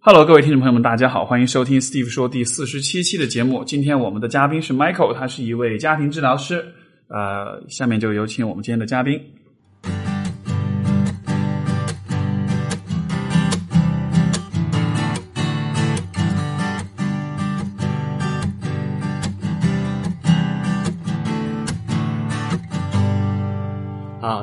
[0.00, 3.64] Hello，各位听众朋友们，大家好，欢迎收听 Steve 说第四十七期的节目。
[3.64, 6.64] 今天我们的嘉宾是 Michael，他是一位家庭治疗师。
[7.08, 9.20] 呃，下面就有请我们今天的嘉宾。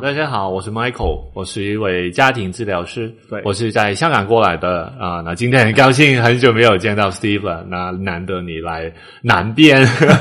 [0.06, 5.20] 大家好，我是 Michael，我是一位家庭治疗师，对我是在香港过来的啊。
[5.26, 9.80] 那今天很高兴，很久没有见到 Steve 了，那难得你来南边，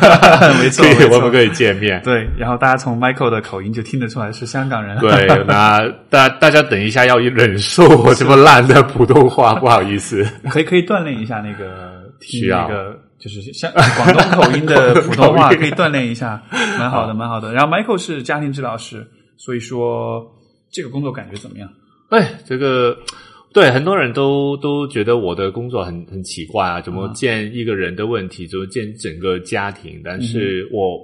[0.58, 2.00] 没错可我们可以见面。
[2.02, 4.96] 对，然后大家从 Michael 的口音就听得出来是香港人。
[5.00, 10.26] 对， 那大大家等一下要忍受我这么烂的普通话，不好意思。
[10.48, 16.40] 可以可以锻炼一下那个听需要那个就是像广东口音的普通话， 可以锻炼一下，
[16.78, 17.52] 蛮好的，蛮好的。
[17.52, 20.24] 然后 Michael 是家庭治疗师，所以说
[20.70, 21.68] 这个工作感觉怎么样？
[22.10, 22.96] 哎，这个
[23.52, 30.00] 对很多人都都觉得我的工作很很奇怪啊，怎么见一个人的问题，怎么见整个家庭？
[30.04, 31.00] 但是我、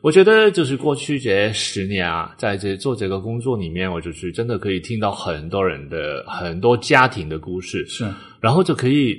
[0.00, 8.04] 我觉得就是过去这十年啊，在这做这个工作里面，我就是真的可以听到很多人的很多家庭的故事，是
[8.40, 9.16] 然后就可以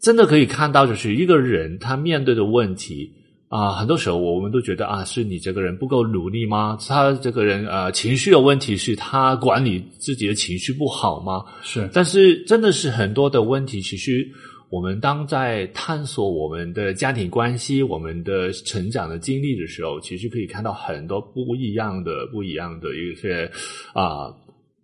[0.00, 3.10] 真的可以看到，就是一个人他面对的问题
[3.48, 6.76] 啊、很多时候我们都觉得啊，是你这个人不够努力吗？
[6.86, 11.44] 他这个人呃情绪的问题，是他管理自己的情绪不好吗？
[11.62, 14.28] 是，但是真的是很多的问题，其实
[14.68, 23.50] 我们当在探索我们的家庭关系、我们的成长的经历的时候，其实可以看到很多不一样的、不一样的一些
[23.94, 24.28] 啊、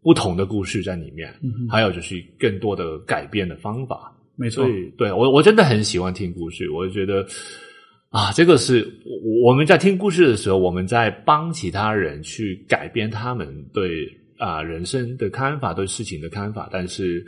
[0.03, 4.11] 不同的故事在里面，嗯还有就是更多的改变的方法。
[4.37, 7.27] 没错对我我真的很喜欢听故事，我觉得
[8.15, 8.89] 啊，这个是
[9.45, 17.27] 我们在听故事的时候，我们在帮其他人去改变他们对啊人生的看法、对事情的看法，但是。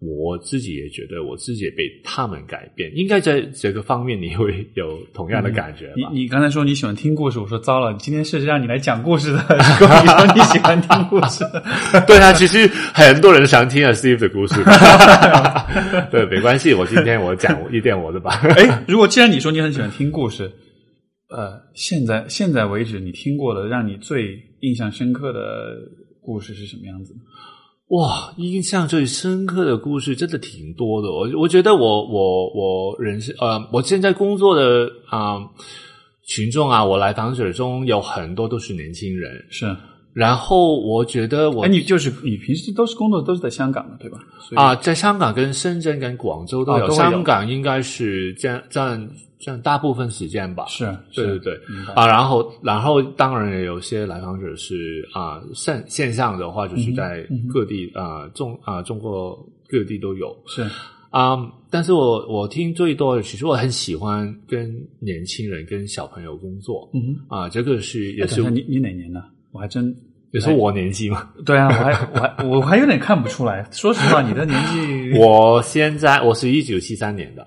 [0.00, 2.88] 我自己也觉得，我自己也被他们改变。
[2.94, 6.08] 应该在这个方面，你会有同样的感觉吧？
[6.12, 11.44] 你你刚才说你喜欢听故事，我说糟了，今天是让你来讲故事的， 你说你喜欢听故事，
[12.06, 14.54] 对啊，其实很多人想听啊 Steve 的故事。
[16.12, 18.40] 对，没关系，我今天我讲一点我的吧。
[18.56, 20.48] 哎，如果既然你说你很喜欢听故事，
[21.28, 25.76] 呃，现在现在为止你听过的让你最印象深刻的
[26.22, 27.20] 故事是什么样子的？
[27.88, 31.08] 哇，印象最深刻的故事真的挺多的。
[31.10, 35.40] 我我觉得我我我人生呃，我现在工作的啊、
[36.26, 39.46] 群众啊，我来访者中有很多都是年轻人。
[39.48, 39.74] 是，
[40.18, 44.18] 然后我觉得我哎，你就是你平时都是工作都是在香港的对吧？
[44.56, 46.84] 啊，在香港、跟深圳、跟广州都有。
[46.86, 49.08] 哦都有香港应该是占占
[49.38, 50.64] 占大部分时间吧。
[50.66, 50.84] 是，
[51.14, 51.54] 对对对
[51.94, 60.66] 啊，然后然后当然也有些来访者是啊线线上的话，就是在各地啊中啊中国各地都有是
[61.10, 61.38] 啊。
[61.70, 69.22] 但是我我听最多的，其实我很喜欢跟年轻人、跟小朋友工作嗯，啊，这个是也是你你哪年的？
[69.52, 69.94] 我还真
[70.32, 71.28] 也是我年纪嘛。
[71.44, 73.66] 对啊，我还我还我还有点看不出来。
[73.70, 77.46] 说实话，你的年纪 我现在我是一九七三年的，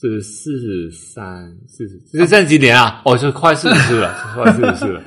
[0.00, 5.02] 是四十三、四十，这这几年啊，哦，是快四十四了，快四十四了。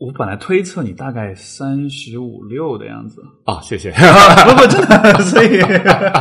[0.00, 3.90] 我本来推测你大概三十五六的样子，哦，谢谢。
[4.48, 5.60] 不不，真的， 所以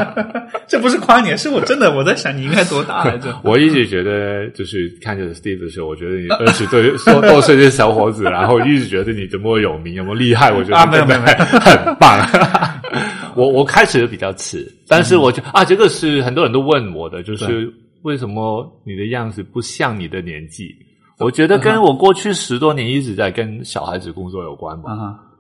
[0.68, 3.34] 这不是夸你，是我真的我在想你应该多大来着？
[3.42, 10.52] 我一直觉得，就是看着 Steve 的时候，我觉得你二十多说多岁的小伙子，然后一直觉得你怎么有名，有没有厉害？
[10.52, 12.20] 我觉得啊没有没有很棒。
[13.34, 20.76] 我我开始的比较迟，但是我就啊，这个是很多人都问我的，就是为什么你的样子不像你的年纪？
[21.20, 24.90] 我觉得跟我过去十多年一直在跟小孩子工作有关吧。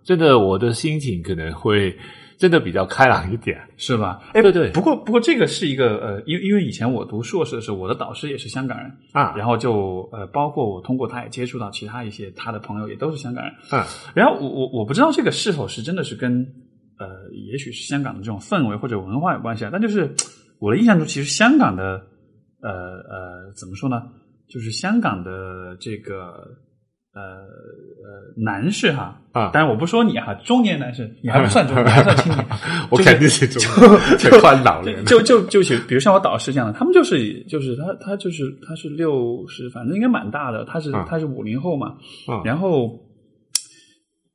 [0.03, 1.95] 真的，我的心情可能会
[2.37, 3.57] 真的比较开朗一点。
[3.77, 4.19] 是吧？
[4.33, 4.71] 哎，对对。
[4.71, 9.33] 不过不过这个是一个呃，因为因为以前我读硕士的时候，我的导师也是香港人，啊。
[9.37, 13.85] 然后就呃，包括我通过他也接触到其他一些他的朋友也都是香港人，啊。
[14.13, 16.45] 然后我我我不知道这个是否是真的是跟
[16.97, 17.07] 呃，
[17.51, 20.13] 也许是香港的这种氛围或者文化有关系啊，但就是
[20.59, 22.01] 我的印象中，其实香港的
[22.61, 24.01] 呃呃怎么说呢，
[24.49, 26.13] 就是香港的这个
[27.13, 32.45] 呃呃男士哈啊当然我不说你哈，中年男士你还不算中年，你 还算青年，
[32.89, 33.61] 我肯定是中
[34.17, 34.29] 就
[34.63, 35.03] 老年了。
[35.05, 41.97] 就就就是，比如像我导师这样的，他们就是就是他他就是他是六十，反正应该蛮大的，他是、嗯他是五零后嘛，
[42.27, 42.99] 嗯然后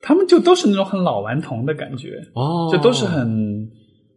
[0.00, 3.68] 他们就都是那种很老顽童的感觉，哦，就都是很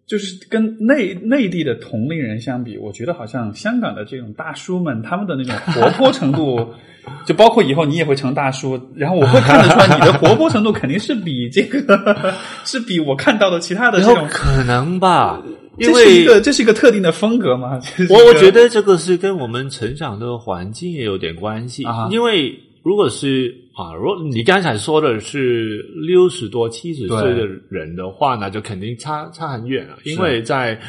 [0.08, 6.74] 就是跟内内地的同龄人相比，我觉得好像香港的这种大叔们，他们的那种活泼程度，
[7.28, 12.34] 就包括以后你也会成大叔，然后我会看得出来你的活泼程度肯定是比这个
[12.64, 15.44] 是比我看到的其他的这种可能吧？
[15.78, 17.78] 因这是一个这是一个特定的风格吗？
[17.98, 30.80] 这是一我我觉得这个是跟我们成长的环境也有点关系，啊因为如果是啊，如果你刚才说的是六十多、七十岁的人的话，那就肯定差差很远了，因为在。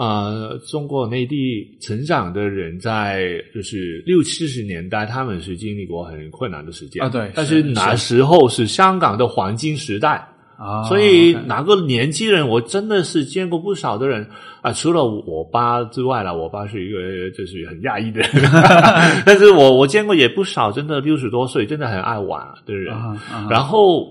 [0.00, 7.02] 呃、中国内地成长的人在就是六七十年代，他们是经历过很困难的时间。
[7.02, 7.62] 啊对但是是。
[7.70, 10.24] 那时候是香港的黄金时代，
[10.58, 14.28] 啊，所以哪个年纪人，我真的是见过不少的人
[14.60, 18.30] 啊，除了我爸之外了，我爸是一个就是很压抑的人，
[19.24, 22.92] 但是我我见过也不少，真的六十多岁，真的很爱玩的人。
[22.92, 23.46] 啊啊。
[23.48, 24.04] 然后，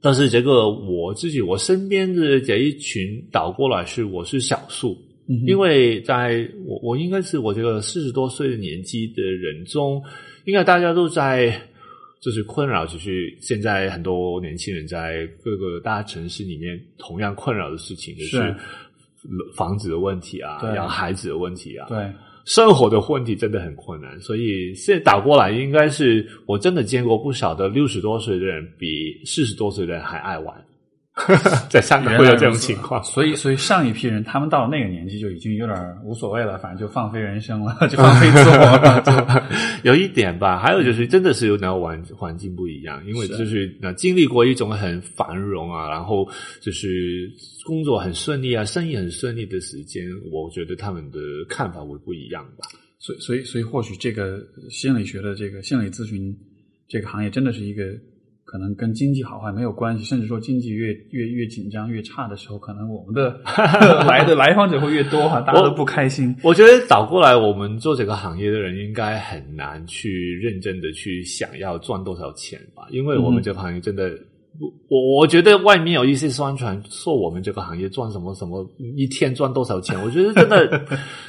[0.00, 4.96] 但是这个我自己我身边的这一群倒过来是我是少数，
[5.28, 10.02] 嗯因为在我我应该是我这个四十多岁的年纪的人中，
[10.46, 11.52] 应该大家都在
[12.22, 18.56] 就是困扰，就是现在很多年轻人在各个大城市里面同样困扰的事情，就是是
[19.56, 22.10] 房子的问题啊，养孩子的问题啊，对
[22.44, 30.64] 生活的问题真的很困难，所以现在倒过来，应该是我真的见过不少的六十多岁的人比四十多岁的人还爱玩，
[31.68, 33.02] 在香港会有这种情况。
[33.04, 39.48] 所以，所以上一批人，他们到了那个年纪就已经有点无所谓了，反正就放飞人生了， 就放飞自我了。
[39.84, 46.26] 有一点吧，还有就是真的是有那环环境不一样，因为就是那经历过一种很繁荣啊，然后
[46.60, 47.30] 就是
[47.66, 51.18] 工作很顺利啊，生意很顺利的时间，我觉得他们的
[51.48, 52.66] 看法会不一样吧。
[52.98, 56.32] 所以，所以，所以，或许这个心理学的这个心理咨询
[56.88, 57.82] 这个行业，真的是一个
[58.52, 63.40] 可能跟经济好坏没有关系，甚至说经济越越越紧张越差的时候，可能我们的
[64.06, 66.36] 来的来访者会越多哈，大家都不开心。
[66.42, 74.10] 我觉得倒过来，我们做这个行业的人应该很难去认真的去想要赚多少钱吧，因为我们这个行业真的，
[74.88, 78.64] 我我觉得外面有一些宣传说我们这个行业赚什么什么
[78.96, 80.86] 一天赚多少钱，我觉得真的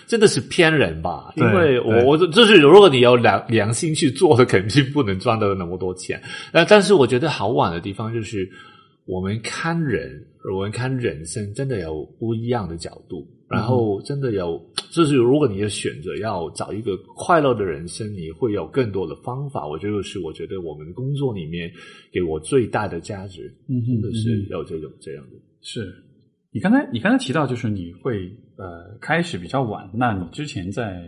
[0.08, 6.22] 真的是骗人吧，因为我我就是如果你有良良心去做的，肯定不能赚到那么多钱。
[6.52, 8.50] 那但是我觉得好玩的地方就是。
[9.06, 10.26] 我们看人，
[10.56, 13.28] 我们看人生，真的有不一样的角度。
[13.54, 14.60] 然后，真的有，
[14.92, 19.68] 就是如果你的选择要找一个快乐的人生，你会有更多的方法。
[19.68, 21.72] 我觉得是，我觉得我们工作里面
[22.12, 25.38] 给我最大的价值，真的是有这种这样的。
[25.62, 25.94] 是
[26.52, 31.02] 你刚才你刚才提到，就是你会呃开始比较晚，那你之前在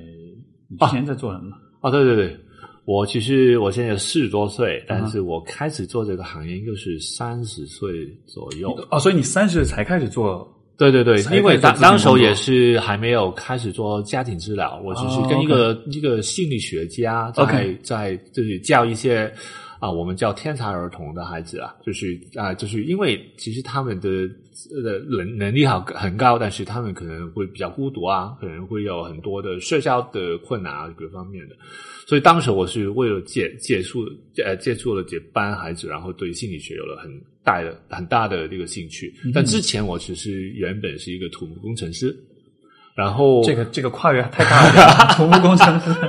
[0.70, 1.56] 你之前在做什么？
[1.82, 2.38] 哦，对对对，
[2.86, 8.72] 我其实我现在四十多岁，嗯但是我开始做这个行业应该是三十岁左右。
[8.90, 19.32] 哦，所以你三十才开始做对对对，因为当当时候也是还没有开始做家庭治疗，我只是跟一个、一个心理学家在在就是教一些
[19.80, 31.56] 啊、我们叫天才儿童的孩子啊，就是啊、就是因为其实他们的呃能能力好很高，但是他们可能会比较孤独啊，可能会有很多的社交的困难啊各方面的，
[32.08, 34.06] 所以当时我是为了接接触
[34.44, 37.12] 呃接触了这班孩子，然后对心理学有了很
[37.46, 39.14] 大的很大的这个兴趣。
[39.34, 42.14] 但之前我只是原本是一个土木工程师，
[42.96, 44.68] 然后这个这个跨越太大
[45.08, 45.96] 了， 土木工程师。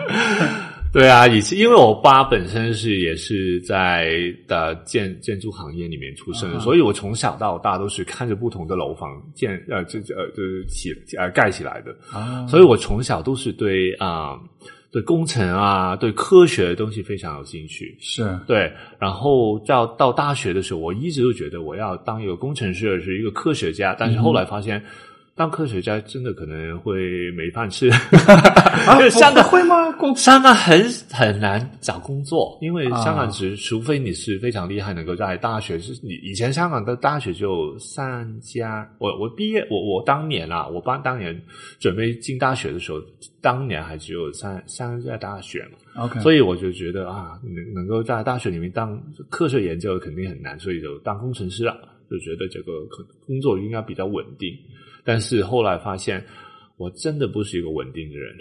[0.92, 14.38] 对啊，以前因为我爸本身是也是在的建建筑行业里面出生所以我从小到大都是看着不同的楼房建呃这这呃就是起呃盖起来的，啊，所以我从小都是对啊、
[14.90, 17.96] 对工程啊对科学的东西非常有兴趣。
[18.00, 23.94] 是对，然后到到大学的时候，我一直都觉得我要当一个工程师，是一个科学家。
[23.98, 24.82] 但是后来发现，
[25.36, 27.90] 当科学家真的可能会没饭吃。
[29.10, 29.92] 香港不会吗？
[29.92, 38.90] 工香港很很难找工作，因为啊香港只除非你是非常厉害，能够在大学，是你以前香港的大学就三家。
[38.98, 41.38] 我我毕业，我我当年啊，我当当年
[41.78, 42.98] 准备进大学的时候，
[43.42, 46.02] 当年还只有三三家大学嘛。
[46.02, 51.76] OK，所以我就觉得啊，能能够在大学里面当科学研究肯定很难，所以就当工程师了，
[52.10, 54.56] 就觉得这个可工作应该比较稳定。
[55.06, 56.22] 但是后来发现，
[56.76, 58.34] 我真的不是一个稳定的人，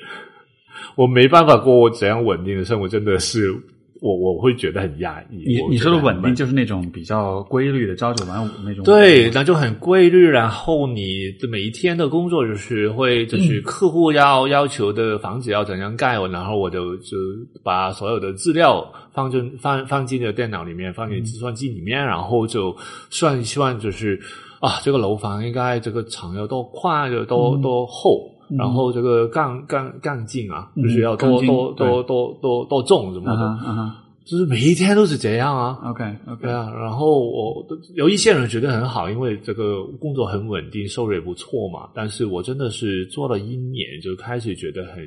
[0.97, 3.53] 我没办法过我怎样稳定的生活，真的是
[4.01, 5.37] 我我会觉得很压抑。
[5.47, 8.83] 你你说的稳定就是那种比较规律的朝九晚五那种。
[8.83, 10.27] 对，那就很规律。
[10.27, 17.15] 然后你的每一天的工作就是会，就是客户要要求的房子要怎样盖，然后我就就
[17.63, 22.75] 把所有的资料放进放放进了电脑里面，放进计算机里面，然后就
[23.09, 24.19] 算一算，就是
[24.59, 28.31] 啊，这个楼房应该这个墙要多宽，有多多厚。
[28.59, 33.91] 然后这个杠杠杠劲啊，就是要多嗯多多多多多重什么的，
[34.23, 35.79] 就是每一天都是这样啊。
[35.85, 41.89] OK OK，对啊，然后我有一些人觉得很好，因为这个工作很稳定，收入也不错嘛。
[41.95, 45.03] 但是我真的是做了一年，就开始觉得很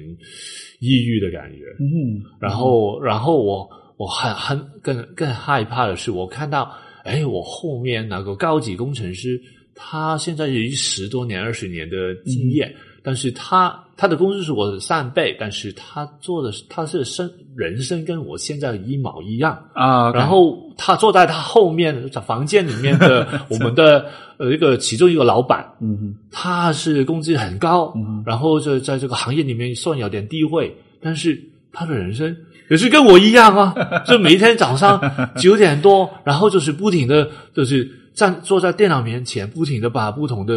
[0.81, 1.59] 抑郁的感觉。
[1.79, 6.73] 嗯然后，然后我我很很更更害怕的是，我看到，
[7.09, 9.41] 哎，我后面那个高级工程师，
[9.75, 12.73] 他现在有十多年、二十年的经验，
[13.03, 19.59] 但是他他的工资是我的三倍，但是他做的他是生人生跟我现在一毛一样。
[19.73, 31.41] 啊，然后他坐在他后面在房间里面的 我们的呃一个其中一个老板，嗯哼他是工资很高，嗯然后就在这个行业里面算有点地位，但是
[31.73, 32.37] 他的人生
[32.71, 35.01] 也是跟我一样啊，就每天早上
[35.37, 40.55] 九点多，然后就是不停的就是站坐在电脑面前，不停的把不同的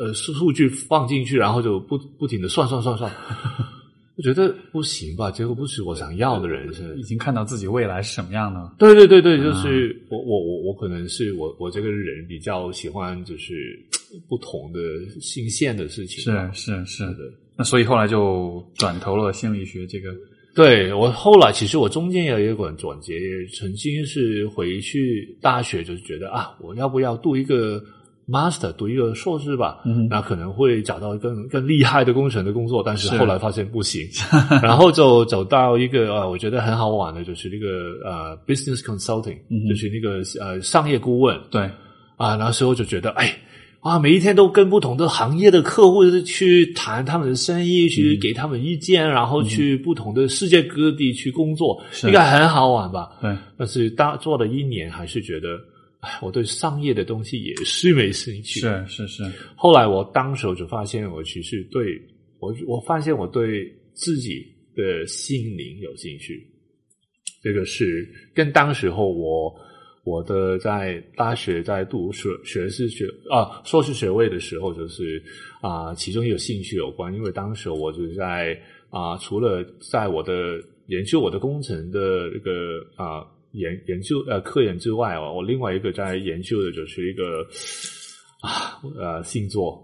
[0.00, 3.10] 呃数数据放进去，然后就不不停的算算算算。
[4.16, 6.96] 我觉得不行吧，结果不是我想要的人生。
[6.98, 8.74] 已经看到自己未来是什么样的了。
[8.78, 13.76] 对对对对，就是我我我我可能是我我这个人比较喜欢就是
[14.28, 14.78] 不同的
[15.20, 16.22] 新鲜的事情。
[16.22, 17.18] 是是是的。
[17.56, 20.10] 那所以后来就转投了心理学这个。
[20.54, 23.12] 对我后来其实我中间有一个转折，
[23.58, 27.82] 曾经是回去大学就是觉得啊，我要不要读一个
[28.28, 29.82] master，读一个硕士吧？
[29.84, 34.08] 嗯那可能会找到更更厉害的工程的工作，但是是后来发现不行，
[34.62, 41.68] 然后就走到一个啊，我觉得很好玩的，就是那个呃 business consulting，、嗯就是那个呃商业顾问对，
[42.16, 43.36] 啊，那时候就觉得哎。
[43.84, 53.10] 啊，每一天都跟不同的行业的客户去谈他们的生意，嗯去给他们意见，然后去不同的世界各地去工作，是应该很好玩吧？
[53.20, 55.48] 对，但是当做了一年，还是觉得，
[56.00, 58.60] 哎，我对商业的东西也是没兴趣。
[58.60, 59.22] 是是是，
[59.54, 62.00] 后来我当时就发现，我其实对
[62.40, 66.42] 我，我发现我对自己的心灵有兴趣。
[67.42, 69.54] 这个是跟当时候我
[70.04, 75.22] 我的在大学在读学学士学啊硕士学位的时候，就是
[75.60, 78.56] 啊、其中有兴趣有关，因为当时我就在
[78.90, 87.42] 啊、除了在我的研究我的工程的这个啊、研研究呃科研之外哦，我另外一个在研究的就是一个
[88.42, 89.82] 啊呃星座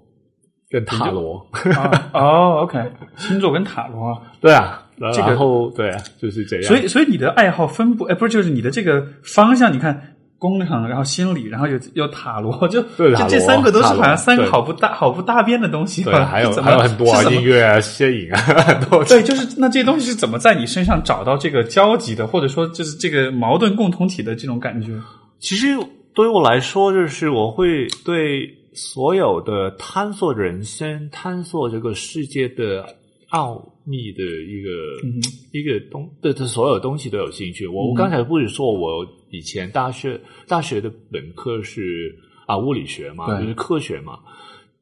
[0.68, 2.78] 跟塔罗，啊哦，OK，
[3.16, 10.09] 星座跟塔罗啊， 对啊，这个然后对啊，就是这样，所以所以你的爱好分布，哎，不是，就是你的这个方向，你看。
[10.40, 16.02] 工程，然后心理，然后有有塔罗， 就就这三个都是好像三个好不大好不搭边的东西。
[16.02, 24.92] 对，还有还有很多音乐啊、 摄影啊，很多对，就是那这些东西是怎么在你身上找到这个交集的，或者说就是这个矛盾共同体的这种感觉？
[25.38, 25.76] 其实
[26.14, 32.86] 对于我来说，就是我会对所有的探索人生、探索这个世界的
[33.28, 34.70] 奥秘的一个、
[35.02, 35.20] 嗯
[35.52, 37.66] 一个东对他所有东西都有兴趣。
[37.66, 42.16] 我我刚才不是说我以前大学大学的本科是
[42.46, 44.20] 啊物理学嘛，就是科学嘛。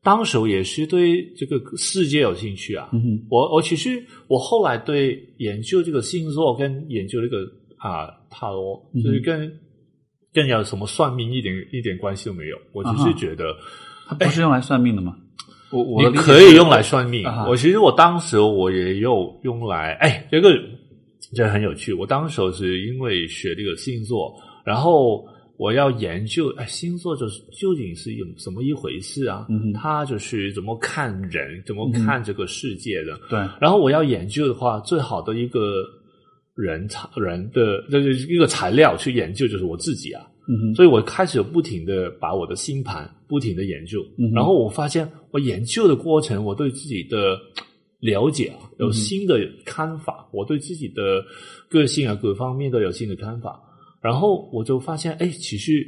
[0.03, 7.38] 当时我也是对这个世界有兴趣啊，嗯，我我其实我后来对研究这个星座跟研究这个
[7.79, 9.50] 啊塔罗，嗯就是跟
[10.33, 12.57] 跟要什么算命一点一点关系都没有。
[12.73, 13.57] 我只是觉得
[14.07, 15.17] 它不是用来算命的吗？
[15.71, 17.27] 我我你可以用来算命。
[17.27, 20.51] 啊我其实我当时我也有用来，哎，这个
[21.35, 21.93] 这很有趣。
[21.93, 24.35] 我当时是因为学这个星座，
[24.65, 25.25] 然后
[25.59, 29.47] 我要研究，哎，星座就是究竟是有什么一回事啊？
[29.51, 33.19] 嗯它就是怎么看人，怎么看这个世界的。
[33.29, 35.85] 对，然后我要研究的话，最好的一个
[36.55, 40.25] 人材人的就是一个材料去研究，就是我自己啊。
[40.49, 47.38] 嗯，所以我开始不停的把我的星盘不停的研究，嗯然后我发现我研究的过程，我对自己的
[48.00, 51.23] 了解啊，有新的看法，我对自己的
[51.69, 53.61] 个性啊各方面都有新的看法，
[54.00, 55.87] 然后我就发现，哎，其实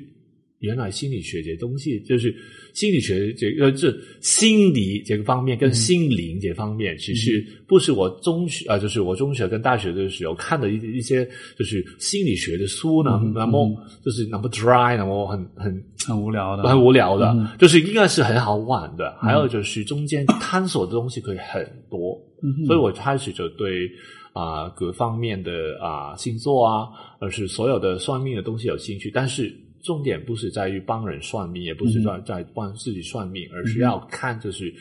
[0.60, 2.34] 原来心理学这东西，就是
[2.74, 11.26] 心理学这个这心理这个方面跟心灵这方面，其实不是我中学啊、就是我中学跟大学的时候看的一一些
[11.58, 13.74] 就是心理学的书呢，嗯那么
[14.04, 17.48] 就是那么 dry，那么很很很无聊的，很无聊的，嗯。
[17.58, 19.16] 就是应该是很好玩的。
[19.18, 23.90] 还有就是中间探索的东西可以很多，嗯所以我开始就对
[24.32, 25.50] 啊、各方面的
[25.82, 26.86] 啊、星座啊，
[27.18, 29.10] 而是所有的算命的东西有兴趣。
[29.12, 29.52] 但是
[29.82, 34.72] 重点不是在于帮人算命，也不是在在帮自己算命，而是要看就是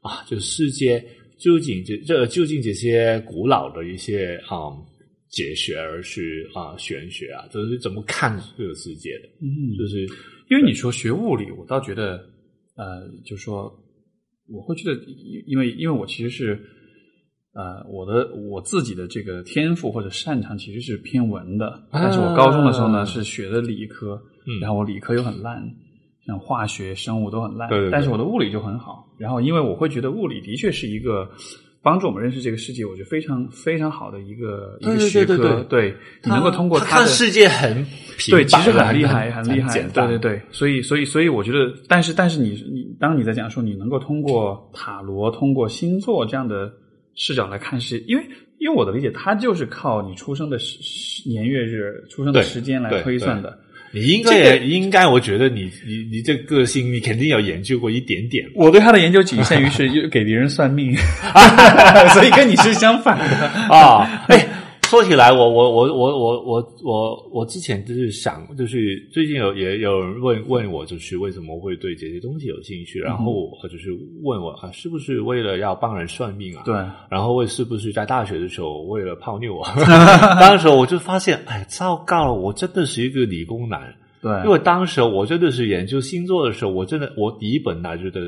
[0.00, 1.04] 啊，这个世界
[1.38, 4.70] 究竟这这究竟这些古老的一些啊、
[5.30, 10.02] 哲学，而是啊、玄学啊，就是怎么看这个世界的，嗯，就是
[10.50, 12.18] 因为你说学物理，我倒觉得，
[12.76, 13.72] 呃，就说
[14.46, 16.60] 我会觉得，因因为因为我其实是，
[17.54, 25.62] 呃，我的我自己的这个天赋或者擅长其实是偏文的，但是我高中的时候呢是学的理科，嗯然后我理科又很烂，
[26.26, 29.06] 像化学、生物都很烂，对对对但是我的物理就很好。
[29.18, 31.30] 然后因为我会觉得物理的确是一个
[31.80, 35.62] 帮助我们认识这个世界，我觉得非常非常好的一个一个学对对科。
[35.68, 35.94] 对
[36.24, 37.86] 你能够通过他它的看世界很
[38.30, 46.72] 对，其实很厉害，很厉害，对对对，所以所以所以我觉得，但是但是你你当你在讲说你能够通过塔罗、通过星座这样的
[47.14, 48.24] 视角来看世界，因为
[48.58, 53.58] 因为我的理解，它就是靠你出生的时时年月日、出生的时间来推算的。
[53.92, 58.44] 你应该也应该，我觉得你你你这个性，你肯定有研究过一点点。
[58.56, 60.96] 我对他的研究仅限于是 给别人算命，
[62.12, 63.46] 所以跟你是相反的。
[63.72, 64.48] 啊， 哎，
[64.94, 73.90] 说起来，我我我我我我我我之前就是想，就是最近有也有人问问我，就是为什么会对这些东西有兴趣，然后我就是
[74.22, 76.62] 问我啊，是不是为了要帮人算命啊？
[76.64, 76.72] 对，
[77.10, 79.74] 然后为是不是在大学的时候为了泡妞啊？
[80.40, 83.92] 当时我就发现，哎，糟糕了，我真的是一个理工男。
[84.22, 88.20] 对，因为当时我真的是研究星座的时候，我真的我第一本拿着的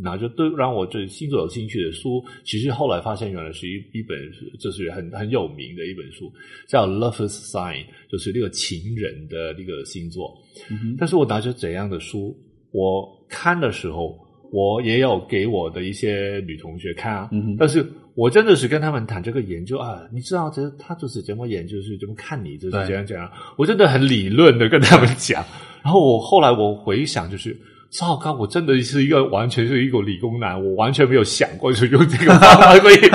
[0.00, 4.16] 拿着对让我对星座有兴趣的书，其实后来发现原来是一一本
[4.60, 6.32] 就是很很有名的一本书，
[6.68, 10.32] 叫《Lover's Sign》，就是那个情人的那个星座。
[10.70, 12.32] 嗯但是我拿着怎样的书，
[12.70, 14.16] 我看的时候，
[14.52, 25.44] 我也有给我的一些女同学看啊，嗯但是我真的是跟他们谈这个研究啊，你知道这他就是怎么研究，是怎么看你，就是对这样怎样，我真的很理论的跟他们讲，
[25.82, 27.56] 然后我后来我回想就是。
[27.90, 28.34] 糟糕！
[28.34, 33.08] 我真的是一个完全是一个理工男，我完全没有想过就用这个方法可以，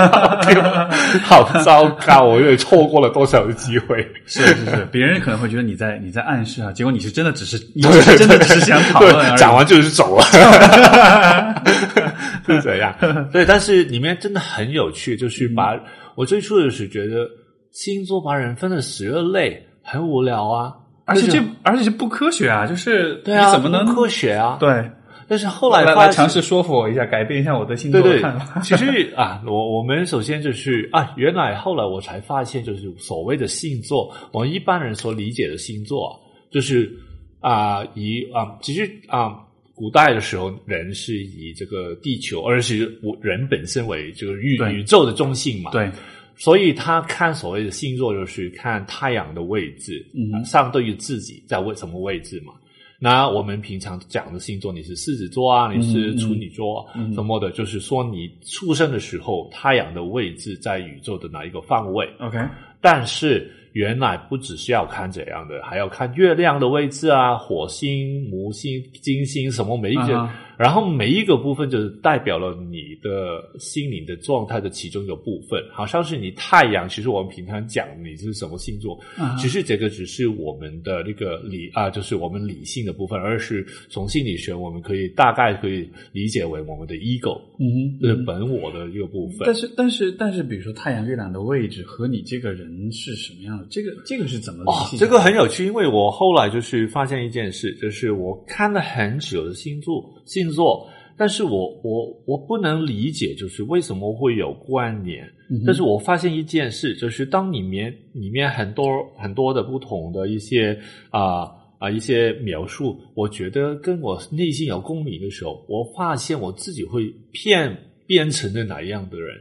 [1.22, 2.24] 好糟糕！
[2.24, 4.04] 我有点错过了多少的机会。
[4.26, 9.38] 是是是， 别人可能会觉得你在你在暗示啊，结果你是真的只是你只是真的只是想讨论而，已。
[9.38, 10.24] 讲完就是走了，
[12.44, 12.92] 是怎样。
[13.32, 15.78] 对，但是里面真的很有趣，就是把、
[16.16, 17.28] 我最初的是觉得
[17.70, 20.72] 星座把人分了十二类，很无聊啊，
[21.04, 24.90] 而且这而且这不科学啊，就是对啊，你怎么能不科学啊？，对？
[25.26, 36.92] 但是后来来发现来尝试说服我一下，改变一下我的星座看法。，其实啊，我我们首先就是啊，原来后来我才发现，就是所谓的星座，我们一般人所理解的星座，就是
[37.40, 39.34] 啊以啊，其实啊，
[39.74, 45.90] 古代的时候人是以这个地球，而是我人本身为这个宇宇宙的中心嘛，对，
[46.36, 52.52] 所以他看所谓的星座，就是看太阳的位置，嗯相对于自己在位什么位置嘛。
[53.00, 62.08] 那我们平常讲的星座，你是狮子座啊，你是处女座啊，嗯嗯什么的，就是说你出生的时候，太阳的位置在宇宙的哪一个方位。
[62.18, 62.38] OK，
[62.80, 76.88] 但是原来不只是要看这样的，还要看月亮的位置啊，火星、木星、金星什么每一个，然后每一个部分就是代表了你的心灵的状态的其中一个部分，好像是你太阳。
[76.88, 78.98] 其实我们平常讲你是什么星座，
[79.38, 89.38] 其实这个只是我们的那个理啊，就是我们理性的部分，而是从心理学我们可以大概可以理解为我们的 ego，嗯是本我的一个部分。
[89.44, 105.24] 但是但是但是，比如说太阳、月亮的位置和你这个人是什么样的，这个这个是怎么哦这个很有趣，因为我后来就是发现一件事，就是我看了很久的星座星座，但是我我我不能理解，就是为什么会有关联。
[105.50, 108.86] 嗯但是我发现一件事，就是当里面里面很多
[109.18, 110.78] 很多的不同的一些
[111.10, 111.44] 啊
[111.78, 117.76] 啊、一些描述，我觉得跟我内心有共鸣的时候，我发现我自己会变
[118.06, 119.36] 变成了哪样的人，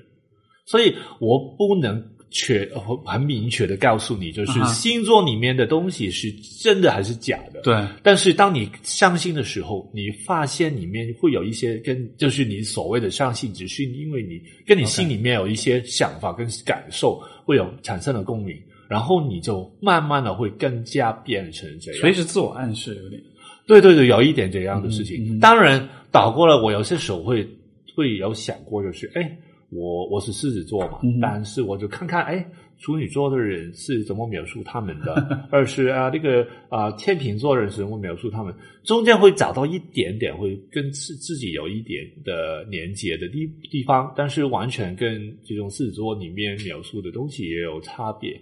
[0.65, 2.69] 所以我不能确
[3.05, 7.61] 很明确的告诉你，就是星座里面的东西是真的还是假的。
[7.61, 18.57] 对但是当你相信的时候，你发现里面会有一些跟就是你所谓的相信，只是因为你跟你心里面有一些想法跟感受会有产生了共鸣，
[18.89, 22.01] 然后你就慢慢的会更加变成这样。
[22.01, 23.21] 所以是自我暗示有点。
[23.65, 25.23] 对对对，有一点这样的事情。
[25.23, 27.47] 嗯嗯当然，倒过来，我有些时候会
[27.95, 29.37] 会有想过，就是哎，
[29.75, 32.45] 我我是狮子座嘛，嗯但是我就看看哎。
[32.79, 35.13] 处女座的人是怎么描述他们的？
[35.49, 38.53] 二是啊，那个啊，天秤座的人是怎么描述他们？
[38.83, 48.37] 中间会找到一点点会跟自自己有一点的连接的地地方，但是完全跟这种狮子座里面描述的东西也有差别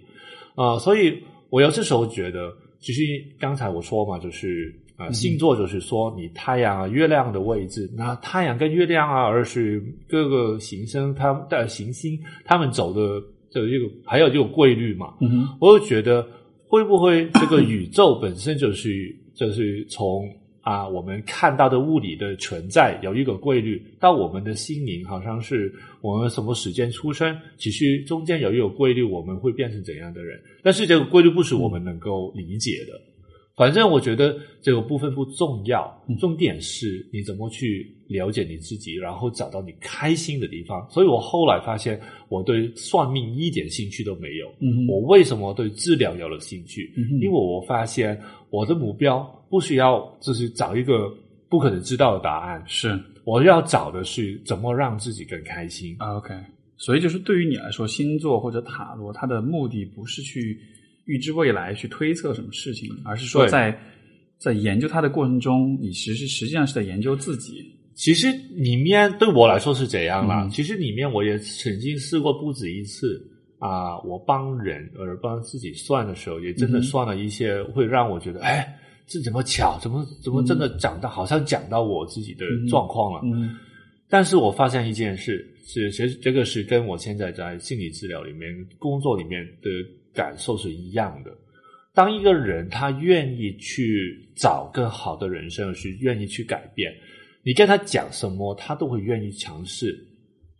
[0.56, 3.02] 啊、所以我有些时候觉得，其实
[3.38, 13.20] 刚才我说嘛，就是啊、星座就是说你太阳啊、月亮的位置，那太阳跟月亮啊，而是各个行星它们的行星它们走的
[13.52, 15.14] 的一个还有这个规律嘛，
[15.60, 16.26] 我就觉得
[16.66, 20.28] 会不会这个宇宙本身就是就是从
[20.62, 30.40] 啊，我们看到的物理的存在有一个规律，到我们的心灵好像是我们什么时间出生，其实中间有一个规律，我们会变成怎样的人？
[30.62, 33.00] 但是这个规律不是我们能够理解的。
[33.54, 40.88] 反正我觉得这个部分不重要，重点是你怎么去了解你自己，然后找到你开心的地方。
[40.90, 44.48] 所以我后来发现，我对算命一点兴趣都没有。
[44.60, 46.92] 嗯我为什么对治疗有了兴趣？
[46.96, 51.12] 嗯哼因为我发现我的目标不需要就是找一个
[51.50, 55.94] 不可能知道的答案，是我要找的是怎么让自己更开心。
[55.98, 56.34] 啊 OK，
[56.78, 60.58] 所以就是对于你来说，星座或者塔罗，它的目的不是去
[61.04, 63.78] 预知未来、去推测什么事情，而是说在
[64.38, 67.72] 在研究它的过程中，你其实实际上是在研究自己。
[67.94, 70.44] 其实里面对我来说是这样啦。
[70.44, 73.22] 嗯其实里面我也曾经试过不止一次
[73.58, 78.66] 啊，我帮人而帮自己算的时候，也真的算了一些会让我觉得，哎，
[79.06, 79.78] 这怎么巧？
[79.80, 83.20] 怎么怎么真的讲到，好像讲到我自己的嗯状况了。
[83.24, 83.54] 嗯
[84.08, 89.70] 但是我发现一件事，是其实这个是跟我现在在心理治疗里面工作里面的
[90.14, 91.30] 感受是一样的。
[91.94, 96.92] 当一个人他愿意去找更好的人生，是愿意去改变，
[97.44, 100.08] 你跟他讲什么，他都会愿意尝试。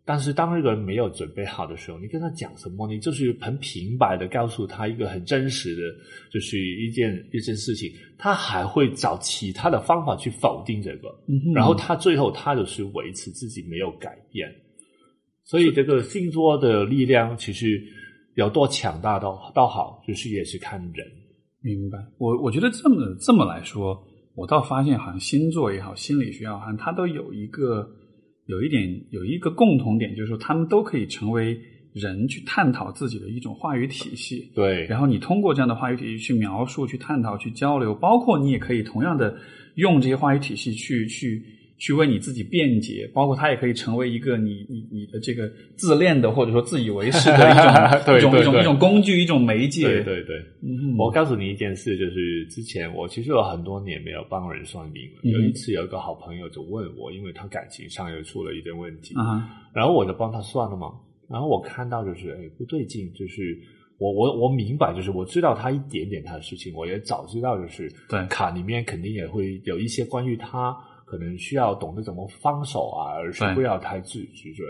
[0.04, 5.82] 但是当一个人没有准备好的时候，你跟他讲什么，你就是很平白的告诉他一个很真实的，
[6.28, 7.88] 就是一件一件事情，
[8.18, 11.08] 他还会找其他的方法去否定这个。
[11.28, 14.52] 嗯然后他最后他就是维持自己没有改变，
[15.44, 17.80] 所以这个星座的力量其实
[18.34, 21.06] 有多强大倒倒好，就是也是看人。
[21.62, 21.98] 明白。
[22.18, 24.02] 我我觉得这么这么来说，
[24.34, 27.88] 我倒发现好像星座也好，心理学也好，好像它都有一个
[28.46, 31.58] 有一点有一个共同点，就是说他们都可以成为
[31.92, 34.50] 人去探讨自己的一种话语体系。
[34.54, 39.36] 对，然后你通过这样的话语体系去描述、去探讨、去交流，包括你也可以同样的
[39.76, 41.44] 用这些话语体系去去
[41.82, 47.72] 去为你自己辩解，包括它也可以成为一个你你你的这个自恋的或者说自以为是的一种
[48.06, 49.82] 对一种一种一种工具、一种媒介。
[49.82, 50.36] 对对对。
[50.62, 55.20] 嗯，我告诉你一件事，就是之前我其实有很多年没有帮人算命了。
[55.24, 59.16] 嗯有一次有一个好朋友就问我，因为他感情上又出了一点问题，
[59.74, 60.86] 然后我就帮他算了嘛。
[61.28, 63.58] 然后我看到就是哎不对劲，就是
[63.98, 70.76] 我我我明白，就是我知道他一点点他的事情，我也早知道就是对卡里面肯定也会有一些关于他
[71.12, 74.64] 可能需要懂得怎么放手啊，而是不要太执执着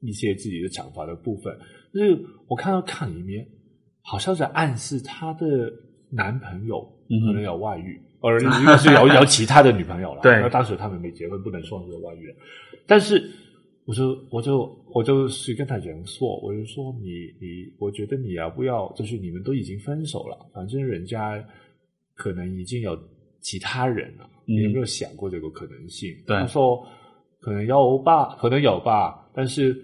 [0.00, 1.52] 一些自己的想法的部分。
[1.92, 3.44] 但是我看到看里面
[4.00, 5.72] 好像在暗示她的
[6.08, 6.88] 男朋友
[7.26, 10.22] 可能有外遇，而应该是有有其他的女朋友了。
[10.22, 12.32] 对那当时他们没结婚，不能算是外遇。
[12.86, 13.28] 但是
[13.84, 17.08] 我就我就我就是跟他讲说，我就说你
[17.40, 21.44] 你，我觉得你要不要，就是你们都已经分手了，反正人家
[22.14, 22.96] 可能已经有
[23.40, 26.10] 其他人了，嗯你有没有想过这个可能性？
[26.26, 26.84] 对他说
[27.40, 29.76] 可能有吧，可能有吧，但是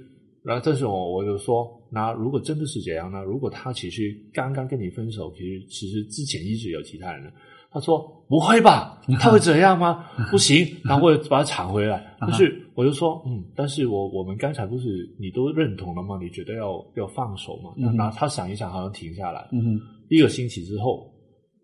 [0.42, 3.22] 然后这时候我就说，那如果真的是这样呢？
[3.22, 7.30] 如果他其实刚刚跟你分手，其实其实之前一直有其他人呢。
[7.70, 9.02] 他说不会吧？
[9.18, 10.04] 他会这样吗？
[10.30, 11.96] 不行，然后我把他抢回来。
[12.20, 16.16] 啊哈就是我就说，嗯，但是我我们刚才不是你都认同了吗？
[16.22, 17.72] 你觉得要要放手吗？
[17.96, 19.48] 那他想一想，好像停下来。
[19.50, 21.10] 嗯哼一个星期之后，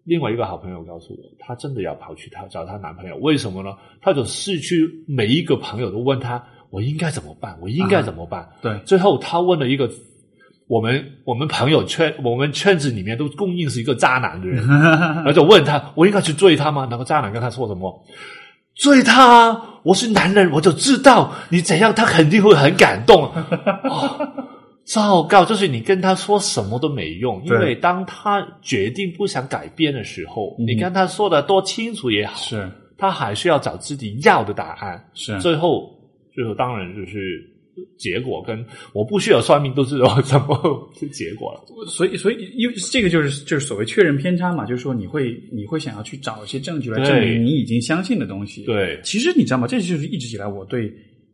[0.05, 3.71] 另外一个好朋友告诉我，她真的要跑去她找她男朋友，为什么呢？
[4.01, 7.57] 她就失去每一个朋友都问她，我应该怎么办？
[7.61, 8.49] 我应该怎么办？
[8.63, 9.91] 对最后她问了一个
[10.69, 16.87] 我们我们朋友圈我们圈子里面都供应是一个渣男的人， 然后就问他，我应该去追他吗？
[16.91, 18.05] 然后渣男跟他说什么？
[18.77, 19.81] 追他啊！
[19.83, 23.25] 我是男人，我就知道你怎样，他肯定会很感动。
[23.85, 24.29] 哦
[24.93, 35.09] 糟糕，就是你跟他说什么都没用，因为当他决定不想改变的时候，嗯你跟他说的多清楚也好，是他还是要找自己要的答案。
[35.15, 35.97] 是最后，
[36.35, 37.41] 最后当然就是
[37.97, 41.87] 结果跟我不需要算命都知道怎么是结果了。
[41.87, 49.69] 所以，所以，因为这个就是就是所谓确认偏差嘛，就是说你会你会想要去找一些证据来证明你已经相信的东西。，对，其实你知道吗？
[49.69, 50.93] 这就是一直以来我对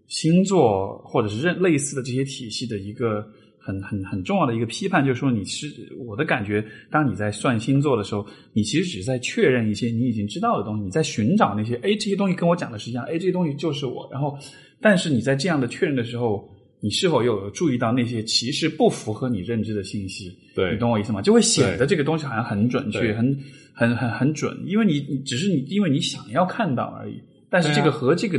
[0.08, 3.26] 星座或者是认类似的这些体系的一个
[3.66, 5.66] 很很很重要的一个批判，就是说你是
[5.98, 14.38] 我的感觉，当你在算星座的时候，你其实只是在确认一些你已经知道的东西，你在寻找那些哎这些东西跟我讲的是一样，哎这些东西就是我，然后
[14.80, 16.48] 但是你在这样的确认的时候。
[16.78, 20.30] 你是否又有注意到那些其实不符合你认知的信息？
[20.54, 21.22] 对你懂我意思吗？
[21.22, 23.36] 就会显得这个东西好像很准确，很
[23.72, 27.14] 很很很准，因为你你只是你因为你想要看到而已，
[27.48, 28.38] 但是这个和这个、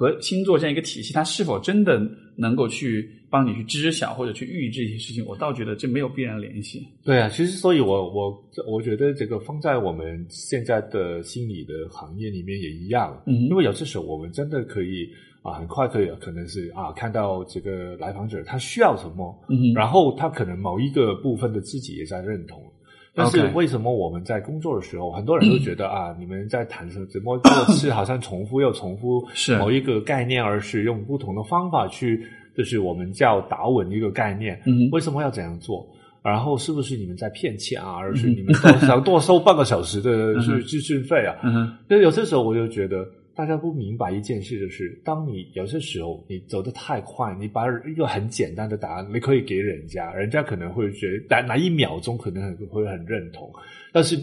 [0.00, 2.00] 和星座这样一个体系，它是否真的
[2.34, 6.88] 能够去帮你去知晓或者去预知一些事情，我倒觉得这没有必然联系。
[7.04, 15.06] 对啊，其实所以我我我觉得这个放在我们现在的心理的行业里面也一样，嗯因为有些时候我们真的可以
[15.42, 22.69] 啊，很快可以可能是啊，看到这个来访者他需要什么，嗯哼然后他可能某一个部分的自己也在认同。
[23.14, 32.24] 但是为什么我们在工作的时候，很多人都觉得 啊，你们在谈什么怎么做事，好像重复又重复是某一个概念，而是用不同的方法去，
[32.56, 34.60] 就是我们叫打稳一个概念。
[34.66, 35.86] 嗯为什么要这样做？
[36.22, 37.96] 然后是不是你们在骗钱啊？
[37.96, 41.34] 而是嗯你们多想多收半个小时的嗯哼是咨询费啊？
[41.42, 43.04] 嗯哼，所以有些时候我就觉得，
[43.40, 53.50] 大家不明白一件事，就是当你有些时候你走得太快，你把一个很简单的答案你可以给人家，人家可能会觉得哪哪一秒钟可能很会很认同，
[53.94, 54.14] 但是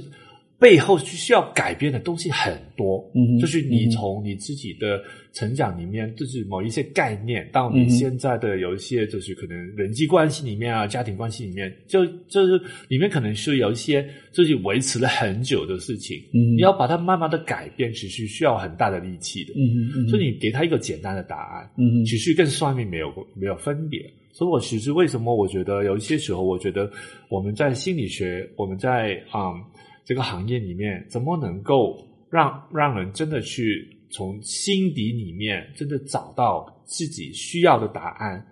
[0.59, 3.09] 背后需要改变的东西很多。
[3.13, 5.01] 嗯就是你从你自己的
[5.33, 19.53] 成长里面，就是某一些概念，到你现在的有一些，就是可能人际关系里面啊，家庭关系里面，就就是里面可能是有一些就是维持了很久的事情，嗯你要把它慢慢的改变，其实需要很大的力气的。
[19.53, 24.01] 嗯所以你给他一个简单的答案，嗯哼其实跟算命没有没有分别。
[24.33, 26.91] 所以我其实为什么我觉得有一些时候，我觉得
[27.27, 29.63] 我们在心理学，我们在啊、嗯
[30.07, 38.43] 这个行业里面，怎么能够让让人真的去从心底里面真的找到自己需要的答案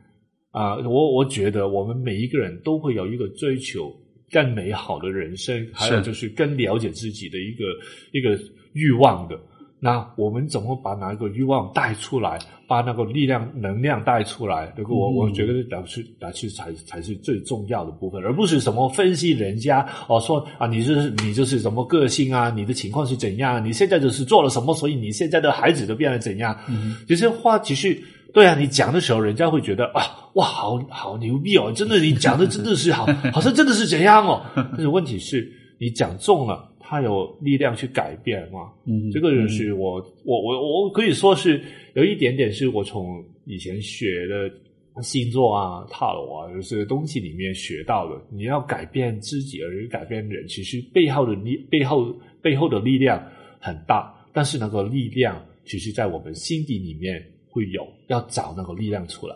[0.52, 3.94] 啊、我我觉得我们每一个人都会有一个追求
[4.32, 7.66] 更美好的人生，还有就是更了解自己的一个
[8.14, 8.38] 一个
[8.74, 9.38] 欲望的。
[9.80, 14.74] 那我们怎么把那个欲望带出来，把那个力量、能量带出来？
[14.76, 26.58] 这个我、嗯我觉得那是那是才才是最重要的部分，而不是什么分析人家哦说啊，你就是你就是什么个性啊，你的情况是怎样，你现在就是做了什么，所以你现在的孩子都变得怎样？
[26.68, 28.02] 嗯其实话其实
[28.34, 30.02] 对啊，你讲的时候，人家会觉得啊，
[30.34, 34.42] 哇，好好牛逼哦，真的你讲的真的是好， 好像真的是怎样哦。
[34.56, 38.72] 但是问题是你讲中了，他有力量去改变嘛？
[38.86, 41.60] 嗯这个就是我我我我可以说是
[41.96, 48.22] 有一点点是我从以前学的星座啊、塔罗啊，就是东西里面学到的。
[48.30, 53.22] 你要改变自己，而改变人，其实背后的力背后背后的力量
[53.60, 59.36] 很大，但是那个力量其实在我们心底里面会有，要找那个力量出来。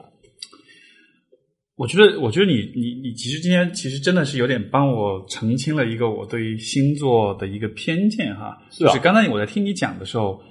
[1.79, 8.57] 我觉得，我觉得你你你其实今天其实真的是有点帮我澄清了一个我对于星座的一个偏见哈。
[8.69, 10.43] 是啊就是刚才我在听你讲的时候，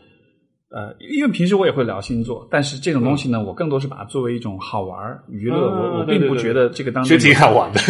[0.70, 7.80] 呃，因为平时我也会聊星座，但是这种东西呢，我更多是把它作为一种好玩儿娱乐，嗯我我并不觉得这个当中挺好玩的。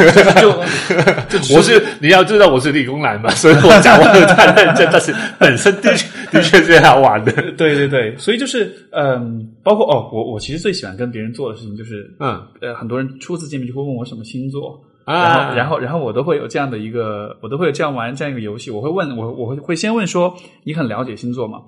[0.41, 0.53] 就
[1.29, 7.33] 就 只我是你要知道我是理工男嘛，所以我讲话的太认真，但是本身的确 的确是好玩的。
[7.57, 21.59] 对对对，所以就是嗯，包括哦，我我其实最喜欢跟别人做的事情就是，嗯呃，很多人初次见面就会问我什么星座，啊然后然后然后我都会有这样的一个，我都会有这样玩这样一个游戏，我会问我我会会先问说你很了解星座吗？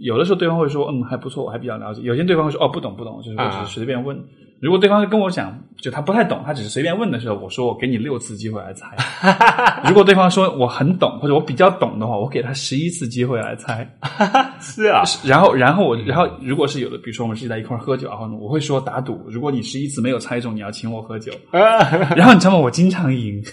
[0.00, 2.00] 有的时候对方会说嗯还不错，我还比较了解。
[2.02, 4.18] 有些对方会说哦不懂不懂，就是我只啊是随便问。
[4.60, 8.94] 如果对方跟我讲就他不太懂，他只是随便问的时候，我说我给你六次机会来猜。
[9.88, 13.90] 如果对方说我很懂或者我比较懂的话，我给他十一次机会来猜。
[14.60, 21.32] 是啊，然后，然后我，然后如果是有的，比如说我们是在一块喝酒啊，或者我会说打赌，如果你十一次没有猜中，你要请我喝酒。
[21.50, 22.58] 然后你知道吗？
[22.58, 23.42] 我经常赢。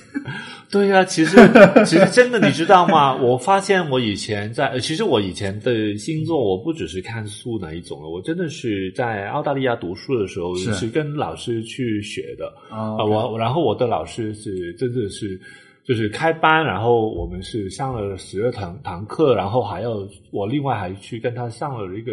[0.70, 1.38] 对呀、其实
[1.86, 3.16] 其实真的，你知道吗？
[3.16, 12.54] 我发现我以前在，呃其实我以前的星座，我不只是看书那一种了，我真的是在澳大利亚读书的时候是是跟老师去学的。
[12.70, 15.40] 啊啊，我然后我的老师是真的是
[15.86, 22.12] 就是开班，然后我们是上了十二堂堂课，然后还要我另外还去跟他上了一个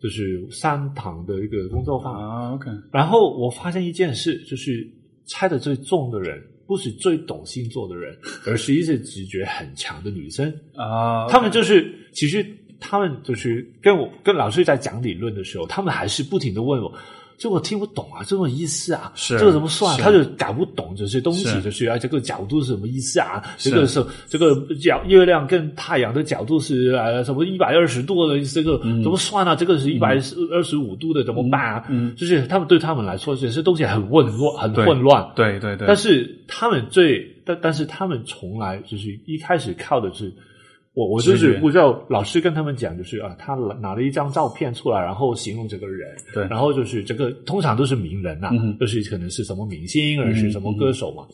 [0.00, 2.14] 就是三堂的一个工作坊。
[2.14, 4.86] 啊，OK，然后我发现一件事，就是
[5.26, 6.40] 猜的最重的人
[6.72, 10.50] 不是最懂星座的人，而是一些直觉很强的女生。
[10.74, 12.42] 啊，他们就是其实
[12.80, 16.90] 他们就是跟我跟老师在讲理论的时候，他们还是不停的问我。
[17.38, 19.96] 这我听不懂啊，这种意思啊，是这个怎么算？
[19.96, 23.42] 是他就搞不懂这些东西，就是啊，这个角度是什么意思啊？
[23.58, 29.56] 这个是这个角月亮跟太阳的角度是啊什么一百二十度的，这个怎么算啊？
[29.56, 30.18] 这个是一百
[30.50, 31.84] 二十五度的，怎么办啊？
[31.88, 35.32] 嗯就是他们对他们来说，这些东西很混乱，很混乱。
[35.34, 40.32] 对对对，但是他们最，但但是他们从来就是一开始靠的是
[40.94, 46.46] 我，我就是不知道老师跟他们讲，就是啊，他拿了一张照片出来，然后形容这个人，对。
[46.48, 51.24] 然后就是这个通常都是名人呐、嗯就是可能是什么明星，而是什么歌手嘛。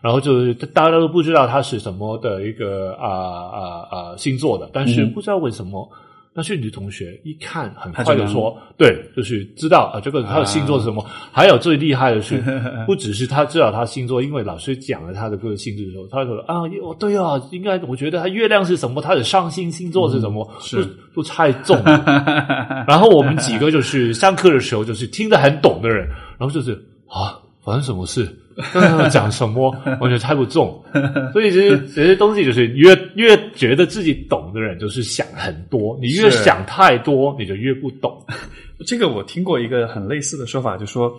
[0.00, 5.88] 然后就是大家都不知道他是什么的一个啊啊啊星座的，但是嗯不知道为什么
[6.34, 11.04] 但是女同学一看，很快就说，对，就是知道啊，这个他的星座是什么。
[11.30, 12.42] 还有最厉害的是，
[12.86, 22.04] 不只是他知道他星座，因为老师讲了他的这个星座的时候，他说啊，哦，对啊，应该我觉得他月亮是什么，他的上星星座是什么，是都都猜中了。
[22.88, 26.04] 然后我们几个就是上课的时候，就是听得很懂的人，
[26.36, 26.72] 然后就是
[27.06, 28.28] 啊，发生什么事？
[28.72, 29.70] 呃 讲什么？
[30.00, 30.82] 完全猜不中。
[31.32, 38.24] 所以这些这些东西，就是越越觉得自己懂的人，就是想很多；你越想太多，你就越不懂。
[38.86, 41.12] 这个我听过一个很类似的说法，就说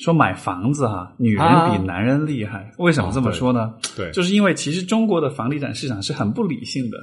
[0.00, 2.70] 说买房子哈、女人啊比男人厉害。
[2.78, 3.72] 为什么这么说呢？
[3.96, 6.98] 对就是因为其实中国的房地产市场是很不理性的。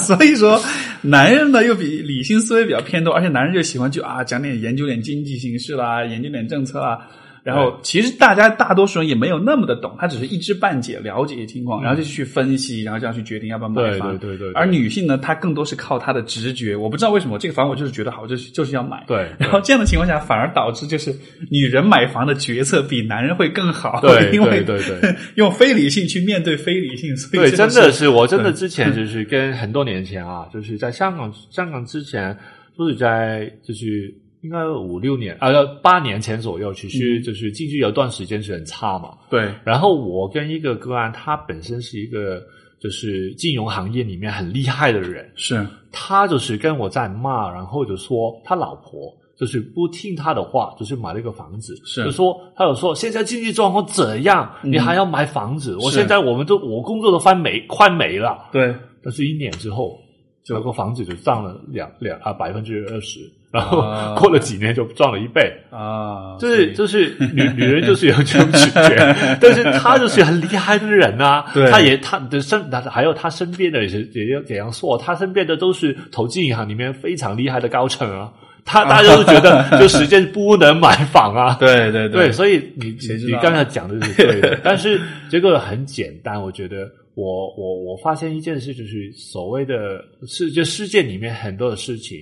[0.00, 0.60] 所以说，
[1.02, 6.98] 男人呢又比理性思维比较偏多，而且男人就喜欢去啊讲点研究点经济形势啦，研究点政策啦。
[7.42, 14.16] 然后其实大家大多数人也没有那么的懂，他只是一知半解了解一些情况，然后就去分析，然后这样去决定要不要买房。
[14.18, 16.76] 对对对对而女性呢，她更多是靠她的直觉。
[16.76, 19.02] 我不知道为什么这个房我就是觉得好，就是就是要买。
[19.06, 21.14] 对然后这样的情况下，反而导致就是
[21.50, 32.36] 女人买房的决策比男人会更好，对因为对对对 用非理性去面对非理性，所以对，真的是，我真的之前就是跟很多年前啊，就是在香港，香港之前
[32.76, 35.36] 都是在就是应该五六年。
[35.40, 35.50] 啊，
[35.82, 39.16] 八年前左右，其实就是经济有段时间是很差嘛。
[39.28, 39.52] 对。
[39.64, 42.42] 然后我跟一个个案，他本身是一个
[42.80, 45.66] 就是金融行业里面很厉害的人，是。
[45.92, 52.04] 他就是跟我在骂，然后就说他老婆就是不听他的话，就是买了一个房子，是。
[52.04, 55.76] 就说他有说现在经济状况怎样，你还要买房子？
[55.76, 58.74] 我现在我们都我工作都快没快没了，对。
[59.02, 59.98] 但是一年之后，
[60.44, 63.20] 这个房子就涨了两两啊百分之二十，
[63.52, 64.14] 然后啊。
[64.18, 65.52] 过了几年就赚了一倍。
[65.70, 71.70] 啊，就是就是女女人就是有这种直觉， 但是她就是很厉害的人啊，对。
[71.70, 78.32] 她也她的身，她还有她身边的也是也要怎样说，她身边的都是投资银行里面非常厉害的高层啊，
[78.64, 82.94] 他大家都觉得就时间不能买房啊， 对对对，所以你
[83.26, 92.18] 你刚才讲的是对的，但是这个很简单，我觉得我我我发现一件事，就是所谓的世界世界里面很多的事情，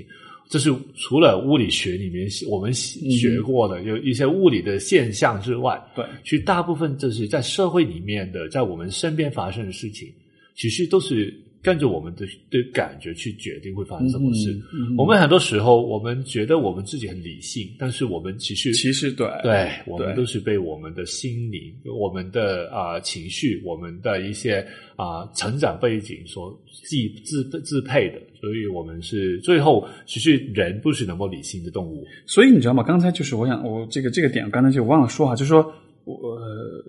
[0.48, 10.08] 就是除了物理学里面我们学过的、有一些物理的现象之外，对，其实大部分就是在社会里面的，在我们身边发生的事情，
[10.56, 11.32] 其实都是
[11.62, 14.52] 跟着我们的的感觉去决定会发生什么事。
[14.72, 24.60] 嗯嗯我们很多时候，我们觉得我们自己很理性，但是我们其实其实对对我们都是被我们的心灵、我们的啊、呃情绪、我们的一些
[24.96, 32.06] 啊、呃成长背景所自自自配的，所以我们是最后其实人不是能够理性的动物。
[32.24, 32.82] 所以你知道吗？
[32.82, 35.72] 刚才就是我想，我这个这个点，我刚才就忘了说哈，就是说
[36.04, 36.84] 我、呃、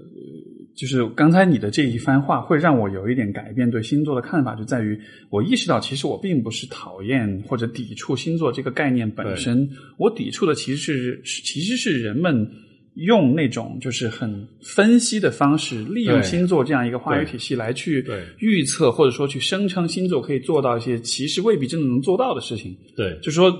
[0.80, 4.98] 就是刚才你的这一番话，会让我有一点改变对星座的看法，就在于
[5.30, 12.50] 我意识到，其实我并不是讨厌或者抵触星座这个概念本身，我抵触的其实是是其实是人们。
[12.96, 18.04] 用那种就是很分析的方式，利用星座这样一个话语体系来去
[18.40, 22.76] 预测，或者说去声称星座可以做到一些其实未必真的能做到的事情。
[22.98, 23.56] 对就是说，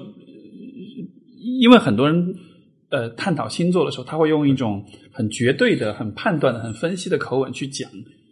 [1.62, 2.36] 因为很多人
[2.90, 7.90] 呃探讨星座的时候，他会用一种很绝对的、很判断的、很分析的口吻去讲。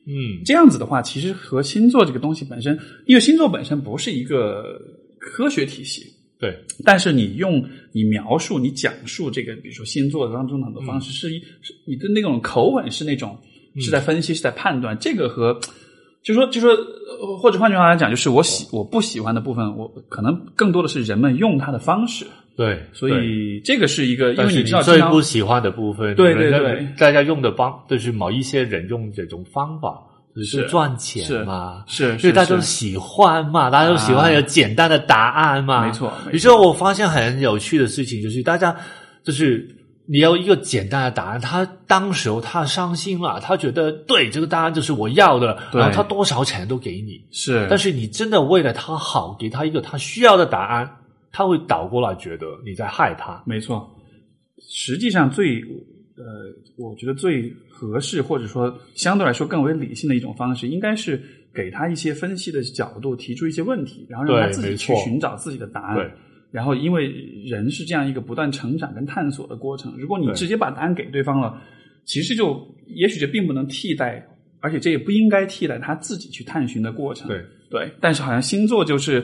[0.09, 4.79] 嗯，这样子的话，其实和星座这个东西本身，因为星座本身不是一个
[5.19, 6.05] 科学体系，
[6.39, 13.37] 对但是你用你描述、你讲述这个，比如说星座当中的很多方式，是一是你的那种口吻是那种
[13.81, 15.59] 是在分析、是在判断，这个和
[16.23, 22.25] 就说就说，呃或者换句话来讲，就是我喜我不喜欢的部分，我可能更多的是人们用它的方式，
[22.57, 26.87] 对，所以这个是一个，因为但是知道最不喜欢的部分，对对对。
[26.97, 30.01] 大家用的方就是某一些人用这种方法，
[30.35, 36.31] 就是是赚钱是嘛，是因为是是大家都喜欢嘛，大家都喜欢有简单的答案嘛，没错没错。
[36.33, 38.75] 于是我发现很有趣的事情就是，大家
[39.23, 39.69] 就是
[40.07, 50.89] 你要一个简单的答案，他当时候他伤心了，他觉得对这个答案就是我要的，然后他多少钱都给你，是，但是你真的为了他好，给他一个他需要的答案，
[51.37, 53.43] 他会倒过来觉得你在害他。
[53.45, 53.87] 没错，
[54.59, 55.61] 实际上最
[56.15, 61.21] 呃，我觉得最合适或者说相对来说更为理性的一种方式，应该是
[61.53, 65.95] 给他一些分析的角度，提出一些问题，然后让他自己去寻找自己的答案。
[65.95, 66.11] 对
[66.49, 67.07] 然后，因为
[67.45, 71.61] 人是这样一个不断成长跟探索的过程，如果你直接把答案给对方了，
[72.03, 74.25] 其实就也许这并不能替代，
[74.59, 77.27] 而且这也不应该替代他自己去探寻的过程。
[77.27, 79.23] 对对，但是好像星座就是，呃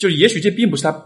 [0.00, 1.04] 就也许这并不是他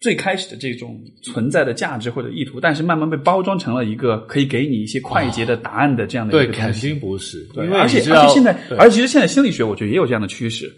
[0.00, 6.88] 最开始的这种存在的价值或者意图，但是慢慢被包装成了一个可以给你一些快捷的答案的这样的，一个东西。
[6.88, 10.68] 肯定不是，对，因为而且而且现在，而且其实现在心理学我觉得也有这样的趋势。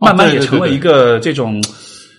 [0.00, 1.62] 慢慢对对对也成了一个这种，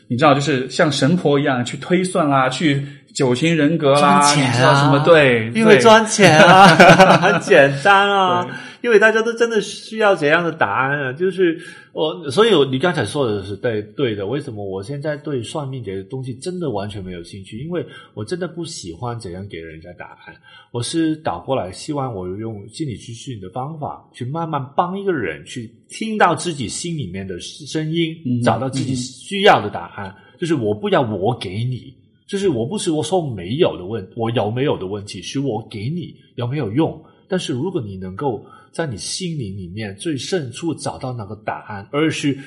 [0.08, 2.82] 你知道，就是像神婆一样去推算啦，去
[3.14, 4.96] 九型人格啦，赚钱你知道什么？
[4.98, 6.68] 啊对，因为赚钱啊，
[7.20, 8.54] 很简单啊对。
[8.86, 11.60] 因为大家都真的需要怎样的答案啊，就是
[11.92, 14.28] 我，所以你刚才说的是对对的。
[14.28, 17.58] 为什么我现在对算命这个东西真的完全没有兴趣？
[17.58, 17.84] 因为
[18.14, 20.36] 我真的不喜欢怎样给人家答案。
[20.70, 30.16] 我是倒过来，希望我用心理咨询的方法去慢慢帮一个人去听到自己心里面的声音，嗯找到自己需要的答案。
[30.38, 31.92] 就是我不要我给你，
[32.28, 37.04] 就是我不是我说没有的问，我有没有的问题，是我给你有没有用。
[37.28, 42.38] 但是如果你能够在你心灵里面最深处找到那个答案，而是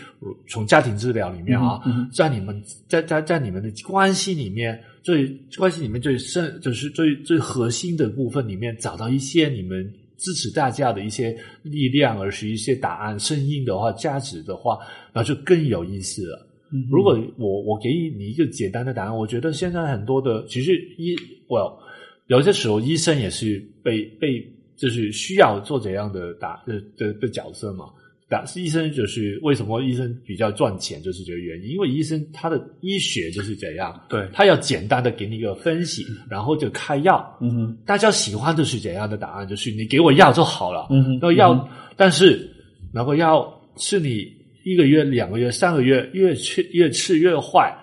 [0.46, 1.80] 从家庭治疗里面啊，
[2.12, 5.26] 在你们在在在你们的关系里面最
[5.56, 14.78] 关系里面最深就是最最核心的部分里面找到一些你们支持大家的一些力量，而是一些答案声音的话，价值的话，
[15.14, 16.46] 那就更有意思了。
[16.70, 21.16] 嗯如果我我给你一个简单的答案，我觉得现在很多的其实医
[21.46, 21.74] 我
[22.26, 24.46] 有些时候医生也是被被
[24.78, 27.86] 就是需要做怎样的打的的的角色嘛。
[28.30, 37.38] 答医生就是为什么医生比较赚钱，就是这个原因，因为医生他的医学就是这样，对，他要简单的给你一个分析，然后就开药。
[37.40, 39.48] 嗯哼，大家喜欢的是怎样的答案？
[39.48, 40.88] 就是你给我药就好了。
[40.90, 42.46] 嗯哼那药，嗯但是
[42.92, 44.30] 那个药是你
[44.62, 47.74] 一个月、两个月、三个月越吃越吃越坏，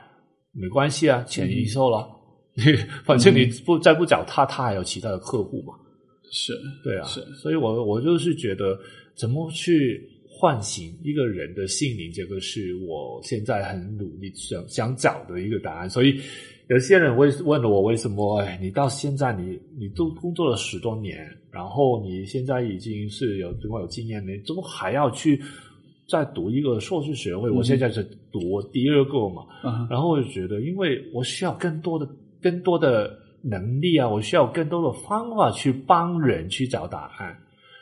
[0.53, 2.07] 没关系啊，钱已收了。
[2.53, 2.63] 你
[3.03, 5.73] 反正你不再不找他，他还有其他的客户嘛。
[6.37, 8.77] 是对啊，是所以我我就是觉得
[9.15, 15.89] 怎么去唤醒一个人的心灵，这个是我现在很努力想想找的一个答案。
[15.89, 16.19] 所以
[16.67, 25.41] 有些人问问了我为什么，哎，你到现在你你都工作了十多年，然后你现在已经是有这么有经验，你怎么还要去
[26.09, 27.49] 再读一个硕士学位？
[27.49, 32.05] 我现在是读第二个嘛，啊，然后我就觉得，因为我需要更多的、
[32.41, 33.17] 更多的
[33.47, 37.37] 能力啊，我需要更多的方法去帮人去找答案。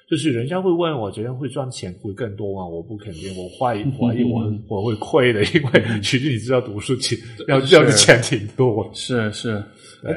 [0.05, 2.67] 就是人家会问我，怎样会赚钱会更多吗？
[2.67, 8.87] 我不肯定，我怀疑怀疑我我会亏的，因为其实你知道读书钱要要的钱挺多。
[8.93, 9.63] 是是，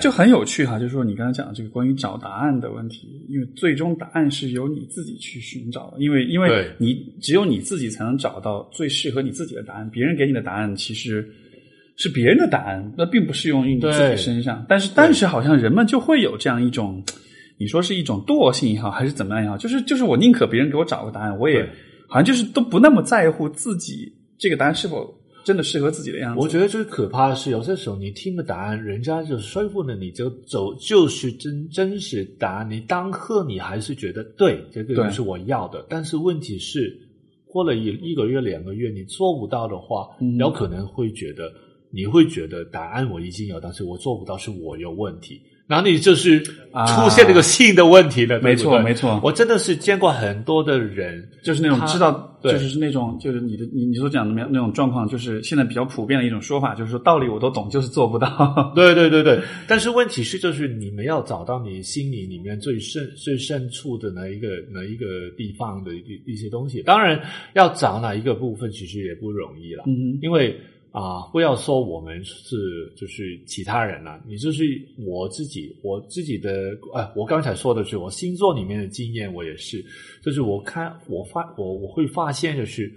[0.00, 0.78] 就很有趣哈。
[0.78, 11.26] 就是说，你刚才讲的这个关于找答案的问题，因为最终答案是由你自己去寻找的，因为因为你只有你自己才能找到最适合你自己的答案，别人给你的答案其实
[11.96, 14.64] 是别人的答案，那并不适用于你自己身上。
[14.68, 17.02] 但是但是好像人们就会有这样一种，
[17.58, 21.62] 你说是一种惰性也好，还是怎么样也好，就是就是我宁可别人给我找个答案，我也
[22.06, 25.12] 好像就是都不那么在乎自己这个答案是否
[25.44, 26.40] 真的适合自己的样子。
[26.40, 32.68] 我觉得最可怕的是，有些时候你听的答案，人家就说服了你，就走就是真真实答案。
[32.68, 35.86] 你当刻你还是觉得对，这个就是我要的。
[35.88, 36.94] 但是问题是，
[37.46, 41.50] 过了一一个月、两个月，你做不到的话，嗯有可能会觉得
[41.96, 45.40] 你会觉得答案我已经有，但是我做不到，是我有问题。
[45.66, 46.40] 然后你就是
[46.70, 58.28] 啊出现那个性的问题了，对没错没错我真的是见过很多的人，就是那种知道，就是那种，就是你的你你所讲的那那种状况，就是现在比较普遍的一种说法，就是说道理我都懂，就是做不到。
[58.76, 65.04] 对对对对，但是问题是，就是你们要找到你心里里面最深最深处的哪一个哪一个
[65.36, 66.80] 地方的一一些东西。
[66.82, 67.20] 当然，
[67.54, 69.82] 要找哪一个部分，其实也不容易了。
[69.88, 70.56] 嗯因为
[70.92, 74.64] 啊、不要说我们是就是其他人了、你就是
[75.06, 79.84] 我自己，我自己的啊，我刚才说的是我星座里面的经验，我也是，
[80.22, 82.90] 就是我看我发我我会发现，就是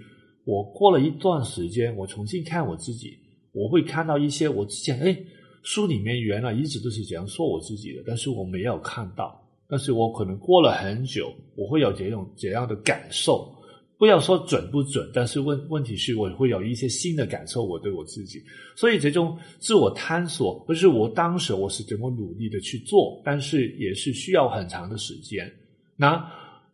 [0.44, 3.18] 我过了一段时间，我重新看我自己，
[3.52, 5.14] 我会看到一些我之前哎
[5.62, 9.38] 书里面原来一直都是这样说我自己的，但是我没有看到，
[9.68, 13.54] 但是我可能过了很久，我会有这种这样的感受。
[14.00, 18.42] 不要说准不准，但是问问题是我会有一些新的感受，我对我自己，
[18.74, 25.52] 所以这种自我探索，不是我当时我是怎么努力的去做，但是也是需要很长的时间。
[25.96, 26.16] 那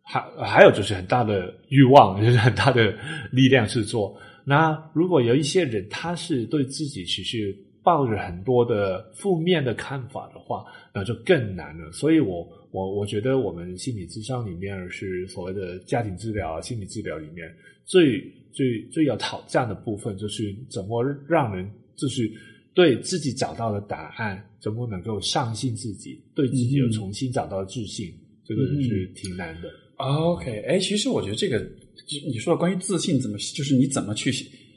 [0.02, 2.96] 还还有就是很大的欲望，就是很大的
[3.32, 4.16] 力量去做。
[4.44, 7.52] 那如果有一些人他是对自己其实
[7.82, 10.64] 抱着很多的负面的看法的话，
[10.94, 11.90] 那就更难了。
[11.90, 17.50] 所以我我我觉得我们心理智商里面是所谓的家庭治疗啊、心理治疗里面
[17.86, 18.20] 最
[18.52, 21.66] 最最要挑战的部分，就是怎么让人
[21.96, 22.30] 就是
[22.74, 28.12] 对自己找到的答案，怎么能够相信自己，对自己有嗯重新找到自信，
[28.44, 29.70] 这个是挺难的。
[29.96, 34.30] OK，哎，其实我觉得这个，就你说的关于自信怎么，就是你怎么去，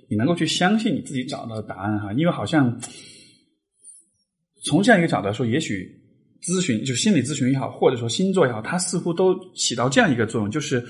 [0.07, 2.79] 你能够去相信你自己找到的答案哈，因为好像
[4.63, 5.98] 从这样一个角度来说，也许
[6.41, 10.83] 咨询就心理咨询也好，或者说星座也好，它似乎都起到这样一个作用，就是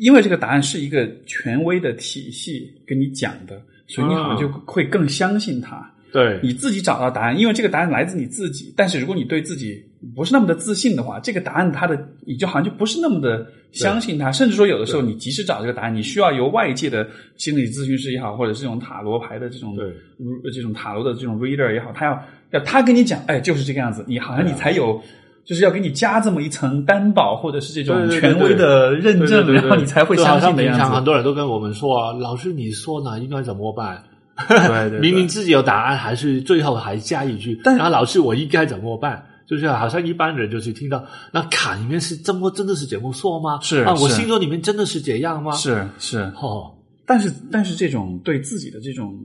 [0.00, 5.94] 因为这个答案是一个权威的体系跟你讲的，所以你好像就会更相信它。
[6.12, 8.72] 对，你自己找到答案，因为这个答案来自你自己。
[8.76, 9.82] 但是如果你对自己
[10.14, 14.32] 不是那么的自信的话，这个答案它的你就好像就不是那么的相信它。
[14.32, 17.06] 甚至说有的时候你即使找这个答案，你需要由外界的
[17.36, 25.00] 心理咨询师也好，或者是这种塔罗牌的这种对这种塔罗的这种 reader 也好，他要要他跟你讲，哎，就是这个样子，你好像你才有。
[25.44, 30.78] 就是要给你加这么一层担保，或者是这种权威的认证，然后你才会相信的样子。
[30.78, 34.04] 平常很多人都跟我们说啊，老师你说呢，应该怎么办？
[34.46, 39.24] 对 对，明明自己有答案，还是最后还加一句，然后老师我应该怎么办？
[39.48, 43.58] 就是好像一般人就是听到那卡里面是这么真的是这么说吗？
[43.62, 45.52] 是啊，我心中里面真的是这样吗？
[45.56, 46.76] 是是哦，
[47.06, 49.18] 但是但是这种对自己的这种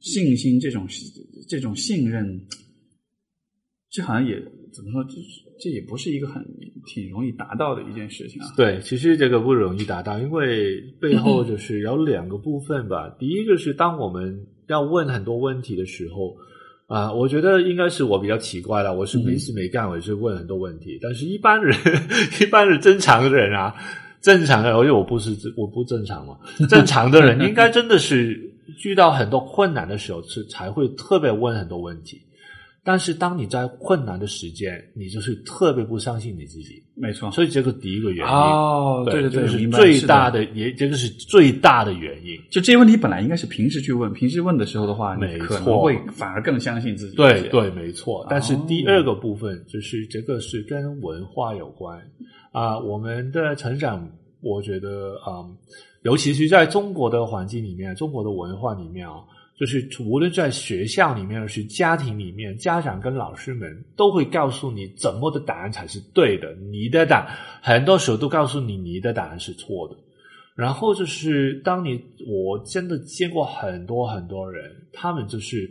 [0.00, 0.86] 信心，这种
[1.46, 2.40] 这种信任，
[3.90, 4.42] 这好像也
[4.72, 5.04] 怎么说？
[5.04, 5.42] 就是。
[5.62, 6.42] 这也不是一个很
[6.86, 8.48] 挺容易达到的一件事情啊。
[8.56, 13.14] 对，其实这个不容易达到，因为背后就是有两个部分吧。
[13.18, 16.34] 第一个是当我们要问很多问题的时候，
[16.86, 18.96] 啊，我觉得应该是我比较奇怪了。
[18.96, 20.98] 我是没事没干，我是问很多问题。
[21.02, 21.76] 但是一般人，
[22.40, 23.74] 一般是正常的人啊，
[24.22, 26.38] 正常的，而且我不是我不正常嘛。
[26.70, 28.50] 正常的人应该真的是
[28.86, 32.18] 遇到很多困难的时候，是才会特别问很多问题。
[32.82, 37.30] 但是当你在困难的时间，你就是特别不相信你自己，没错。
[37.30, 42.40] 所以这个第一个原因哦，对对对，是最大的，也这个是最大的原因。
[42.50, 47.16] 就这些问题本来应该是平时去问，平时问的时候的话，没可能会反而更相信自己。
[47.16, 48.26] 对对，没错。
[48.30, 52.00] 但是第二个部分就是这个是跟文化有关
[52.50, 54.10] 啊，我们的成长，
[54.40, 55.44] 我觉得啊，
[56.02, 59.16] 尤其是在中国的环境里面，中国的文化里面啊。
[59.60, 67.28] 就是无论在学校里面，还是家庭里面，家长跟老师们都会告诉你怎么的答案才是对的，你的答
[67.60, 69.94] 很多时候都告诉你你的答案是错的。
[70.54, 75.70] 然后就是当你我真的见过很多很多人，他们就是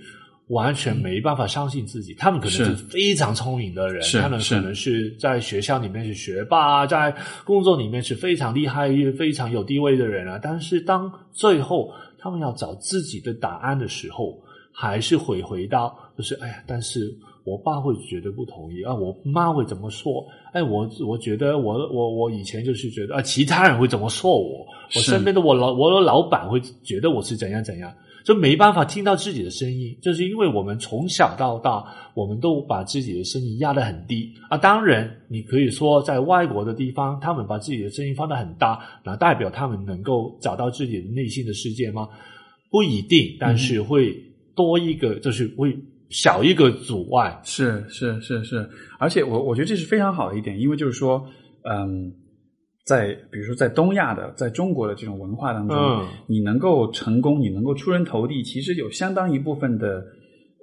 [0.50, 7.12] 完全没办法相信自己，他们可能是非常聪明的人，他们可能是在学校里面是学霸，在
[7.44, 8.88] 工作里面是非常厉害、
[9.18, 10.40] 非常有地位的人啊。
[10.40, 11.92] 但是当最后。
[12.20, 14.38] 他们要找自己的答案的时候，
[14.72, 20.26] 还是会回到，就是哎呀，但是我爸会觉得不同意啊，我妈会怎么说？
[20.54, 24.66] 哎，我我觉得我我我以前就是觉得啊，其他人会怎么说我？
[24.96, 27.94] 我身边的我老我的老板会觉得我是怎样怎样。
[28.24, 34.58] 就没办法听到自己的声音，就是因为我们从小到大，我们都把自己的声音压得很低啊。
[34.58, 42.08] 当然，你可以说在外国的地方，他们把自己的声音放得很大，那代表他们能够找到自己的内心的世界吗？
[42.70, 44.16] 不一定，但是会
[44.56, 45.76] 多一个，就是会
[46.10, 47.40] 少一个阻碍。
[47.44, 51.26] 是是是是，而且我我觉得这是非常好的一点，因为就是说，
[51.64, 52.14] 嗯。
[52.90, 55.78] 在比如说，在东亚的，在中国的这种文化当中，
[56.28, 60.04] 你能够成功，你能够出人头地，其实有相当一部分的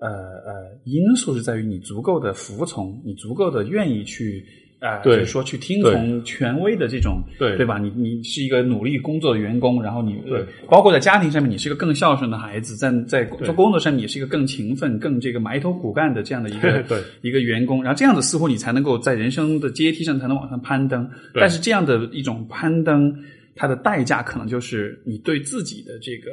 [0.01, 0.53] 呃呃
[0.85, 4.45] 因素是在于你足够的服从，你足够的愿意去。
[4.79, 7.79] 啊，就是说去听从权威的这种，对对吧？
[7.79, 21.09] 你你是一个努力工作的员工，然后你对，包括在家庭上面，你是一个更孝顺的孩子，在在做工作上面，你是一个更勤奋、更这个埋头苦干的这样的一个对一个员工，然后这样子似乎你才能够在人生的阶梯上才能往上攀登。
[21.35, 23.17] 但是这样的一种攀登。
[23.57, 26.31] 它的代价可能就是你对自己的这个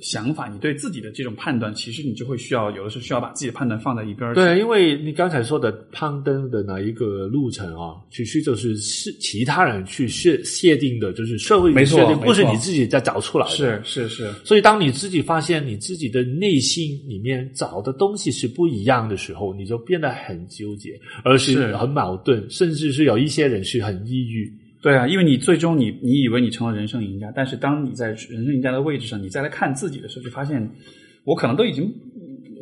[0.00, 4.32] 想法，你对自己的这种判断，其实你就会需要有的时候需要把自己的判断放在一边。
[4.32, 13.52] 对，因为你刚才说的攀登的那一个路程啊，其实就是是其他人去设设定的，就是社会设定，不是你自己在找出来的。
[13.52, 14.32] 是是是。
[14.42, 24.50] 所以当你自己发现你自己的内心里面找的东西是不一样的时候，你就变得很纠结，而是很矛盾，甚至是有一些人是很抑郁。
[24.82, 30.68] 对啊，因为你最终你你以为你成了人生赢家，但是当你在人生赢家的位置上，你再来看自己的时候，就发现
[31.24, 31.94] 我可能都已经。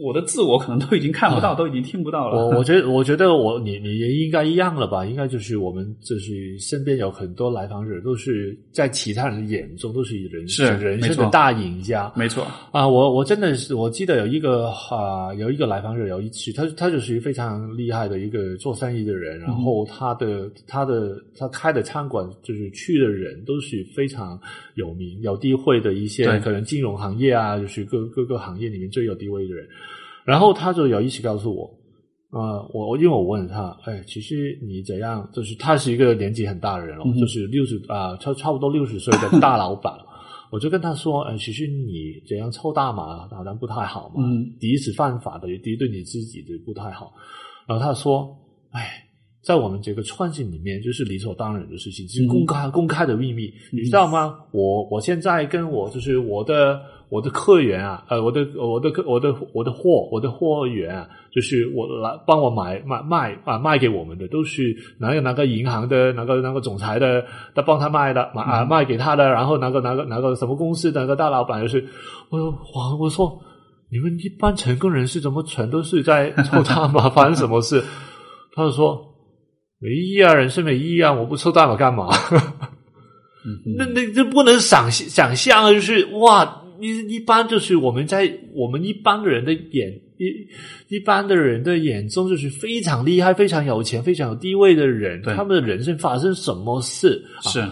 [0.00, 2.36] 我的自我可能都已经看不到，都已经听不到了。
[2.36, 5.04] 我我觉得，我觉得我你你也应该一样了吧？
[5.04, 12.10] 应该就是我们就是身边有很多来访者，都是在其他人眼中都是人是人生的大赢家。
[12.16, 24.40] 没错啊，我我真的是我记得有一个啊，有一个来访者有一次，他他就是非常厉害的一个做生意的人，然后他的他的他开的餐馆就是去的人都是非常
[24.76, 29.68] 有名有地位的一些，可能金融行业啊，就是各各个行业里面最有地位的人。
[30.24, 31.64] 然后他就有意识告诉我，
[32.30, 35.28] 啊，我因为我问他，哎，其实你怎样？
[35.32, 39.92] 就是他是一个年纪很大的人了，就是六十啊，差差不多六十岁的大老板。
[40.52, 44.22] 我就跟他说，哎，其实你怎样抽大麻好像不太好嘛，
[44.58, 47.12] 第一次犯法的，第一对你自己的不太好。
[47.68, 48.36] 然后他说，
[48.72, 49.04] 哎，
[49.44, 54.40] 在我们这个创新里面，就是理所当然的事情，是公开、公开的秘密，你知道吗？
[54.50, 56.80] 我我现在跟我就是我的
[57.10, 71.86] 我的客源啊，呃，我的我的客我的我的货我的货源啊，就是我来帮我买买卖啊卖给我们的，都是哪个哪个银行的哪个哪个总裁的，他帮他卖的，买啊卖给他的，然后哪个哪个哪个什么公司的哪个大老板就是，
[72.30, 73.40] 我我我说。
[73.92, 77.10] 你们一般成功人士怎么全都是在抽大麻？
[77.10, 77.82] 发生什么事？
[78.54, 78.96] 他就说
[79.80, 82.06] 没意义啊，人生没意义啊，我不抽大麻干嘛？
[83.76, 97.62] 那那这不能想想象啊，就是哇，一一般就是我们在我们一般的人的眼一一般的人的眼中，就是非常厉害、非常有钱、非常有地位的人，他们的人生发生什么事是。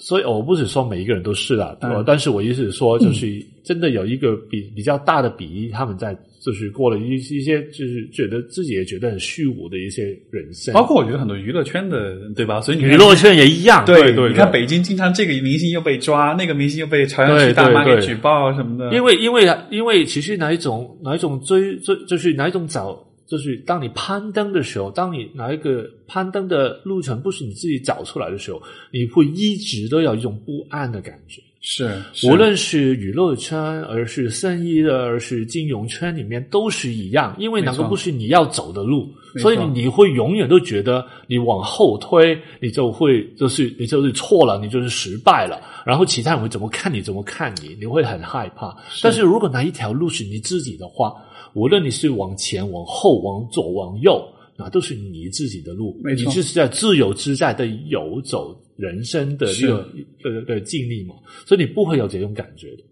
[0.00, 1.76] 所以，我不是说每一个人都是啊，
[2.06, 3.26] 但是我意思是说，就是
[3.62, 12.62] 真的有一个比比较大的比例，他们在就是过了一一些，就是觉得自己也觉得很虚无的一些人生，包括我觉得很多娱乐圈的，对吧？
[12.62, 14.30] 所以娱乐圈也一样，对对。
[14.30, 18.94] 你看北京经常这个明星又被抓，那个明星又被朝阳区大妈给举报什么的。
[18.94, 22.98] 因为因为因为其实哪一种哪一种追追就是哪一种找。
[23.30, 28.60] 就是当你攀登的时候，当你哪一个攀登的路程不是你自己找出来的时候，
[28.90, 31.40] 你会一直都有一种不安的感觉。
[31.62, 37.36] 是，无论是娱乐圈，而是生意的，而是金融圈里面，都是一样。
[37.38, 45.60] 因为哪个不是你要走的路，所以你会永远都觉得你往后推，你就会就是你就是错了，你就是失败了。
[45.86, 48.76] 然后其他人会怎么看你，怎么看你，你会很害怕。
[49.02, 51.14] 但是如果哪一条路是你自己的话，
[51.54, 54.22] 无论你是往前、往后、往左、往右，
[54.56, 55.96] 那都是你自己的路。
[56.04, 59.88] 你就是在自由自在的游走人生的这个
[60.22, 61.14] 的的经历嘛，
[61.46, 62.82] 所以你不会有这种感觉的。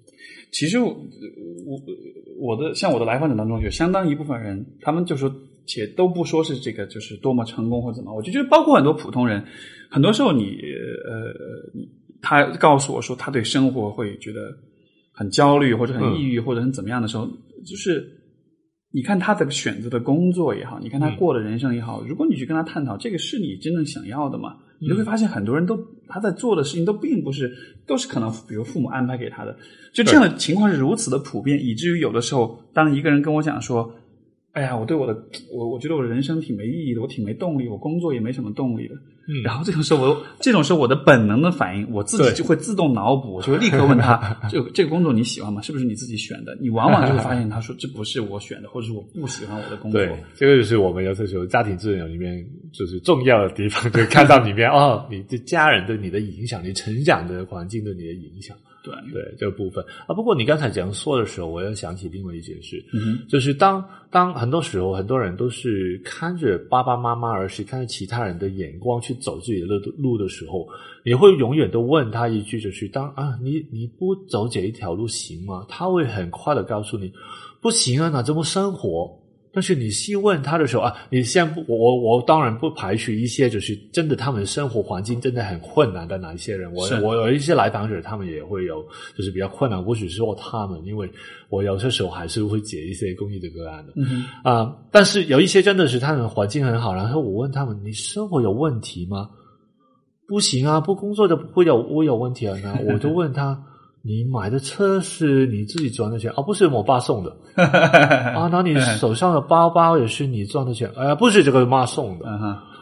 [0.51, 0.89] 其实我
[1.67, 1.79] 我
[2.39, 5.31] 我的像我的来访者当中，有相当一部分人，他们就说，
[5.69, 9.45] 且都不说是这个，就是多么成功或怎么，我就觉得包括很多普通人，
[9.91, 10.59] 很多时候你
[11.07, 11.33] 呃，
[12.21, 14.53] 他告诉我说他对生活会觉得
[15.13, 17.27] 很焦虑或者很抑郁或者很怎么样的时候，
[17.65, 18.15] 就是。
[18.91, 24.57] 你看他的选择的工作也好，你看他过的人生也好，如果你去跟他探讨这个是你真正想要的吗？
[24.81, 27.55] 你就会发现很多人都他在做的事情都并不是，
[27.87, 29.55] 都是可能比如父母安排给他的，
[29.93, 33.93] 就这样的情况是如此的普遍，以至于有的时候，当一个人跟我讲说
[34.53, 35.17] ：“哎呀，我对我的
[35.53, 38.95] 我我觉得我的人生挺没意义的，我挺没动力，我工作也没什么动力的。”
[39.31, 44.19] 嗯，然后这种时候，我这种时候我的本能的反应，我自己就会自动脑补，就会立刻问他：
[44.51, 45.61] 这这个工作你喜欢吗？
[45.61, 46.57] 是不是你自己选的？
[46.63, 50.01] 你往往就会发现，他说这不是我选的，或者是我不喜欢我的工作。
[50.01, 52.43] 对，这个就是我们有时候家庭资源里面
[52.73, 58.57] 就是重要的地方，就看到里面哦，你的家人对你的影响，你成长的环境对你的影响。
[58.89, 60.15] 对对，这个部分啊。
[60.15, 70.67] 不过你刚才讲说的时候，我又想起另外一件事，嗯就是当当很多时候很多人都是看着爸爸妈妈，而是看着其他人的眼光去走自己的路路的时候，
[71.05, 75.67] 你会永远都问他一句，就是当啊，你你不走这一条路行吗？
[75.69, 77.13] 他会很快的告诉你，
[77.61, 79.18] 不行啊，那怎么生活？
[79.53, 88.85] 但是你细问他的时候啊，你先不，我我我当然不排除一些就是真的他们生活环境真的很困难的哪一些人，我我有一些来访者，他们也会有
[89.17, 91.11] 就是比较困难，不只是说他们，因为
[91.49, 93.93] 我有些时候还是会解一些公益的个案的，
[94.43, 99.31] 啊，但是有一些真的是他们环境很好，然后我问他们，你生活有问题吗？
[100.29, 103.65] 不行啊，不工作的不会有我有问题啊，那我就问他。
[104.03, 108.49] 你买的车是你自己赚的钱，而不是我爸送的 啊？
[108.51, 110.91] 那你手上的包包也是你赚的钱？
[110.97, 112.27] 哎呀，不是这个妈送的。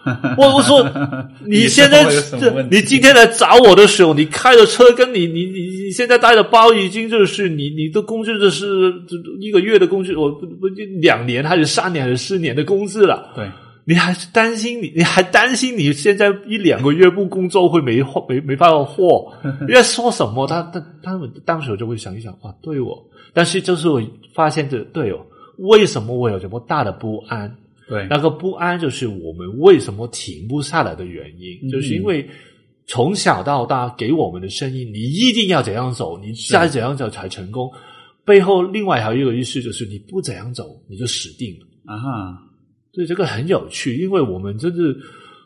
[0.39, 0.89] 我我说
[1.45, 2.05] 你现在
[2.39, 8.93] 这，你今天来找我的时候，你开的车跟你你你你现在带的包已经就是你你的工资的是
[9.41, 10.69] 一个月的工资，我不不
[11.01, 13.33] 两年还是三年还是四年的工资了？
[13.35, 13.51] 对。
[13.89, 19.33] 你还是担心你，你还担心你现在一两个月不工作会没货没没办法货？
[19.67, 20.45] 你在说什么？
[20.47, 23.03] 他他他们当时就会想一想啊，对哦。
[23.33, 24.03] 但是就是我
[24.35, 25.25] 发现这对哦，
[25.59, 27.57] 为什么我有这么大的不安？
[27.89, 32.29] 对，那个不安就是我们为什么停不下来的原因，就是因为
[32.89, 37.71] 从小到大给我们的声音，你一定要怎样走，你再怎样走才成功。
[38.25, 42.43] 背后另外还有一个意思就是，你不怎样走，你就死定了啊哈。
[42.97, 44.83] 所以这个很有趣，因为我们真的，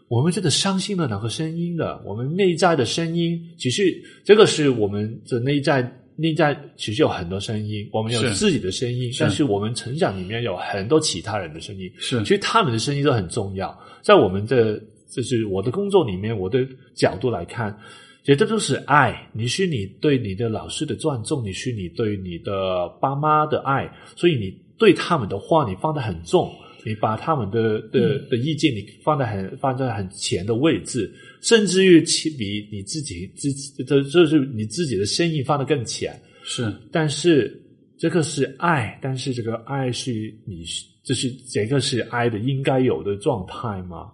[0.06, 2.00] 我们真的相信了那个声音的？
[2.06, 3.92] 我们内在的声音，其实
[4.24, 5.82] 这个是我们的内在，
[6.14, 13.76] 内在其实有很多声音，我们有自己的声音，但是我们成长里面有很多其他人的声音，是，其实他们的声音都很重要。
[14.00, 14.80] 在我们的
[15.10, 17.76] 就是我的工作里面，我的角度来看，
[18.22, 19.28] 其实这都是爱。
[19.32, 26.48] 你是你对你的老师的尊重，你是你对你的爸妈的爱，所以你对他们的话，你放得很重。
[26.84, 36.18] 你把他们的的的意见你放在很放在很前的位置，甚至于其比你自己自己这这是你自己的声音放得更前。
[36.42, 37.60] 是，但是
[37.98, 40.64] 这个是爱，但是这个爱是你
[41.04, 44.10] 就是这个是爱的应该有的状态吗？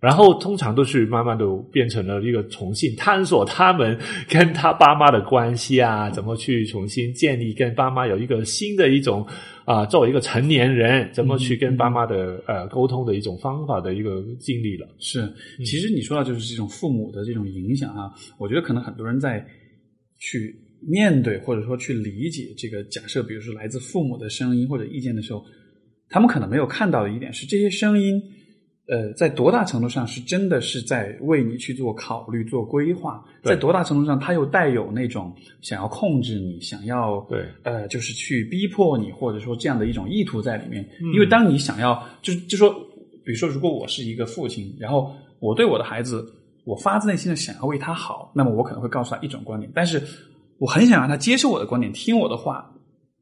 [0.00, 3.98] 然后通常都是慢慢的变成了一个重新探索他们
[4.30, 9.26] 跟他爸妈的关系啊，怎么去重新建立跟爸妈有一个新的一种
[9.70, 14.88] 啊，作为一个成年人怎么去跟爸妈的呃沟通的一种方法的一个经历了。
[14.98, 15.32] 是，
[15.64, 19.46] 其实你说到就是这种父母的这种影响啊，我觉得可能很多人在
[20.18, 20.52] 去
[20.82, 25.44] 面对或者说去理解这个假设，比如说来自父母的声音或者意见的时候，
[26.08, 28.20] 他们可能没有看到的一点是这些声音。
[28.90, 33.24] 呃，在多大程度上是真的是在为你去做考虑、做规划？
[33.44, 40.84] 在多大程度上，它又带有那种想要控制你、想要对呃，就是去逼迫你，或者说这样的一种意图在里面？
[41.14, 42.68] 因为当你想要，就就说，
[43.24, 46.26] 比如说，如果我是一个父亲，然后我对我的孩子，
[46.64, 50.02] 我发自内心的想要为他好，那么我可能会告诉他一种观点，但是
[50.58, 52.68] 我很想让他接受我的观点，听我的话。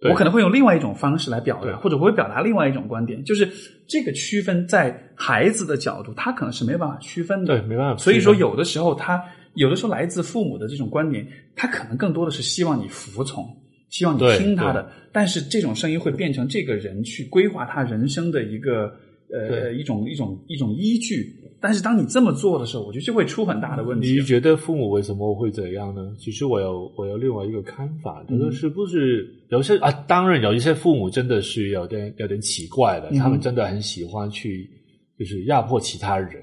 [0.02, 3.48] 我可能会用另外一种方式来表达，或者我会表达另外一种观点，就是
[3.88, 7.96] 这个区分在孩子的角度，他可能是没有办法区分的，对，没办法。
[7.96, 9.20] 所以说，有的时候他
[9.54, 11.26] 有的时候来自父母的这种观点，
[11.56, 13.44] 他可能更多的是希望你服从，
[13.88, 18.92] 希望你听他的，但是这种声音会变成这个人去规划他人生的一个
[19.32, 21.37] 呃一种一种一种依据。
[21.60, 24.12] 但是当你这么做的时候，我觉得就会出很大的问题。
[24.12, 26.14] 你觉得父母为什么会怎样呢？
[26.18, 29.90] 其实我有我有另外一个看法，他说是不是有些啊？
[30.06, 34.70] 当然有一些父母真的是有点有点奇怪的，他们真的很喜欢去
[35.18, 36.42] 就是压迫其他人。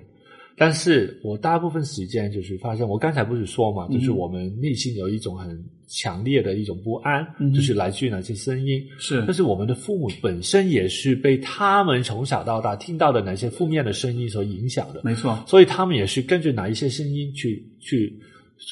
[0.57, 8.81] 但是我大部分时间就是发现，我刚才不是说嘛，就是我们内心有一种很强烈的一种不安，就是来自于哪些声音？
[8.97, 15.43] 是，但是我们的父母本身也是被他们从小到大听到的哪些负面的声音所影响的，没错。
[15.47, 18.17] 所以他们也是根据哪一些声音去去。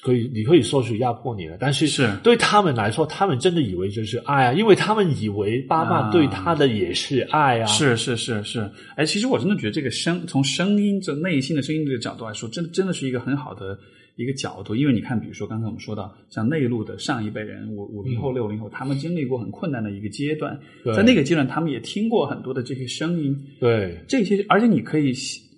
[0.01, 2.09] 可以，你可以说是压迫你了，但是是。
[2.23, 7.65] 对他们来说，他们真的以为这是爱啊，因为他们以为爸爸对他的也是爱啊。
[7.67, 13.77] 是是是是，哎，其实我真的觉得这个声，从声音这内心的声音这个角度来说，真真的是一个很好的
[14.15, 20.59] 一个角度，因为你看，比如说刚才我们说到，像内陆的上一辈人，五五零后、六零后，他们经历过很困难的一个阶段，
[20.95, 23.97] 在那个阶段，他们也听过很多的这些声音，对。
[24.07, 25.13] 这些，而且你可以。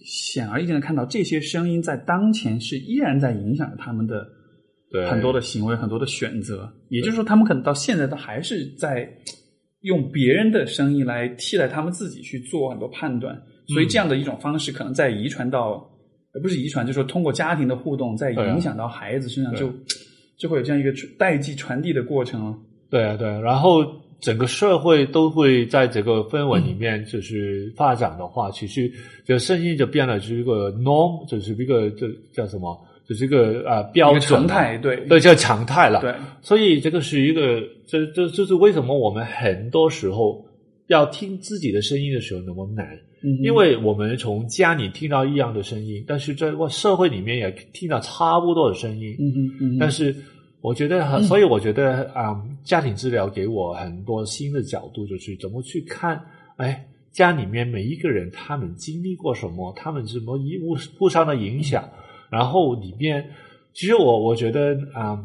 [0.06, 4.26] 显而易见的看到，这些声音在当前是依然在影响着他们的
[5.10, 6.72] 很多的行为、很多的选择。
[6.90, 9.06] 也就是说，他们可能到现在都还是在
[9.82, 13.36] 用别人的声音来替代他们自己去做很多判断。
[13.68, 15.84] 所以，这样的一种方式可能在遗传到，
[16.34, 19.74] 而不是遗传，就是说通过家庭的互动，在影响到孩子身上，就
[20.38, 22.56] 就会有这样一个代际传递的过程。
[22.90, 24.05] 对啊，对，然后。
[24.22, 28.92] 整个社会都会在这个氛围里面，就是发展的话，其实
[29.24, 32.76] 这个声音就变了，是一个 norm，就是一个这叫什么，
[33.08, 36.02] 就是一个啊标准常态，对对，叫常态了。
[36.02, 40.44] 对，所以这个是一个，这这这是为什么我们很多时候
[40.88, 42.88] 要听自己的声音的时候那么难？
[43.22, 49.16] 嗯，因为我们从家里听到一样的声音，但是在社会里面也听到差不多的声音。
[49.20, 50.16] 嗯嗯嗯，但是。
[50.66, 56.20] 我觉得很，所以我觉得啊，家庭治疗给我很多新的角度，就是怎么去看，
[56.58, 61.88] 哎，家里面每一个人他们经历过什么，他们什么一互互相的影响，
[62.32, 63.30] 然后里面，
[63.74, 65.24] 其实我我觉得啊，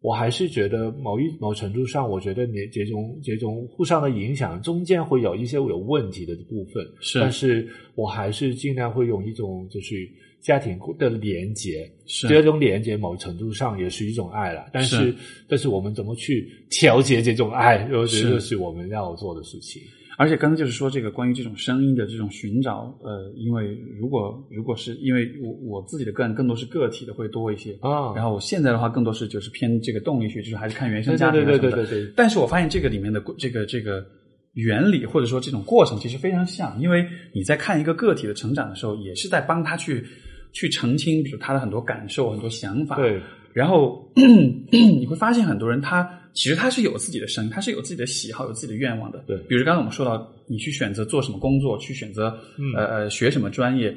[0.00, 9.94] 我还是觉得某一某程度上，我觉得你这种这种互相的影响中间会有一些有问题的部分，是，但是我还是尽量会用一种就是。
[10.42, 14.66] 家庭的连接，是这种连接，某程度上也是一种爱了。
[14.72, 15.14] 但是，
[15.48, 19.80] 但是我们怎么去调节这种爱，我觉得是我们要做的事情。
[20.18, 32.12] 而且刚才就是说，这个关于这种声音的这种寻找，呃，因为如果如果是因为我我自己的个人更多是个体的会多一些啊，然后现在的话更多是就是偏这个动力学，就是还是看原生家庭对对对对对。
[32.16, 34.04] 但是我发现这个里面的这个这个
[34.52, 40.04] 原理或者说这种过程其实非常像，因为你在看一个个体的成长的时候，也是在帮他去。
[40.52, 42.96] 去澄清，比如他的很多感受、很多想法。
[42.96, 43.20] 对，
[43.52, 44.06] 然后
[44.70, 49.24] 你会发现，很多人他其实他是有自己的声音，他是有自己的喜好、有自己的愿望的。
[49.26, 52.36] 对，比如刚才我们说到，你去选择做什么工作，去选择
[52.76, 53.94] 呃呃学什么专业，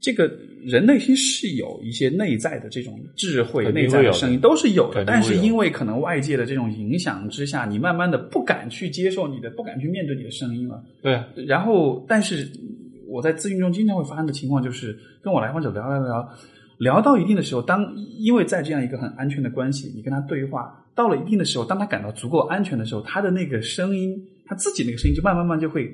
[0.00, 0.30] 这个
[0.64, 5.04] 人内心是有一些内在的这种智慧、内在的声音，都是有的。
[5.04, 10.82] 但是因为可能外界的这种影响之下，你慢慢的不敢去接受你的，不敢去面对你的声音了。
[11.00, 12.50] 对，然后但是。
[13.12, 16.28] 我在咨询中经常会发生的情况就是，跟我来访者聊聊聊，
[16.78, 25.90] 聊到一定的时候，当因为在这样一个很安全的关系，你跟他对话，到了一定的时候，当他感到足够安全的时候，他的那个声音，他自己那个声音就慢慢慢就会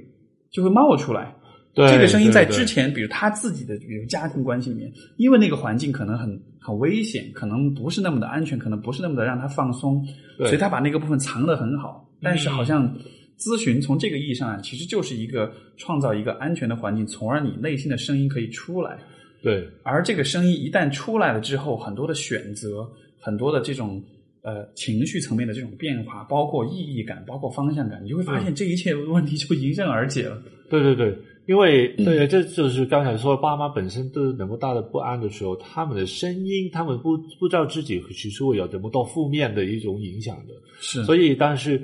[0.51, 1.35] 就会冒出来。
[1.75, 10.05] 对这个声音在之前，比如他自己的比如家庭关系里面，因为那个环境可能很很危险，可能不是那么的安全，可能不是那么的让他放松，
[10.39, 12.09] 所以他把那个部分藏得很好。
[12.21, 12.93] 但是好像
[13.39, 18.99] 咨询从这个意义上来，其实就是一个创造一个安全的环境，从而你内心的声音可以出来。
[19.41, 22.85] 对而这个声音一旦出来了之后，很多的选择，
[23.21, 24.03] 很多的这种
[24.43, 30.43] 呃情绪层面的这种变化，包括意义感，包括方向感，你就会发现这一切问题就迎刃而解了。
[30.69, 31.17] 对对对，
[31.47, 40.55] 因为嗯对，这就是刚才说，爸妈本身都有那么大的不安的时候，他们的声音，他们不不知道自己其实会有这么多负面的一种影响的。
[40.81, 41.81] 是所以，但是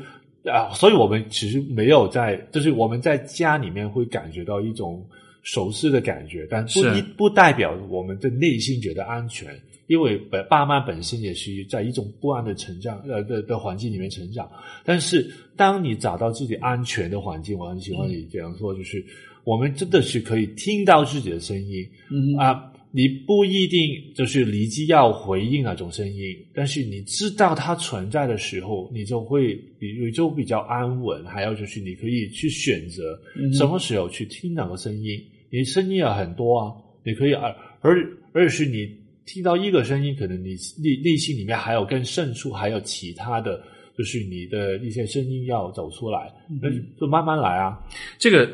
[0.50, 5.04] 啊，所以我们其实没有在，就是我们在家里面会感觉到一种
[5.42, 6.80] 熟悉的感觉，但不
[7.16, 9.48] 不代表我们的内心觉得安全，
[9.86, 14.50] 因为本爸妈本身也是在一种不安的成长呃的的环境里面成长。
[14.84, 19.04] 但是，当你找到自己安全的环境，我很喜欢你这样说，就是
[19.44, 22.36] 我们真的是可以听到自己的声音，嗯。
[22.36, 31.24] 啊，你不一定就是立即要回应那种声音，但是你知道它存在的时候，你就会你你就比较安稳。
[31.24, 35.20] 还有就是你可以去选择嗯什么时候去听哪个声音，
[35.50, 36.72] 你声音有很多啊，
[37.04, 38.88] 你可以而而而是你
[39.26, 43.60] 听到一个声音，可能你内内心里面还有更深处还有其他的。
[43.96, 46.28] 就是你的一些声音要走出来，
[46.60, 46.68] 那
[46.98, 47.78] 就慢慢来啊。
[48.18, 48.50] 这个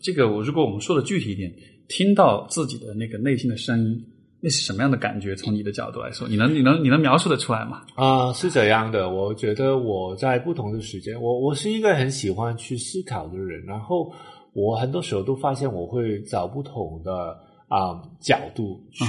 [0.00, 1.52] 这个，我如果我们说的具体一点，
[1.88, 4.04] 听到自己的那个内心的声音，
[4.40, 5.34] 那是什么样的感觉？
[5.34, 7.82] 从你的角度来说，你能你能你能描述得出来吗？
[7.94, 9.10] 啊、是这样的。
[9.10, 14.12] 我觉得我在不同的时间，我我是一个很喜欢去思考的人，然后
[14.52, 17.36] 我很多时候都发现我会找不同的
[17.68, 19.04] 啊、角度去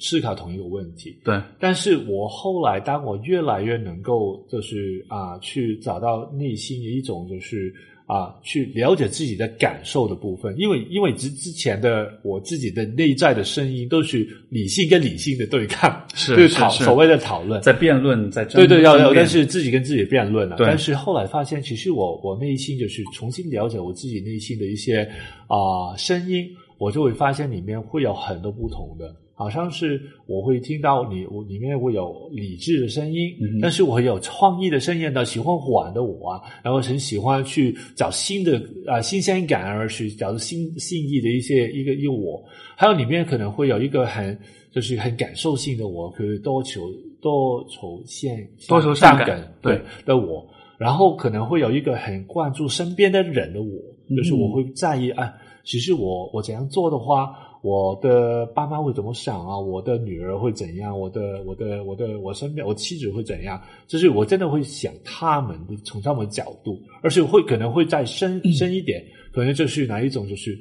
[0.00, 1.16] 思考同一个问题。
[1.24, 7.72] 对，但是我后来，当我越来越能够就是啊，去找到内心的一种就是
[8.12, 20.56] 啊，去了解自己的感受的部分，因为因为之之前的我自己的内在的声音都是理性跟理性的对抗， 是就是讨是所谓的讨论，在辩论，在争对对，要要，但是自己跟自己辩论了。
[20.56, 25.08] 对但是后来发现，其实我我内心就是重新了解我自己内心的一些
[25.46, 26.46] 啊、声音，
[26.76, 29.14] 我就会发现里面会有很多不同的。
[29.34, 42.42] 好像是我会听到你，我里面会有理智的声音，嗯但是我有创意的声音的，喜欢玩的我啊，然后很喜欢去找新的啊、新鲜感，而去找新新意的一些一个一个我，
[42.76, 44.38] 还有里面可能会有一个很
[44.70, 46.82] 就是很感受性的我，可以多愁
[47.20, 48.30] 多愁善
[48.68, 50.46] 多愁善感对的我，
[50.78, 55.32] 然后可能会有一个很关注身边的人的我，就是我会在意啊，
[55.64, 59.58] 其实我我怎样做的话，我的爸妈会怎么想啊？
[59.58, 60.98] 我的女儿会怎样？
[60.98, 63.58] 我的我的我的我身边我妻子会怎样？
[63.86, 69.02] 就是我真的会想他们的从他们的角度，而且会可能会再深深一点，
[69.32, 70.58] 可能就是哪一种就是。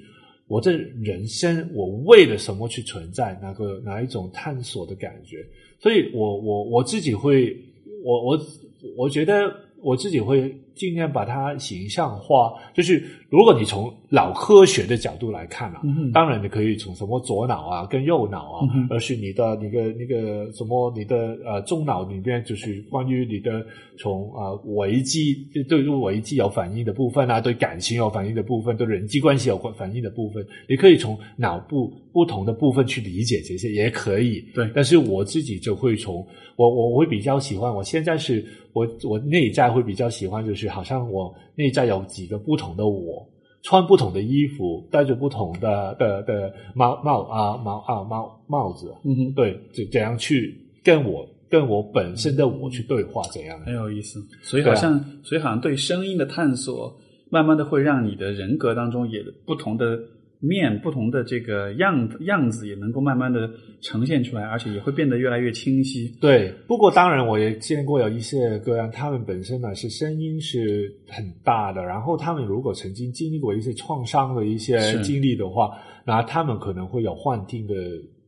[0.48, 3.40] 我这人生，我为了什么去存在？
[3.42, 5.38] 哪个哪一种探索的感觉？
[5.80, 7.56] 所以我我我自己会，
[8.04, 8.38] 我我
[8.98, 9.50] 我觉得
[9.82, 12.54] 我自己会尽量把它形象化。
[12.74, 23.66] 就是如果你从脑科学的角度来看啊，嗯当然你可以从什么左脑啊跟右脑啊，嗯而是你的那个那个什么你的呃中脑里面就是关于你的
[23.98, 34.44] 从啊、危机对对危机有反应的部分啊，对感情有反应的部分，对人际关系有关反应的部分，你可以从脑部不同的部分去理解这些，也可以。
[34.54, 38.44] 对但是我自己就会从我我会比较喜欢，我现在是
[38.74, 43.28] 我我内在会比较喜欢，就是好像我内在有几个不同的我，
[43.64, 54.20] 穿不同的衣服，戴着不同的的的帽帽啊帽啊帽帽子，嗯哼，对，怎怎样去跟我跟我本身的我去对话，怎样很有意思。
[54.42, 56.96] 所以好像，所以好像对声音的探索，
[57.30, 60.00] 慢慢的会让你的人格当中也不同的
[60.42, 66.18] 面、不同的这个样子样子也能够慢慢的呈现出来，而且也会变得越来越清晰。
[66.20, 75.72] 对，不过当然我也见过有一些个案，他们本身呢是声音是很大的，然后他们如果曾经经历过一些创伤的一些经历的话，
[76.06, 77.76] 那他们可能会有幻听的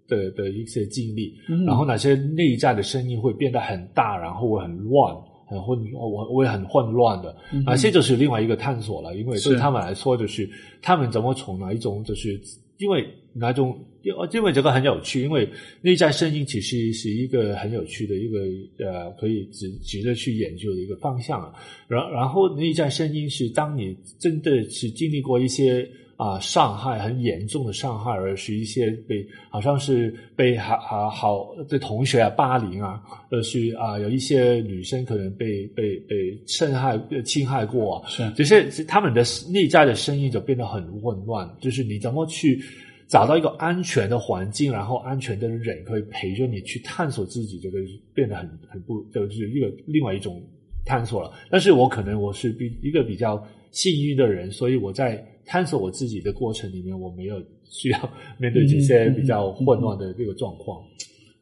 [0.07, 5.16] 的的一些经历，嗯然后那些内在的声音会变得很大，然后会很乱。
[5.54, 9.16] 很混，我我也很混乱的嗯啊，这就是另外一个探索了。
[9.16, 10.49] 因为对他们来说，就是
[10.82, 12.39] 他们怎么从哪一种，就是
[12.78, 15.47] 因为哪种，因为因为这个很有趣，因为
[15.82, 18.39] 内在声音其实是一个很有趣的一个
[18.86, 21.54] 呃，可以值值得去研究的一个方向啊。
[21.88, 42.61] 然然后内在声音是当你真的是经历过一些啊伤害很严重的伤害，而是一些被好像是被好好好的同学啊霸凌啊，而是啊有一些女生可能被被被侵害侵害过、啊，是就是他们的内在的声音就变得很混乱，就是你怎么去
[43.07, 47.78] 找到一个安全的环境，然后安全的人可以陪着你去探索自己，这个
[48.14, 50.41] 变得很很不就是一个另外一种
[50.86, 51.32] 探索了。
[51.49, 60.82] 但是我可能我是比一个比较幸运的人，所以我在探索我自己的过程里面，我没有需要面对这些比较混乱的这个状况。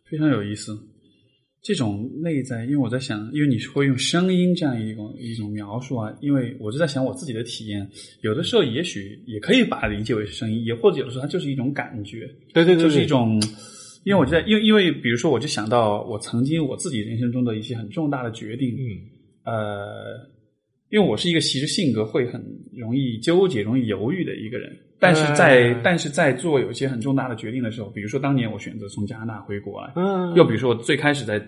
[0.09, 0.77] 非常有意思。
[1.63, 7.87] 这种内在，因为我在想，因为你是会用声音这样一种一种描述啊，因为我就在想我自己的体验，
[8.21, 13.41] 有的时候也许也可以把它理解为是声音，也或者有的时候它就是一种感觉，对对对，就是一种。
[14.03, 20.17] 因为我就在，因为因为比如说，我就想到我曾经我自己人生中的一些很重大的决定，嗯呃，
[20.91, 24.69] 因为我是一个其实性格会很容易纠结、容易犹豫的一个人，
[24.99, 31.41] 但是在、嗯但是在做有一些很重大的决定的时候，比如说当年我选择从加拿大回国来，嗯，又比如说我最开始在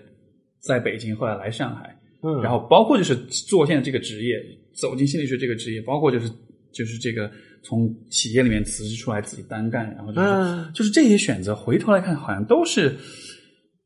[0.60, 4.36] 在北京，后来来上海，嗯，然后包括就是做现在这个职业，
[4.74, 6.30] 走进心理学这个职业，包括就是
[6.72, 7.30] 就是这个
[7.62, 10.72] 从企业里面辞职出来自己单干，然后就是、嗯。
[10.72, 12.96] 就是这些选择，回头来看好像都是，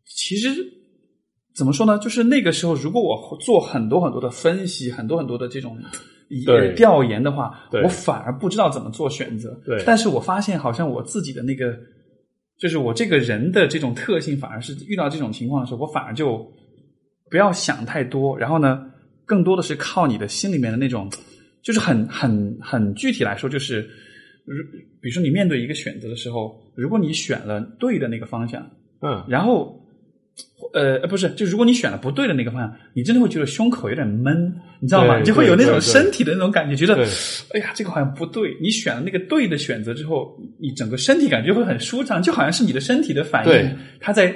[0.06, 0.50] 其实
[1.58, 1.98] 怎么说呢？
[1.98, 5.76] 就是那个时候，如果我做很多很多的分析，很多很多的这种
[6.46, 7.52] 对调研的话，
[7.82, 9.60] 我反而不知道怎么做选择。
[9.66, 11.76] 对但是我发现好像我自己的那个，
[12.60, 16.46] 就是我这个人的这种特性，反而是遇到这种情况的时候，我反而就
[17.28, 18.86] 不要想太多，然后呢，
[19.26, 21.10] 更多的是靠你的心里面的那种，
[21.64, 23.80] 就是很很很具体来说，就是，
[24.46, 24.62] 如
[25.02, 28.64] 比如说你面对一个选择的时候，如果你选了对的那个方向，
[29.02, 29.74] 嗯然后。
[30.74, 35.18] 呃，不是，就如果你选了不对的那个方向，你真的会觉得胸口有点闷，你知道吗？
[35.18, 37.06] 你就会有那种身体的那种感觉，觉得对
[37.54, 38.56] 哎呀，这个好像不对。
[38.60, 44.34] 你选了那个对的选择之后，你整个身体感觉会很舒畅，就好像是你的身体的反应，它在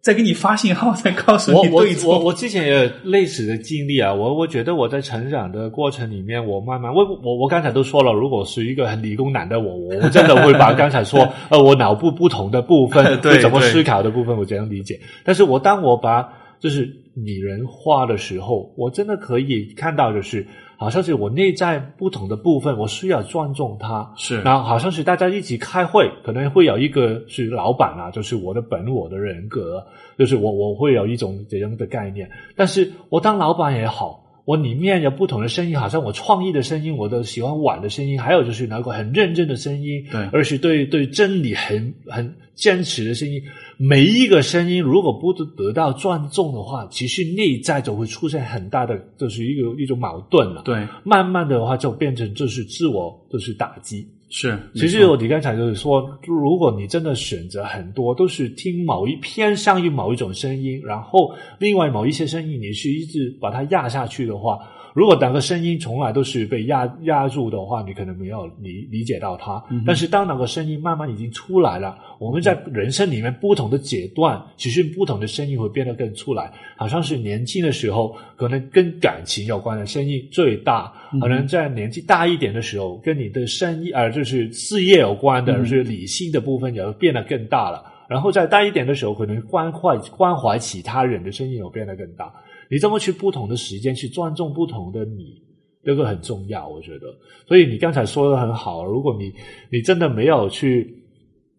[0.00, 2.18] 在给你发信号，在告诉我我你对错。
[2.18, 14.98] 我我之前也有类似的经历啊，我我觉得我在成长的过程里面，我慢慢我我我刚才都说了，如果是一个很理工男的我，我我真的会把刚才说 呃我脑部不同的部分对 怎么思考的部分，我这样理解。
[15.22, 16.26] 但是我当我把
[16.58, 20.46] 就是拟人化的时候，我真的可以看到就是。
[20.80, 24.10] 好像是我内在不同的部分，我需要尊重它。
[24.16, 29.84] 是然后好像是大家一起开会，可能会有一个是老板啊，就是我的本我的人格，
[30.18, 32.30] 就是我我会有一种这样的概念。
[32.56, 43.42] 但是我当老板也好，我里面有不同的声音，好像我创意的声音，我的喜欢玩的声音，还有就是那个很认真的声音，对而是对对真理很很坚持的声音。
[43.82, 50.60] 每一个声音如果不得到尊重的话，其实内在就会出现很大的，就是一个一种矛盾了。
[50.66, 54.06] 对，慢慢的话就变成就是自我就是打击。
[54.28, 54.58] 是。
[54.74, 64.58] 其实我你刚才就是说，如果你真的选择很多都是听某一偏向于某一种声音，然后另外某一些声音你是一直把它压下去的话，
[64.92, 69.62] 如果两个声音从来都是被压压住的话，你可能没有理理解到它。
[69.86, 76.52] 但是当那个声音慢慢已经出来了，我们在人生里面不同的阶段，其实不同的声音会变得更出来。
[76.76, 87.84] 好像是年轻的时候，可能跟感情有关的声音最大；可能在年纪大一点的时候，跟你的生意呃就是事业有关的，就是理性的部分也变得更大了。
[88.08, 92.32] 然后再大一点的时候，可能关怀关怀其他人的声音有变得更大。
[92.70, 95.42] 你怎么去不同的时间去尊重不同的你，
[95.82, 97.06] 这个很重要，我觉得。
[97.48, 99.32] 所以你刚才说的很好，如果你
[99.70, 101.02] 你真的没有去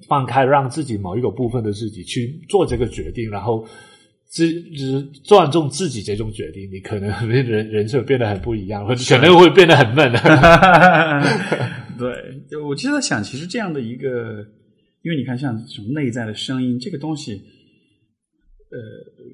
[0.07, 3.66] 放开，让自己某一个部分的自己去做这个决定，然后
[4.30, 10.12] 只只尊重自己这种决定，你可能人人生变得很不一样，或者可能会变得很闷。
[11.99, 14.43] 对，就我其实在想，其实这样的一个，
[15.03, 17.41] 因为你看，像什么内在的声音，这个东西，
[18.72, 18.80] 呃，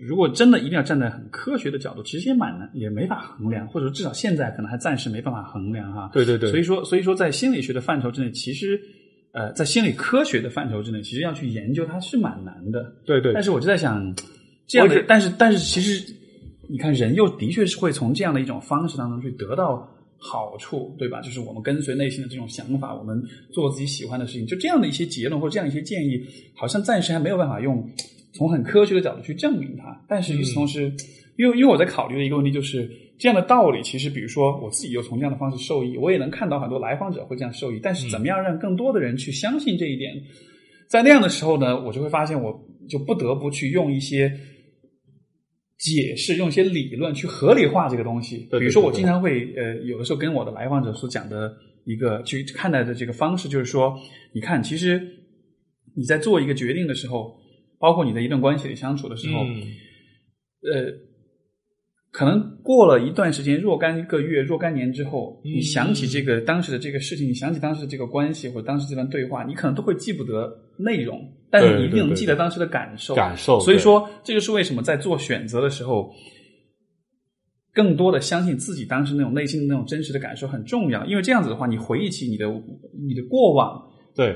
[0.01, 6.09] 如果真的一定要站在很科学的角度，其实也蛮难，也没法衡量，或者说至少现在可能还暂时没办法衡量哈。
[6.11, 8.81] 对对对，所以说，所以说，在心理学的范畴之内，其实，
[9.33, 12.95] 呃，在心理科学的范畴之内，其实要去研究它是蛮难的。
[13.05, 14.11] 对对但是我就在想，
[14.65, 16.11] 这样，的但是但是其实，
[16.67, 21.21] 你看人又的确是会从这样的一种方式当中去得到好处，对吧？
[21.21, 26.25] 就是我们跟随内心的这种想法，我们做自己喜欢的事情，就这样的一些结论或者这样一些建议，
[26.55, 27.87] 好像暂时还没有办法用
[28.37, 30.05] 从很科学的角度去证明它。
[30.07, 30.93] 但是与此同时，
[31.37, 32.89] 因为因为我在考虑的一个问题就是。
[33.19, 37.79] 这样的道理，其实比如说我自己又从这样的方式受益，我也能看到很多来访者会这样受益。
[37.81, 40.13] 但是怎么样让更多的人去相信这一点？
[40.87, 42.55] 在那样的时候呢，我就会发现，我
[42.87, 44.31] 就不得不去用一些
[45.79, 48.47] 解释，用一些理论去合理化这个东西。
[48.51, 51.51] 比如说，我经常会呃，有的时候跟我的来访者所讲的
[51.85, 53.97] 一个去看待的这个方式，就是说，
[54.31, 55.01] 你看，其实
[55.95, 57.35] 你在做一个决定的时候，
[57.79, 59.61] 包括你在一段关系里相处的时候，嗯
[60.63, 60.91] 呃，
[62.11, 71.21] 可能过了一段时间，若干个月、若干年之后，嗯你想起这个当时的这个事情，你想起当时的这个关系或者当时这段对话，你可能都会记不得内容，
[71.51, 73.13] 但是你一定能记得当时的感受。
[73.13, 76.11] 感受，所以说，这就是为什么在做选择的时候，
[77.71, 81.05] 更多的相信自己当时那种内心的那种真实的感受很重要。
[81.05, 82.47] 因为这样子的话，你回忆起你的
[83.05, 83.79] 你的过往
[84.15, 84.35] 对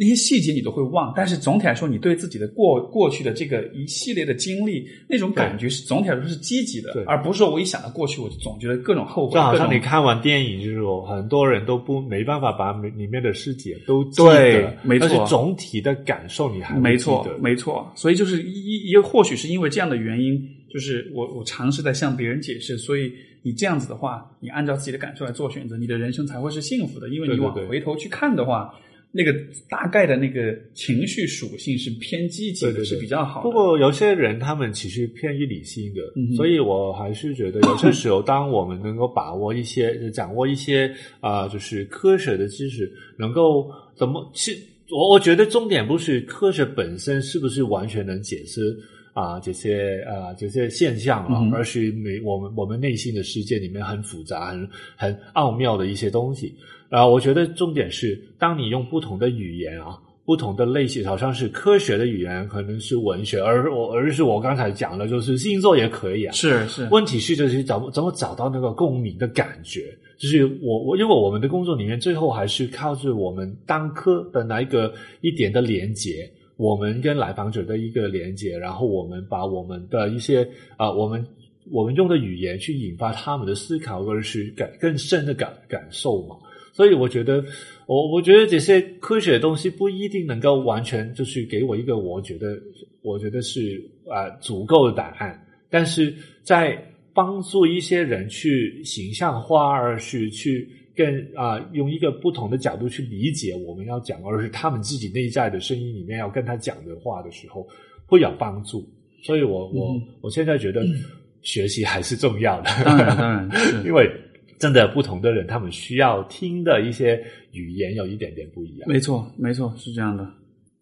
[0.00, 1.12] 那些细节，你都会忘。
[1.14, 9.34] 但是总体来说，你对自己的过过去的这个一系列的经历，那种感觉是总体来说是积极的，而不是说我一想到过去，我就总觉得各种后悔。
[9.34, 17.92] 就好像你看完电影之后，很多人都不没办法把里面的细节都记对得，没错但是总体的感受你还没错，没错。
[17.94, 20.40] 所以就是一一或许是因为这样的原因，
[20.72, 27.10] 就是我我尝试在向别人解释，所以你这样子的话，你按照自己的感受来做选择，你的人生才会是幸福的。
[27.10, 28.74] 因为你往回头去看的话，
[29.12, 29.32] 那个
[29.68, 33.42] 大概的那个情绪属性是偏积极的，是比较好的。
[33.42, 44.56] 不过有些人他们其实偏于理性的，嗯所以我还是觉得有些时候，当我们能够把握一些、掌握一些啊、呃就是科学的知识，能够怎么去，
[44.90, 48.78] 我我觉得重点不是科学本身是不是完全能解释。
[49.12, 56.54] 啊，这些啊，这些现象啊，嗯而是每我们我们内心的世界里面很复杂、很很奥妙的一些东西。
[56.88, 66.32] 啊，我觉得重点是，当你用不同的语言啊，不同的类型，好像是科学的语言，可能是文学，而我而是我刚才讲的，就是星座也可以啊。
[66.32, 76.28] 是是，问题是就是怎么怎么找到那个共鸣的感觉，就是我我因为我们的工作里面最后还是靠着我们单科的那一个一点的连接，
[76.60, 80.46] 我们跟来访者的一个连接，然后我们把我们的一些
[80.76, 81.26] 啊、我们
[81.70, 86.36] 我们用的语言去引发他们的思考，或者是感更深的感感受嘛。
[86.74, 87.42] 所以我觉得，
[87.86, 92.60] 我我觉得这些科学的东西不一定能够完全就是给我一个我觉得
[93.00, 96.76] 我觉得是啊、足够的答案，但是在
[97.14, 100.68] 帮助一些人去形象化，而是去
[101.00, 107.66] 更啊、用一个不同的角度去理解我们要讲，而是他们自己内在的声音里面要跟他讲的话的时候，
[108.06, 108.86] 会有帮助。
[109.22, 110.02] 所以我我、嗯。
[110.20, 110.84] 我现在觉得
[111.42, 113.48] 学习还是重要的，当然当然
[113.86, 114.10] 因为
[114.58, 117.18] 真的不同的人，他们需要听的一些
[117.52, 118.86] 语言有一点点不一样。
[118.86, 120.22] 没错，没错，是这样的。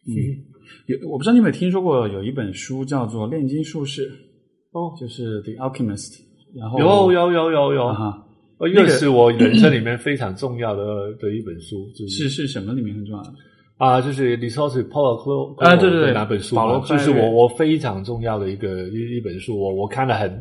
[0.06, 0.14] 嗯，
[0.86, 4.10] 有我不知道你有没有听说过有一本书叫做《炼金术士》，
[4.72, 6.12] 哦，就是《The Alchemist》，
[6.54, 7.94] 然后有有有有有，
[8.58, 13.32] 呃，那个是我人生里面非常重要的的一本书，就是是是什么里面很重要的？
[13.76, 20.40] 啊，就是李超是 Paul Clo 啊对对对哪本书，就是我我非常重要的一个一一本书，我我看了很，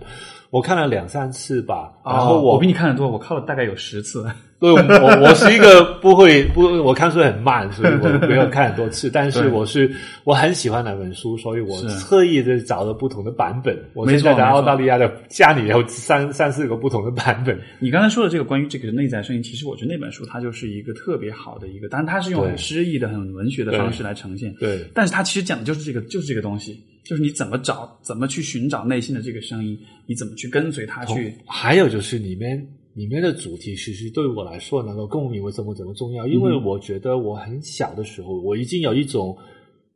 [0.49, 4.25] 我看了两三次吧，然后我哦我比你看的多，我看了大概有十次。
[4.59, 9.07] 对，我我是一个不会不我看书很慢，所以我没有看很多次。
[9.07, 9.91] 但是我是
[10.23, 13.77] 我很喜欢那本书，所以我特意的找了不同的版本。
[13.93, 17.59] 我没现在在澳大利亚的家里有三三四个不同的版本。
[17.79, 29.77] 你刚才说的这个关于这个内在声音，其实我觉得那本书它就是一个特别好的一个，当然它是用很诗意的、很文学的方式来呈现，对但是它其实讲的就是这个，就是这个东西，就是你怎么找，怎么去寻找内心的这个声音，
[30.07, 31.31] 你怎么去跟随它去。
[31.45, 32.59] 还有就是里面
[32.97, 36.25] 里面的主题，其实对我来说能够共鸣为什么怎么重要？
[36.25, 39.37] 因为嗯我觉得我很小的时候，我已经有一种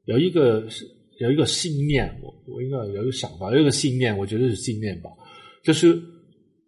[0.06, 0.64] 有一个
[1.20, 5.10] 有一个信念，我我应该有一个想法，有一个信念，我觉得是信念吧，
[5.64, 5.99] 就是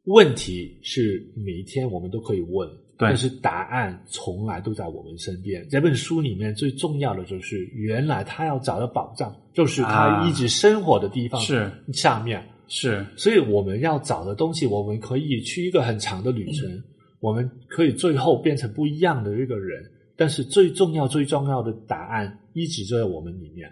[0.06, 2.68] 问题是每一天我们都可以问。
[2.96, 5.68] 但是答案从来都在我们身边。
[5.70, 12.42] 这本书里面最重要的就是，原来他要找的宝藏，就是他啊一直生活的地方是下面。
[12.68, 16.84] 是所以我们要找的东西，我们可以去一个很长的旅程，嗯
[17.20, 19.90] 我们可以最后变成不一样的一个人。
[20.16, 23.72] 但是最重要、最重要的答案一直就在我们里面。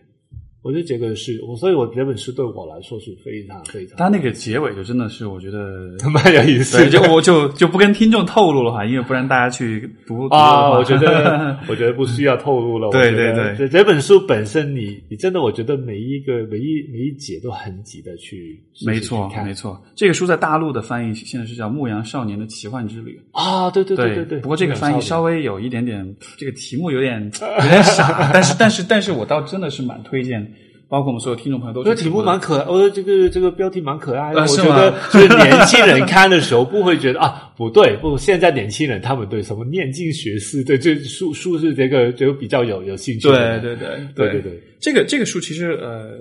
[0.64, 5.90] 我觉得这个是我，所以我这本书对我来说是非常非常它那个结尾就真的是我觉得。
[6.12, 6.92] 蛮有意思对，的。
[6.92, 12.90] 就我就就不跟听众透露了哈，因为不然大家去读读啊，我觉得， 我觉得不需要透露了。
[12.92, 19.82] 对对对这这本书本身你，你真的，我觉得每一个每一每一节都很值得去，没错没错。
[19.96, 23.20] 这个书在大陆的翻译现在是叫《牧羊少年的奇幻之旅》。
[23.40, 24.40] 啊，对对对对对。
[24.40, 27.24] 不过这个翻译稍微有一点点，这个题目有点
[27.64, 30.51] 有点傻，但是但是但是我倒真的是蛮推荐，
[30.92, 34.42] 包括我们所有听众朋友都是这个题目蛮可爱，我觉得这个这个标题蛮可爱的。
[34.42, 43.60] 我觉得 就是年轻人看的时候不会觉得啊，不对，不，现在年轻人他们对什么念经学士，对这术术士这个就比较有有兴趣对的。
[43.62, 43.88] 对对。
[44.14, 46.12] 对对对，这个这个书其实呃，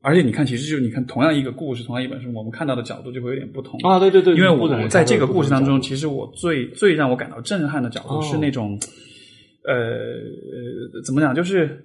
[0.00, 3.78] 而且你看，其实就是你看同样一个故事，同样一本书，我们看到的角度就会有点不同。
[3.80, 8.78] 啊，对对对，因为我在这个故事当中，其实我最最让我感到震撼的角度是哦那种，
[9.66, 11.84] 呃呃，怎么讲，就是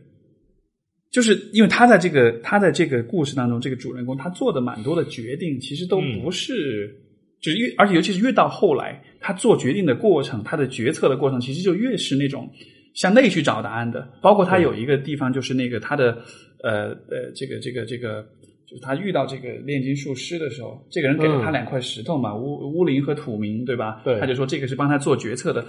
[1.11, 6.95] 就是因为他在这个他在这个故事当中，这个主人公他做的蛮多的决定，其实都嗯不是，
[7.41, 12.49] 就是越而且尤其是越到后来，他做决定的过程，他的决策的过程，其实就越是那种
[12.93, 14.07] 向内去找答案的。
[14.21, 16.17] 包括他有一个地方，就是那个他的
[16.63, 18.25] 呃呃，这个这个这个。
[18.71, 24.01] 就是他遇到这个炼金术师的时候，这个人给了他嗯两块石头嘛，乌乌灵和土冥，对吧？
[24.05, 25.65] 对他就说这个是帮他做决策的。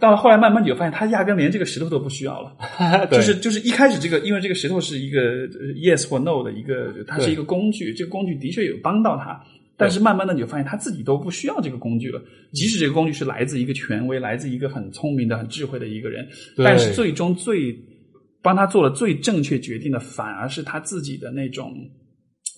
[0.00, 2.56] 到了后来，慢慢你就发现，他压根连这个石头都不需要了。
[3.10, 9.38] 对就是就是一开始这个，因为这个石头是一个呃 yes 或 no 的一个，它是一个工具，这个工具的确有帮到他，
[9.76, 12.20] 但是慢慢的你就发现他自己都不需要这个工具了。
[12.52, 17.76] 即使这个工具是来自一个权威，来自一个很聪明的、很智慧的一个人，但是最终最
[18.42, 21.74] 帮他做了最正确决定的，反而是他自己的那种，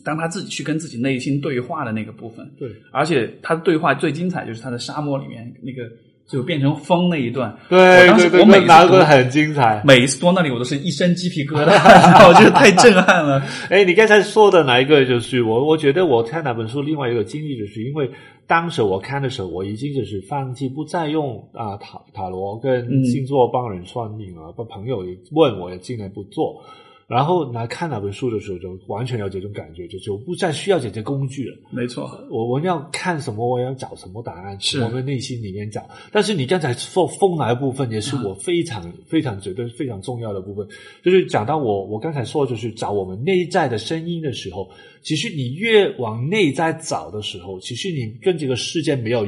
[0.04, 2.48] 当他自己去跟自己内心对话的那个部分。
[2.56, 5.90] 对而且他的对话最精彩就是他在沙漠里面那个
[6.26, 7.54] 就变成风那一段。
[7.68, 9.82] 对我当时对对，我每次读那个很精彩。
[9.84, 11.72] 每一次读那里，我都是一身鸡皮疙瘩，
[12.28, 13.42] 我觉得太震撼了。
[13.68, 15.04] 哎，你刚才说的哪一个？
[15.04, 18.10] 就是我，我觉得我看那本书另外一个经历，就是因为
[18.46, 26.62] 当时我看的时候，我已经就是放弃不再用啊塔塔罗跟嗯星座帮人算命了，把、朋友也问我，也尽量不做。
[27.06, 31.56] 然后来看哪本书的时候，就完全有这种感觉，就就不再需要这些工具了。
[31.70, 35.88] 没错，我我要看什么，我要找什么答案，是我们内心里面找。
[36.10, 40.66] 但是你刚才说风来部分，也是我非常、非常觉得非常重要的部分，
[41.04, 44.70] 就是讲到我我刚才说，就是找我们内在的声音的时候，
[45.02, 49.26] 其实你越往内在找的时候，其实你跟这个世界没有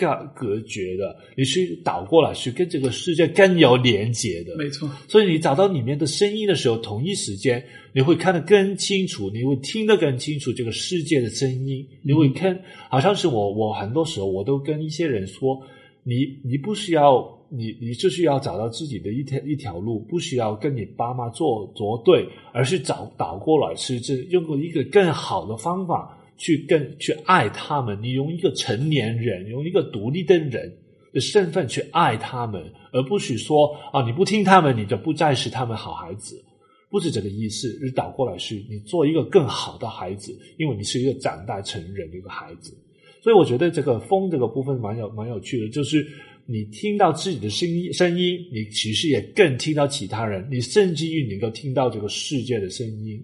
[0.00, 4.56] 隔隔绝的，你去倒过来去跟这个世界更有连接的。
[4.56, 7.62] 没错，所以你找到里面的声音的时候，同一时间
[7.92, 11.86] 你会看得更清楚，你会听得更清楚这个世界的声音。
[12.02, 12.58] 你会看，
[12.88, 15.60] 好像是我，我很多时候我都跟一些人说，
[16.02, 27.96] 你你不需要，你你就是要找到自己的一条一条路，不需要跟你爸妈做作对，而是找倒过来，是这用过一个更好的方法去更去爱他们。
[28.02, 30.76] 你用一个成年人，用一个独立的人。
[31.12, 32.62] 的身份去爱他们，
[32.92, 36.40] 而不许说啊你不听他们，你就不再是他们好孩子，
[36.88, 37.68] 不是这个意思。
[37.80, 42.72] 是倒过来是你做一个更好的孩子，因为你是一个长大成人的一个孩子。
[43.20, 46.06] 所以我觉得这个风这个部分蛮有蛮有趣的，就是
[46.46, 53.20] 你听到自己的声音声音，你其实也更听到其他人，你甚至于能够听到这个世界的声音。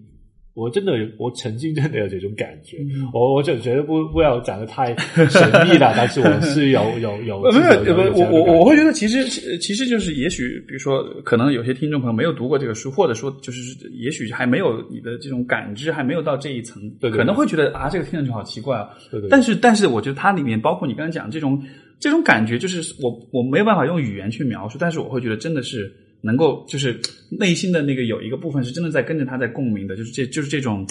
[0.57, 2.77] 我真的有，我曾经真的有这种感觉。
[2.79, 4.87] 嗯我我就觉得不不要讲的太
[5.29, 9.23] 神秘了，但是我是有 有有呃，不是，有有不，我我我我会觉得，其实
[9.59, 18.89] 其实就是，也许比如说，可能有些听众朋友没有读过这个书，或者说就是，也许还没有你的这种感知，还没有到这一层，对对可能会觉得啊，这个听上去好奇怪啊。
[19.11, 21.61] 对对，但是，但是，我觉得它里面包括你刚才讲这种
[21.99, 25.93] 这种感觉，就是我我没有办法用语言去描述，但是我会觉得真的是
[26.27, 26.99] 能够，就是
[27.31, 30.85] 内心的那个有一个部分是真的在跟着他在共鸣的，就是这就是这种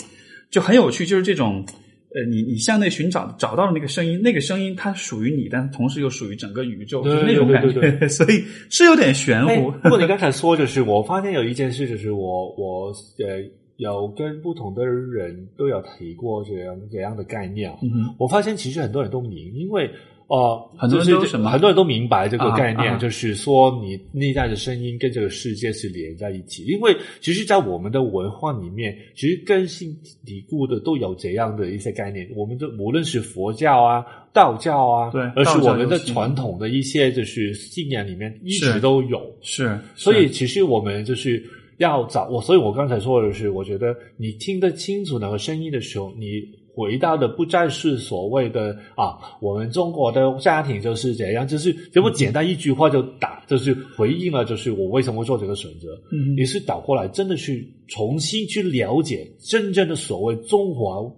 [0.50, 1.64] 就很有趣，就是这种。
[2.14, 9.70] 呃，你你向内寻找找到了那个声音，那个声音它属于你，但同时又属于整个宇宙，就是那种感觉， 所以是有点玄哎乎。
[9.82, 12.86] 不过你刚才说，就是我发现有一件事，就是我我
[13.18, 13.44] 呃
[13.76, 17.70] 有跟不同的人都有提过这样这样的概念
[18.18, 19.90] 我发现其实很多人都明，因为
[20.28, 26.64] 呃，很多人就是都什么很多人都明白这个概念，就是说你内在的声音跟这个世界是连在一起。
[26.64, 32.28] 因为其实，在我们的文化里面，其实根深蒂固的都有这样的一些概念。
[32.34, 39.22] 我们的无论是佛教啊、道教啊，对而是我们的传统的一些就是信仰里面一直都有。
[39.42, 41.40] 是，所以其实我们就是
[41.78, 46.42] 要找我，所以我刚才说的是，我觉得你听得清楚那个声音的时候，你
[46.76, 55.98] 回到的不再是所谓的啊，我们中国的家庭就是怎样，就是这么简单一句话就打，就是回应了，就是我为什么会做这个选择。
[56.12, 61.10] 嗯你是倒过来，真的去重新去了解真正的所谓中华文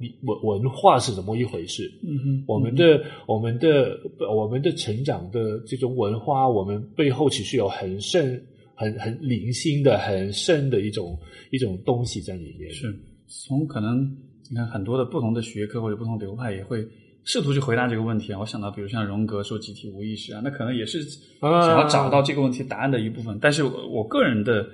[0.44, 1.90] 文化是怎么一回事。
[2.06, 3.98] 嗯哼，我们的、我们的、
[4.32, 8.40] 我们的成长的这种文化，我们背后其实有很深、
[8.76, 11.18] 很很灵性的、很深的一种
[11.50, 12.70] 一种东西在里面。
[12.70, 12.94] 是
[13.26, 14.16] 从可能
[14.50, 16.86] 你看很多的不同的学科或者不同流派也会
[17.24, 18.38] 试图去回答这个问题啊。
[18.38, 21.00] 我想到，比如像荣格说集体无意识啊，那可能也是
[21.40, 23.38] 啊想要找到这个问题答案的一部分。
[23.40, 24.66] 但是我我个人的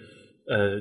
[0.47, 0.81] 呃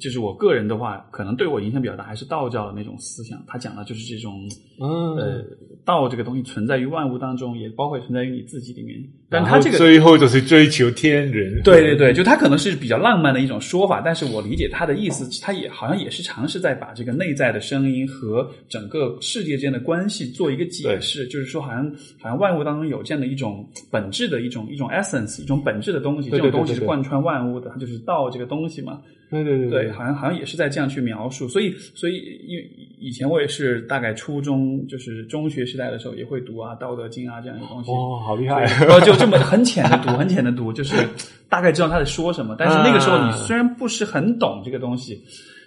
[0.00, 3.42] 就是我个人的话，可能对我影响比较大，还是道教的那种思想。
[3.46, 4.48] 他讲的就是这种，
[4.80, 5.44] 嗯呃，
[5.84, 8.98] 道这个东西存在于万物当中，也包括存在于你自己里面。
[9.30, 11.82] 但他这个最后就是追求天人，对。
[11.82, 11.98] 对。
[11.98, 21.84] 对，就他可能是比较浪漫的一种说法，但是我理解他的意思，他也好像也是尝试在把这个内在的声音和整个世界之间的关系做一个解释，就是说好像
[22.20, 29.00] 好像万物当中有这样的一种本质的一种一种 essence，一种本质的东西，这种东西是贯穿万物的，它就是道这个东西嘛。
[29.30, 32.14] 对对对对，好像好像也是在这样去描述，所以所以
[32.46, 38.62] 因为以前我也是大概初中就是中学时代的时候也会读啊《道德经》啊这样一个东西，哦，好厉害！
[38.62, 40.96] 然后，就这么很浅的读，很浅的读，就是
[41.48, 42.56] 大概知道他在说什么。
[42.58, 45.22] 但是那个时候你虽然不是很懂这个东西，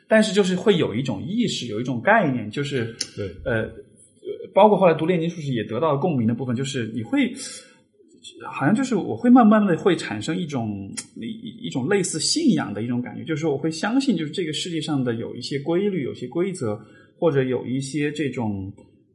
[0.08, 3.70] 但是就是会有一种意识，有一种概念，就是对呃，
[4.54, 7.32] 包括后来读炼金术士也得到共鸣的部分，就是你会。
[8.52, 16.80] 好像就是我会慢慢的会产生一种一一种类似信仰的一种感觉，就是我会相信，就是这个世界上的有一些规律、有些规则，
[17.18, 18.72] 或者有一些这种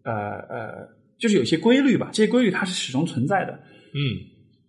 [0.07, 0.89] 呃呃，
[1.19, 2.09] 就是有些规律吧。
[2.12, 3.53] 这些规律它是始终存在的，
[3.93, 4.01] 嗯，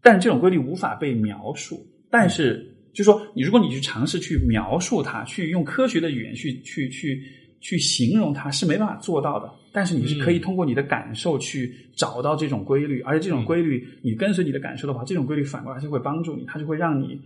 [0.01, 1.80] 但是这种规律无法被描述。
[2.09, 7.22] 但是，就是说，你如果你去尝试去描述它，去用科学的语言去去去
[7.61, 9.49] 去形容它，是没办法做到的。
[9.72, 17.19] 但是你是可以通过你的感受去找到这种规律，而且这种规律，你跟随你的感受的话，这种规律反过来就会帮助你，它就会让你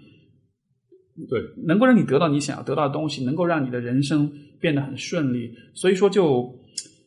[1.29, 4.29] 对，能够让你得到你想要得到的东西，能够让你的人生
[4.59, 5.53] 变得很顺利。
[5.75, 6.53] 所以说就，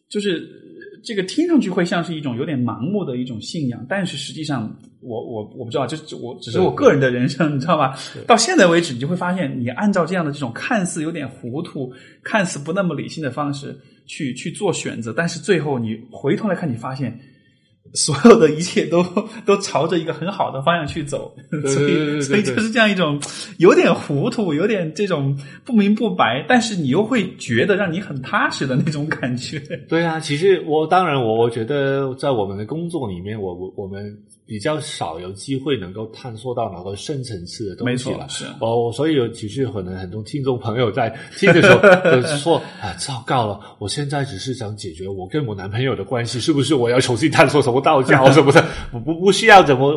[0.09, 0.49] 就是
[1.05, 7.99] 这个听上去会像是一种有点盲目的一种信仰，但是实际上，我我我不知道，就是我只是我个人的人生，你知道吧？
[8.27, 17.21] 到现在为止，你就会发现，你按照这样的这种看似有点糊涂、看似不那么理性的方式去去做选择，但是最后你回头来看，你发现。
[17.95, 19.03] 所有的一切都
[19.47, 21.35] 都朝着一个很好的方向去走，
[21.67, 23.21] 所以所以就是这样一种
[23.59, 29.61] 有点糊涂、有点这种不明不白，但是你又会觉得让你很踏实的那种感觉。
[29.89, 34.17] 对啊，其实我当然我我觉得在我们的工作里面，我我我们
[34.47, 38.29] 比较少有机会能够探索到哪个深层次的东西了。
[38.29, 41.09] 是哦，所以有其实可能很多听众朋友在
[41.39, 41.81] 听的时候
[42.21, 48.63] 就说啊，糟糕了，我现在只是想解决我跟我男朋友的关系，是不是我要重新探索什么道教什么的？
[48.93, 49.93] 不不 不需要怎么？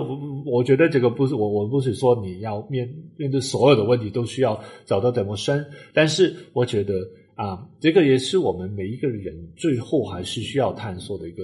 [0.46, 6.94] 我觉得这个不是我我不是说你要面面对所有的问题都需要找到怎么深，但是我觉得。
[7.38, 11.44] 啊，这个也是我们每一个人最后还是需要探索的一个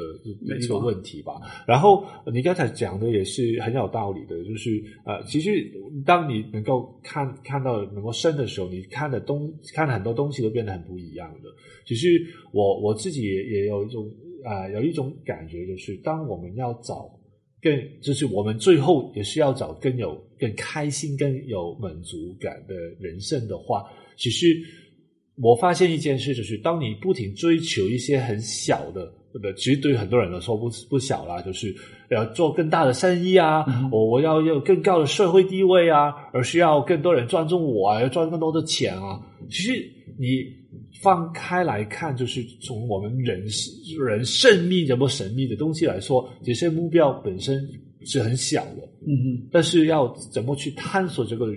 [0.57, 1.34] 一个问题吧。
[1.68, 2.03] 然后
[2.34, 5.72] 你刚才讲的也是很有道理的，就是呃，其实
[6.03, 11.49] 当你能够看看到能够深的时候，你看的东看很多东西都变得很不一样的。
[11.86, 12.20] 其实
[12.52, 14.11] 我我自己也也有一种
[14.44, 17.07] 啊、呃，有一种感觉，就是当我们要找
[17.61, 17.72] 更，
[18.02, 23.84] 就是我们最后也是要找更有更开心、更有满足感的人生的话，
[24.18, 24.60] 其实。
[25.41, 29.11] 我发现一件事，就是当你不停追求一些很小的，
[29.41, 31.76] 对其实对于很多人来说不不小啦，就是
[32.11, 39.19] 要做更大的生意啊，嗯我我要有更高的社会地位啊，而需要更多人尊重我啊，要赚更多的钱啊。
[39.49, 39.73] 其实
[40.19, 40.45] 你
[41.01, 43.43] 放开来看，就是从我们人
[43.99, 47.68] 人生命这么神秘的东西来说，这些目标本身
[48.05, 51.47] 是很小的，嗯嗯，但是要怎么去探索这个，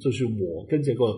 [0.00, 1.16] 就是我跟这个。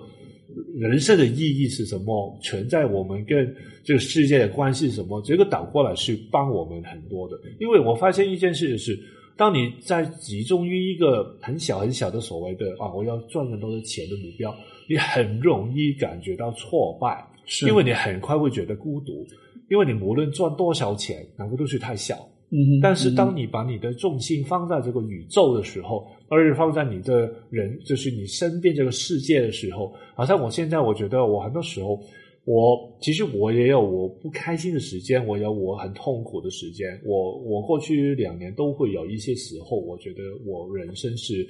[0.74, 2.38] 人生的意义是什么？
[2.42, 3.54] 存在我们跟
[3.84, 5.20] 这个世界的关系是什么？
[5.22, 7.36] 这个倒过来是帮我们很多的。
[7.60, 8.98] 因为我发现一件事就是，
[9.36, 14.54] 当你在集中于一个很小很小的所谓的啊，我要赚更多的钱的目标，
[14.88, 19.26] 你很容易感觉到挫败，是因为你很快会觉得孤独，
[19.70, 22.16] 因为你无论赚多少钱，那个都是太小。
[22.54, 32.00] 嗯，但是当你把你的重心放在这个宇宙的时候，而是放在你的人，就是你身边这个世界的时候，好像我现在我觉得我很多时候，
[32.46, 36.98] 我其实我也有我不开心的时间，我有我很痛苦的时间。
[37.04, 41.46] 我我过去两年都会有一些时候，我觉得我人生是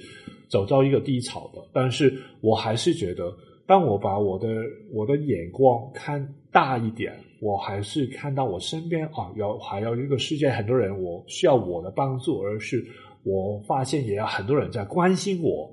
[0.49, 3.33] 走到一个低潮的，但是我还是觉得，
[3.65, 4.49] 当我把我的
[4.91, 7.13] 我的眼光看大一点。
[7.39, 12.81] 我还是看到我身边啊，有还有一个世界，很多人我需要我的帮助，而是
[13.23, 15.69] 我发现也有很多人在关心我。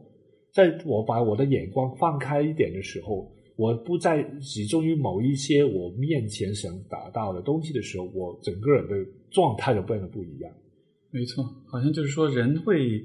[0.52, 8.96] 在我把我的眼光放开一点的时候，我不再集中于某一些我面前想达到的东西的时候，我整个人的
[9.30, 10.52] 状态就变得不一样。
[11.12, 13.00] 没错，好像就是说人会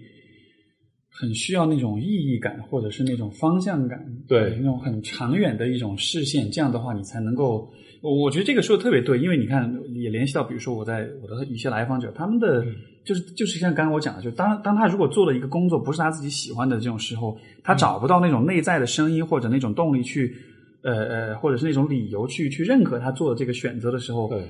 [1.08, 7.72] 很需要那种意义感，或者是那种方向感，对那种很长远的一种视线，这样的话你才能够。
[8.02, 12.66] 我觉得这个说的特别对，因为你看，也联系到，比如说我在我的一些来访者，他们的
[13.06, 20.36] 就是就是像刚刚我讲的，就当当他如果做了一个工作不是他自己喜欢的这种时候，他找不到那种内在的声音或者那种动力去
[20.82, 24.44] 呃呃，或者是那种理由去去认可他做的这个选择的时候，对，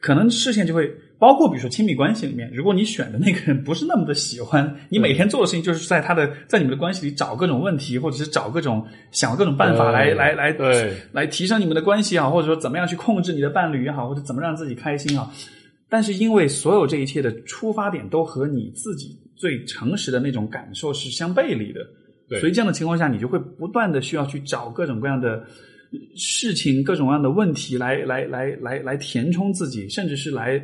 [0.00, 15.30] 可能视线就会包括比如说亲密关系里面，如果你选的那个人不是那么的喜欢，你每天做的事情就是在他的在你们的关系里找各种问题，或者是找各种想各种办法来来来对来提升你们的关系也好，或者说怎么样去控制你的伴侣也好，或者怎么让自己开心啊。
[15.88, 21.80] 但是因为所有这一切的出发点都和你自己最诚实的那种感受是相背离的，
[22.28, 22.40] 对。
[22.40, 25.46] 所以这样的情况下，你就会不断的需要去找各种各样的
[26.16, 30.60] 事情、各种各样的问题来来来来来填充自己，甚至是来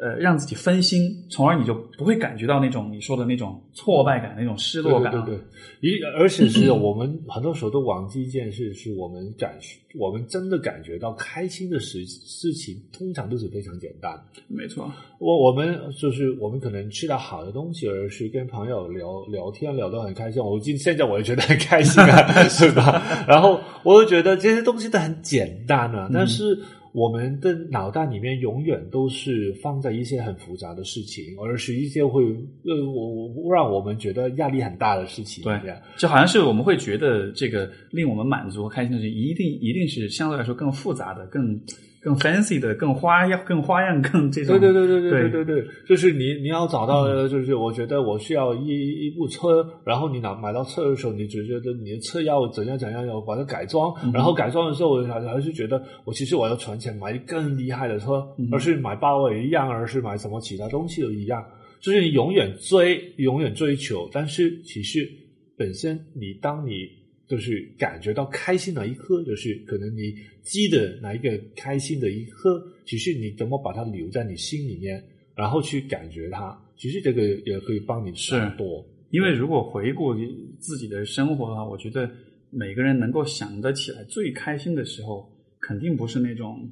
[0.00, 5.24] 呃让自己分心，从而你就不会感觉到那种你说的那种挫败感、那种失落感啊。
[5.26, 5.40] 对对
[5.80, 9.58] 对，一而且是我们很多时候都忘记一件事，是我们感
[9.98, 14.42] 我们真的感觉到开心的事事情，通常都是非常简单的。
[14.46, 14.88] 没错，
[15.18, 20.40] 我我们就是我们可能吃到好的东西，而是跟朋友聊聊天聊得很开心。
[20.40, 23.24] 我今现在我也觉得很开心啊， 是吧？
[23.26, 26.56] 然后我就觉得这些东西都很简单啊，但是
[26.98, 35.44] 我们的脑袋里面永远都是放在一些很复杂的事情，而是一些会呃我我让我们觉得压力很大的事情。
[35.44, 35.60] 对
[35.96, 41.60] 就好像是我们会觉得这个令我们满足和开心的事情，一定一定是相对来说更复杂的、更
[42.00, 44.58] 更 fancy 的、更花样、更花样、更这种。
[44.58, 61.44] 对对对对对对对对对，就是你你要找到，就是我觉得我需要一一部车，然后你拿买到车的时候，你只觉得你的车要怎样怎样，要把它改装，然后改装的时候，我还还是觉得我其实我要存钱买更厉害的车，而是买包也一样，而是买什么其他东西都一样，
[61.80, 65.08] 就是你永远追，永远追求，但是其实
[65.56, 66.88] 本身你当你
[67.28, 75.04] 就是感觉到开心的一刻，就是可能你记得哪一个开心的一刻，其实你怎么把它留在你心里面，
[75.36, 78.84] 然后去感觉它，其实这个也可以帮你是很多。
[79.10, 80.14] 因为如果回顾
[80.58, 82.10] 自己的生活的话，我觉得
[82.50, 85.30] 每个人能够想得起来最开心的时候，
[85.60, 86.66] 肯定不是那种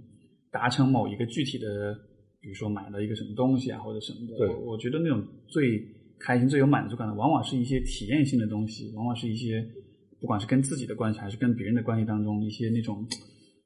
[0.51, 1.95] 达成某一个具体的，
[2.41, 4.37] 比如说买了一个什么东西啊，或者什么的。
[4.39, 5.83] 对我我觉得那种最
[6.19, 9.67] 开心、最有满足感的，往往是一些体验性的东西，往往是一些
[10.21, 13.07] 不管是跟自己的关系，还是跟别人的关系当中一些那种，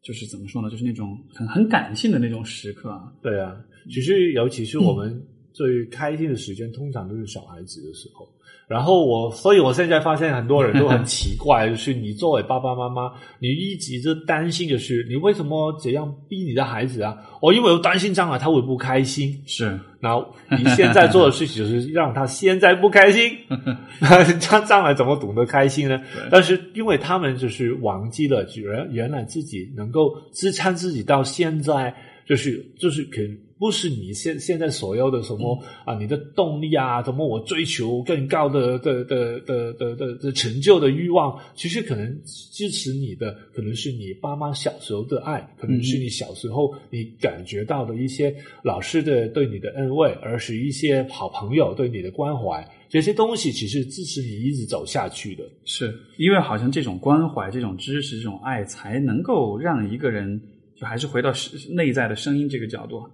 [0.02, 3.12] 就是怎么说呢，就是那种很很感性的那种时刻啊。
[3.22, 3.56] 对啊，
[3.88, 5.22] 其实尤其是我们
[5.52, 8.28] 最开心的时间，通常都是小孩子的时候。
[8.70, 13.10] 然后我，所以我现在发现很多人都很奇怪，就是你作为爸爸妈妈，
[13.42, 17.16] 你一直就担心的是，你为什么这样逼你的孩子啊？
[17.42, 19.42] 我因为我担心将来他会不开心。
[19.44, 23.36] 是，然后你现在做的事情就是让他现在不开心，
[24.40, 26.00] 他将来怎么懂得开心呢？
[26.30, 31.92] 但是因为他们就是忘记了原原来自己能够支撑自己到现在，
[32.30, 33.20] 就是就是可
[33.58, 48.32] 不是你现现在所有的什么、啊，你的动力啊，什么我追求更高的的的的的的的成就的欲望，其实可能支持你的，可能是你爸妈小时候的爱，可能是你小时候你感觉到的一些
[48.62, 55.42] 老师的对你的恩惠，而是一些好朋友对你的关怀，这些东西其实支持你一直走下去的。
[55.64, 60.40] 是因为好像这种关怀、这种支持、这种爱，才能够让一个人，
[60.80, 61.30] 就还是回到
[61.68, 63.06] 内在的声音这个角度，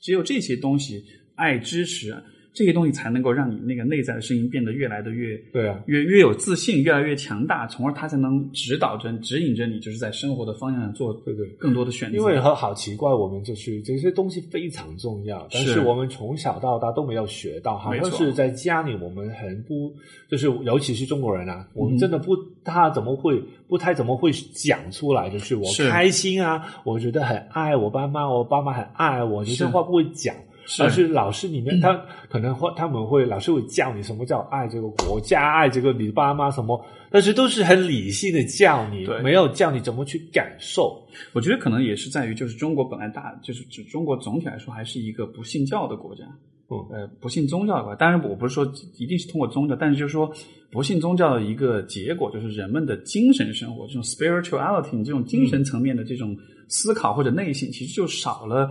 [0.00, 2.16] 只有这些东西，爱、支持
[2.52, 11.46] 这些东西，才能够让你那个内在的声音变得越来的越对啊，越越有自信，越来越强大，从而它才能指导着、指引着你，就是在生活的方向上做对对。
[11.58, 12.16] 更多的选择。
[12.18, 19.92] 因为好好奇怪，我们就是这些东西非常重要，但是是我们从小到大都没有学到，好像是在家里我们很不，
[20.28, 30.34] 就是尤其是中国人啊，我们嗯真的不，他怎么会不太怎么会讲出来，就是我开心啊，我觉得很爱我爸妈，我爸妈很爱我，这些话不会讲。
[30.72, 31.92] 是而是老师里面，他
[32.28, 36.80] 可能会他们会老师会教你什么叫爱这个国家，爱这个你爸妈什么，
[37.10, 41.04] 但是都是很理性的教你对，没有教你怎么去感受。
[41.32, 46.22] 我觉得可能也是在于，就是中国本来大，就是指中国总体来说还是一个不信教的国家，
[46.68, 47.96] 嗯呃，不信宗教的国家。
[47.96, 48.64] 当然，我不是说
[48.96, 50.32] 一定是通过宗教，但是就是说
[50.70, 56.36] 不信宗教的一个结果，就是人们的精神生活这种 spirituality 这种精神层面的这种
[56.68, 58.70] 思考或者内省，其实就少了。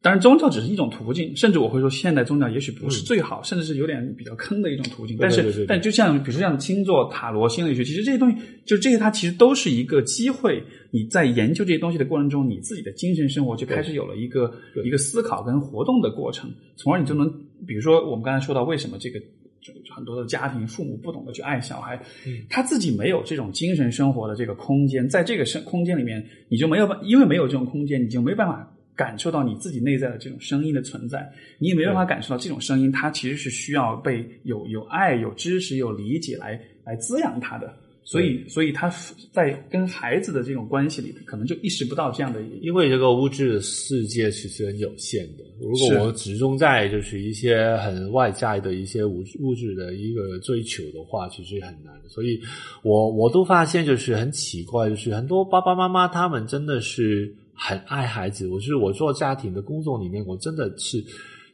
[0.00, 5.16] 当然，宗教只是一种途径，甚至我会说，现代宗教也许不是最好，甚至是有点比较坑的一种途径。
[5.20, 10.62] 但是，但就像比如说像星座、塔罗、心理学，其实这些东西，就这些，它其实都是一个机会。
[10.92, 14.52] 你在研究这些东西的过程中，你自己的精神生活就开始有了一个
[14.84, 17.28] 一个思考跟活动的过程，从而你就能，
[17.66, 19.18] 比如说我们刚才说到，为什么这个
[19.60, 28.72] 就很多的家庭父母不懂得去爱小孩，嗯他自己没有这种精神生活的这个空间，在这个生空间里面，你就没有办，因为没有这种空间，你就没办法。
[28.98, 31.26] 感受到你自己内在的这种声音的存在，
[31.58, 37.72] 你也没办法感受到这种声音，它其实是需要被有有爱、有知识、有理解来来滋养它的。
[38.02, 38.88] 所以所以他
[39.32, 42.40] 在跟孩子的这种关系里，可能就意识不到这样的。
[42.62, 51.94] 因为这个物质的世界其实很有限的，如果我集中在就是一些很外在的一些物物质的一个追求的话，其实很难。
[52.08, 52.40] 所以
[52.82, 58.46] 我我都发现就是很奇怪，就是很多爸爸妈妈他们真的是很爱孩子。
[58.48, 61.04] 我是我做家庭的工作里面，我真的是。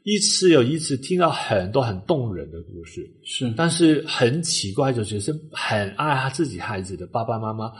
[0.06, 7.72] 一次又一次听到很多很动人的故事，是，但是很奇怪，就是是很爱他自己孩子的爸爸妈妈，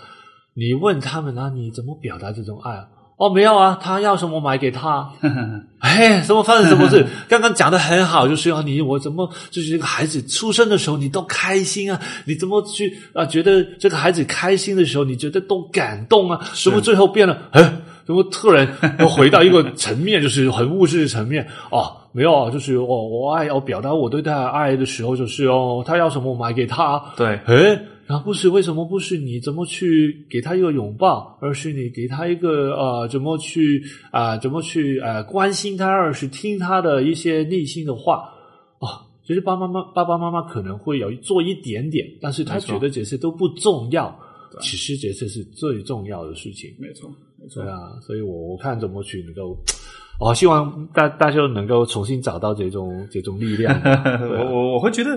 [0.55, 2.83] 你问他们啊，你怎么表达这种爱？
[3.19, 5.13] 哦，没有啊，他要什么买给他。
[5.81, 7.07] 哎，什么发生什么事？
[7.29, 12.01] 刚刚讲的很好，就是要你我怎么就是这个孩子出生的时候你都开心啊？
[12.25, 13.27] 你怎么去啊？
[13.27, 16.43] 觉得这个孩子开心的时候，你觉得都感动啊？
[16.55, 17.51] 什么最后变了？
[17.53, 17.83] 哎。
[18.07, 18.69] 怎么突然
[19.01, 27.03] 又回到一个层面，就是很物质的层面哦，没有，就是我我爱要表达我对他爱的时候，就是哦，他要什么我买给他。
[27.17, 38.31] 对，诶，然后不是为什么不是你怎么去给他一个拥抱，而是你给他一个呃，怎么去啊，怎么去呃关心他，而是听他的一些内心的话。
[38.81, 38.87] 哦，
[39.27, 44.15] 其实爸爸妈妈爸爸妈妈可能会有做一点点，但是他觉得这些都不重要。
[44.61, 47.11] 其实这些是最重要的事情，没错，
[47.45, 47.63] 没错。
[47.63, 49.57] 对啊，所以我我看怎么去能够，
[50.19, 53.79] 哦，希望大大家能够重新找到这种 这种力量。
[54.25, 55.11] 我我我会觉得，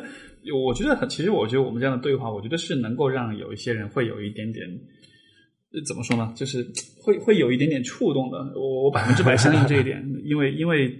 [0.53, 4.67] 我觉得其实我觉得我们这样的对话，我觉得是能够让有一些人会有一点点，
[5.85, 6.33] 怎么说呢？
[6.35, 6.65] 就是
[7.01, 8.37] 会会有一点点触动的。
[8.59, 10.93] 我我百分之百相信这一点， 因为因为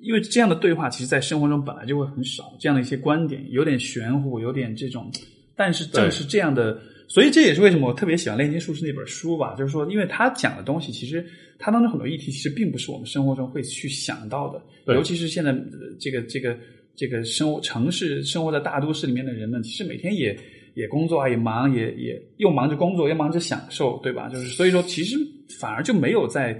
[0.00, 5.10] 因为这样的对话，其实，在生活中本来就会很少这样的一些观点，有点玄乎，有点这种，
[5.54, 6.80] 但是正是这样的。
[7.12, 11.26] 所以这也是为什么我特别喜欢《炼金术士》那本书吧，就是说，因为他讲的东西，其实
[11.58, 14.94] 他当中很多议题，其实并不是我们生活中会去想到的。
[14.94, 15.52] 尤其是现在
[15.98, 16.56] 这个这个
[16.94, 20.38] 这个生活城市生活在大都市里面的人们，其实每天也
[20.74, 24.28] 也工作啊，也忙，也也又忙着工作，又忙着享受，对吧？
[24.28, 25.16] 就是所以说，其实
[25.58, 26.56] 反而就没有在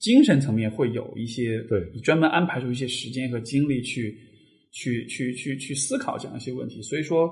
[0.00, 4.18] 精神层面会有一些对专门安排出一些时间和精力去
[4.72, 6.82] 去去去去思考这样一些问题。
[6.82, 7.30] 所以说。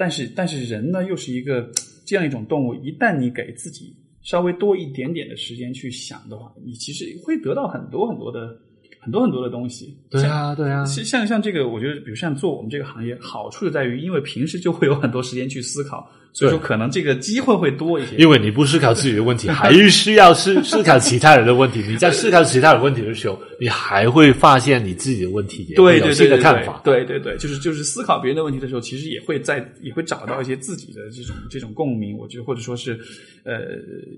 [0.00, 1.70] 但是，但是人呢，又是一个
[2.06, 2.74] 这样一种动物。
[2.74, 8.56] 一旦你给自己稍微多一点点的时间去想的话，你其实会得到很多很多的
[8.98, 9.94] 很多很多的东西。
[10.08, 10.86] 对啊，对啊。
[10.86, 16.10] 像像这个，我觉得，比如像做我们这个行业，好处就在于，因为平时就会有很多时间去思考。
[16.32, 18.16] 所以说，可能这个机会会多一些。
[18.16, 21.82] 因为你不思考自己的问题， 还需要思思考其他人的问题。
[21.86, 26.80] 你在思考其他人问题的时候， 你还会发现你自己的问题，对对对的看法。
[26.84, 32.16] 对对对，就是就是思考别人的问题的时候，其实也会在也会找到一些自己的这种这种共鸣。
[32.16, 32.98] 我觉得，或者说是
[33.44, 33.60] 呃，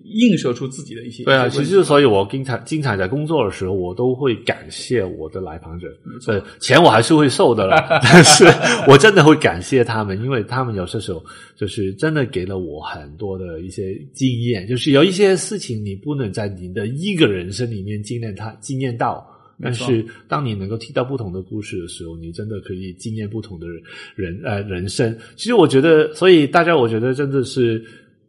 [0.05, 1.25] 映射出自己的一些。
[1.25, 5.89] 对啊，其实所以我经常经常在工作的时候，我都会感谢我的来访者。
[6.27, 8.45] 对，钱我还是会受的了， 但是
[8.87, 11.25] 我真的会感谢他们，因为他们有些时候
[11.57, 12.83] 就是真的给了我。
[12.83, 19.25] 很多的一些经验，就是有一些事情你不能在你的一个人生里面经验它经验到，
[19.63, 23.69] 但是当你能够听到不同的故事的时候，你真的可以经验不同的
[24.17, 25.17] 人呃人生。
[25.37, 27.81] 其实我觉得，所以大家我觉得真的是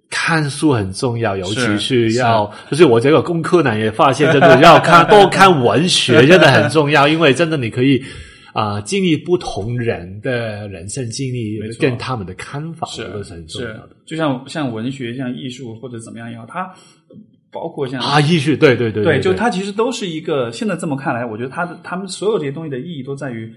[0.08, 8.04] 看书很重要，尤其是要就是我这个功课呢也发现，真的要看 多看文学真的很重要，因为真的你可以。
[8.54, 13.90] 啊，经历不同人的人生经历，跟他们的看法，是都是很重要的。
[14.06, 16.72] 就像像文学、像艺术或者怎么样也好，它
[17.52, 20.52] 包括像啊，艺术，对对对，对，就它其实都是一个。
[20.52, 23.52] 现在这么看来，我觉得它的他们所有这些东西的意义都在于，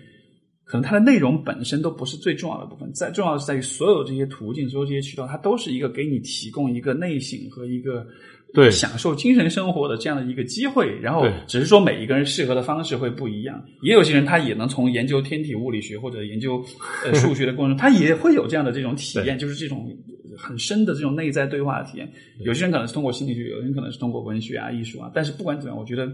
[0.64, 8.06] 可能它的内容本身都不是最重要的部分，在重要的是在于所有这些途径、所有这些渠道，它都是一个给你提供一个内省和一个。
[8.54, 13.62] 对，享受精神生活的这样的一个机会，然后只是说每一个人适合的方式会不一样。
[13.82, 16.64] 也有些人他也能从研究天体物理学或者研究
[17.04, 19.94] 呃 数学的过程中，他也会有这样的这种体验，就是这种
[20.38, 22.10] 很深的这种内在对话的体验。
[22.40, 25.10] 有些人可能是通过心理学，有些人可能是通过文学啊、艺术啊。
[25.14, 26.10] 但是不管怎么样，我觉得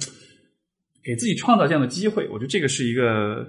[1.04, 3.46] 给自己创造这样的机会，我觉得这个是一个。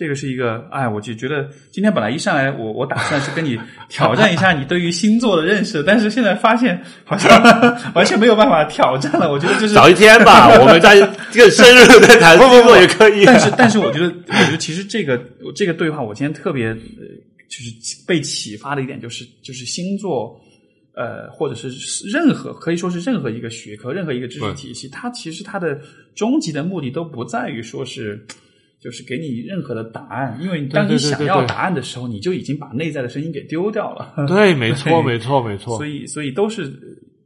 [0.00, 3.60] 这个是一个，哎，我就觉得今天本来一上来，我我打算是跟你
[3.90, 7.30] 挑战一下你对于星座的认识，但是现在发现好像
[7.92, 9.30] 完全没有办法挑战了。
[9.30, 10.98] 我觉得就是早一天吧，我们在
[11.30, 13.26] 这个深入的谈星座也可以。
[13.26, 15.22] 但是，但是我觉得，我觉得其实这个
[15.54, 17.70] 这个对话，我今天特别就是
[18.06, 20.34] 被启发的一点，就是就是星座，
[20.94, 21.68] 呃，或者是
[22.10, 25.78] 任何可以说是任何一个学科、任何一个知识体系，它其实它的
[26.14, 28.26] 终极的目的都不在于说是。
[28.80, 34.14] 就是给你任何的答案，因为当你想要答案的时候，你就已经把内在的声音给丢掉了。
[34.26, 35.76] 对，没错，没错，没错。
[35.76, 36.62] 所以，所以都是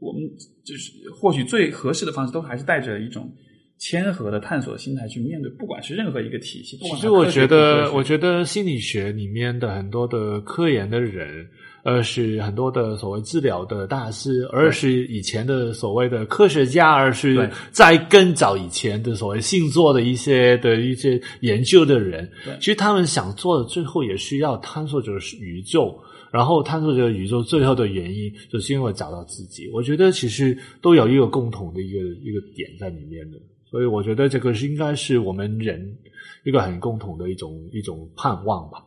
[0.01, 0.23] 我们
[0.65, 3.33] 就是或许最合适的方式，都还是带着一种
[3.79, 6.77] 谦和的探索的心态去面对，不管是任何一个体系。
[6.79, 11.47] 不管其实我觉得，我觉觉得心理学里面的很多的科研的人，
[11.85, 22.29] 而是很多的所谓治疗的大师，而是以前的所谓的科学家，而是在更早以前的所谓星座的一些的一些研究的人，
[22.59, 25.97] 其实他们想做的最后也是要探索者是宇宙。
[26.31, 29.71] 然后探索这个宇宙最后的原因，就是因为找到自己。
[29.73, 33.39] 我觉得其实都有一个共同的一个一个点在里面的，
[33.71, 35.97] 所以我觉得这个是应该是我们人
[36.43, 38.85] 一个很共同的一种一种盼望吧。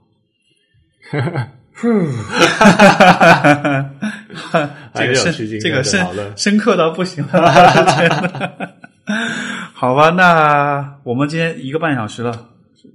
[4.94, 6.06] 这个深这个深
[6.36, 8.74] 深刻到不行了。
[9.74, 12.48] 好吧，那我们今天一个半小时了，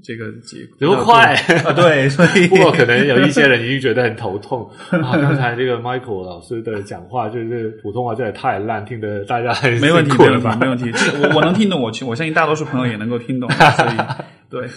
[0.02, 1.34] 这个这这么快
[1.64, 1.72] 啊？
[1.72, 5.14] 对，所以不过可能有一些人已经觉得很头痛啊！
[5.16, 10.10] 刚才这个 Michael 老师的讲话，就是普通话真的太烂，听得大家很没问题？
[10.18, 10.92] 没问题，没问题。
[11.22, 13.90] 我我能听懂，我我相信大多数朋友也能够听懂， 所以
[14.50, 14.68] 对，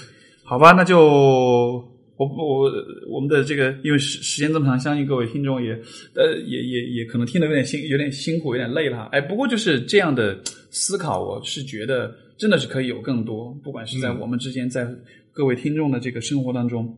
[0.44, 1.84] 好吧，那就
[2.18, 2.72] 我我
[3.10, 5.72] 我们的这个，因为时时间这么长，相信各位听众也
[6.16, 9.10] 呃也也也可能听得有点辛有点辛苦，有点累了哈。
[9.12, 10.40] 哎，不过就是这样的
[10.70, 14.88] 思考，我是觉得真的是可以有更多，不管是在嗯我们之间，在
[15.32, 16.98] 各位听众的这个生活当中，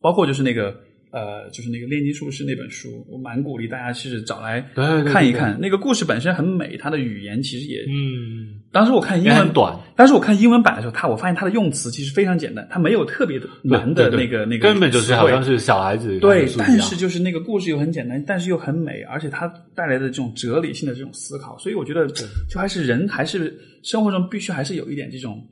[0.00, 0.76] 包括就是那个。
[1.12, 4.62] 呃，就是那个炼金术士那本书，我蛮鼓励大家去找来
[5.06, 5.58] 看一看。
[5.60, 22.06] 那个故事本身很美，它的语言其实也嗯，当时我看英文短，当时我看英文版的时候，它我发现它的用词其实非常简单，它没有特别的难的那个那个根本就是好像是小孩子对，但是就是那个故事又很简单，但是又很美，而且它带来的这种哲理性的这种思考，所以我觉得
[22.48, 25.46] 就还是人还是生活中必须还是有一点这种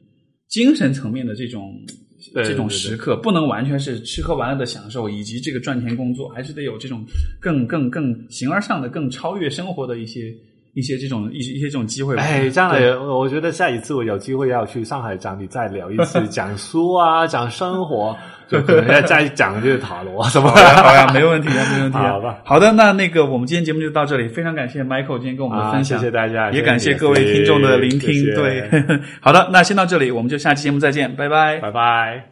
[0.49, 1.71] 精神层面的这种。
[2.35, 7.05] 这种时刻不能完全是吃喝玩乐的享受，以及这个赚钱工作，还是得有这种
[7.41, 10.35] 更更更形而上的、更超越生活的一些
[10.75, 12.23] 一些这种一些一些这种机会吧。
[12.23, 18.17] 哎，将对来我觉得下一次我有机会要去上海找你再聊一次， 讲书啊，讲生活，
[18.51, 20.61] 就可能要再讲就是塔罗什么好。
[20.61, 22.09] 呀，好呀，没问题啊， 没问题啊。
[22.11, 28.13] 好吧好的，那那个我们今天节目就到这里，非常感谢 Michael 今天跟我们的啊分享，谢谢大家也感谢各位听众的聆听。
[28.13, 28.71] 谢谢对，
[29.21, 31.59] 好的，那先到这里，我们就下期节目再见，拜拜。
[31.59, 32.30] 拜拜。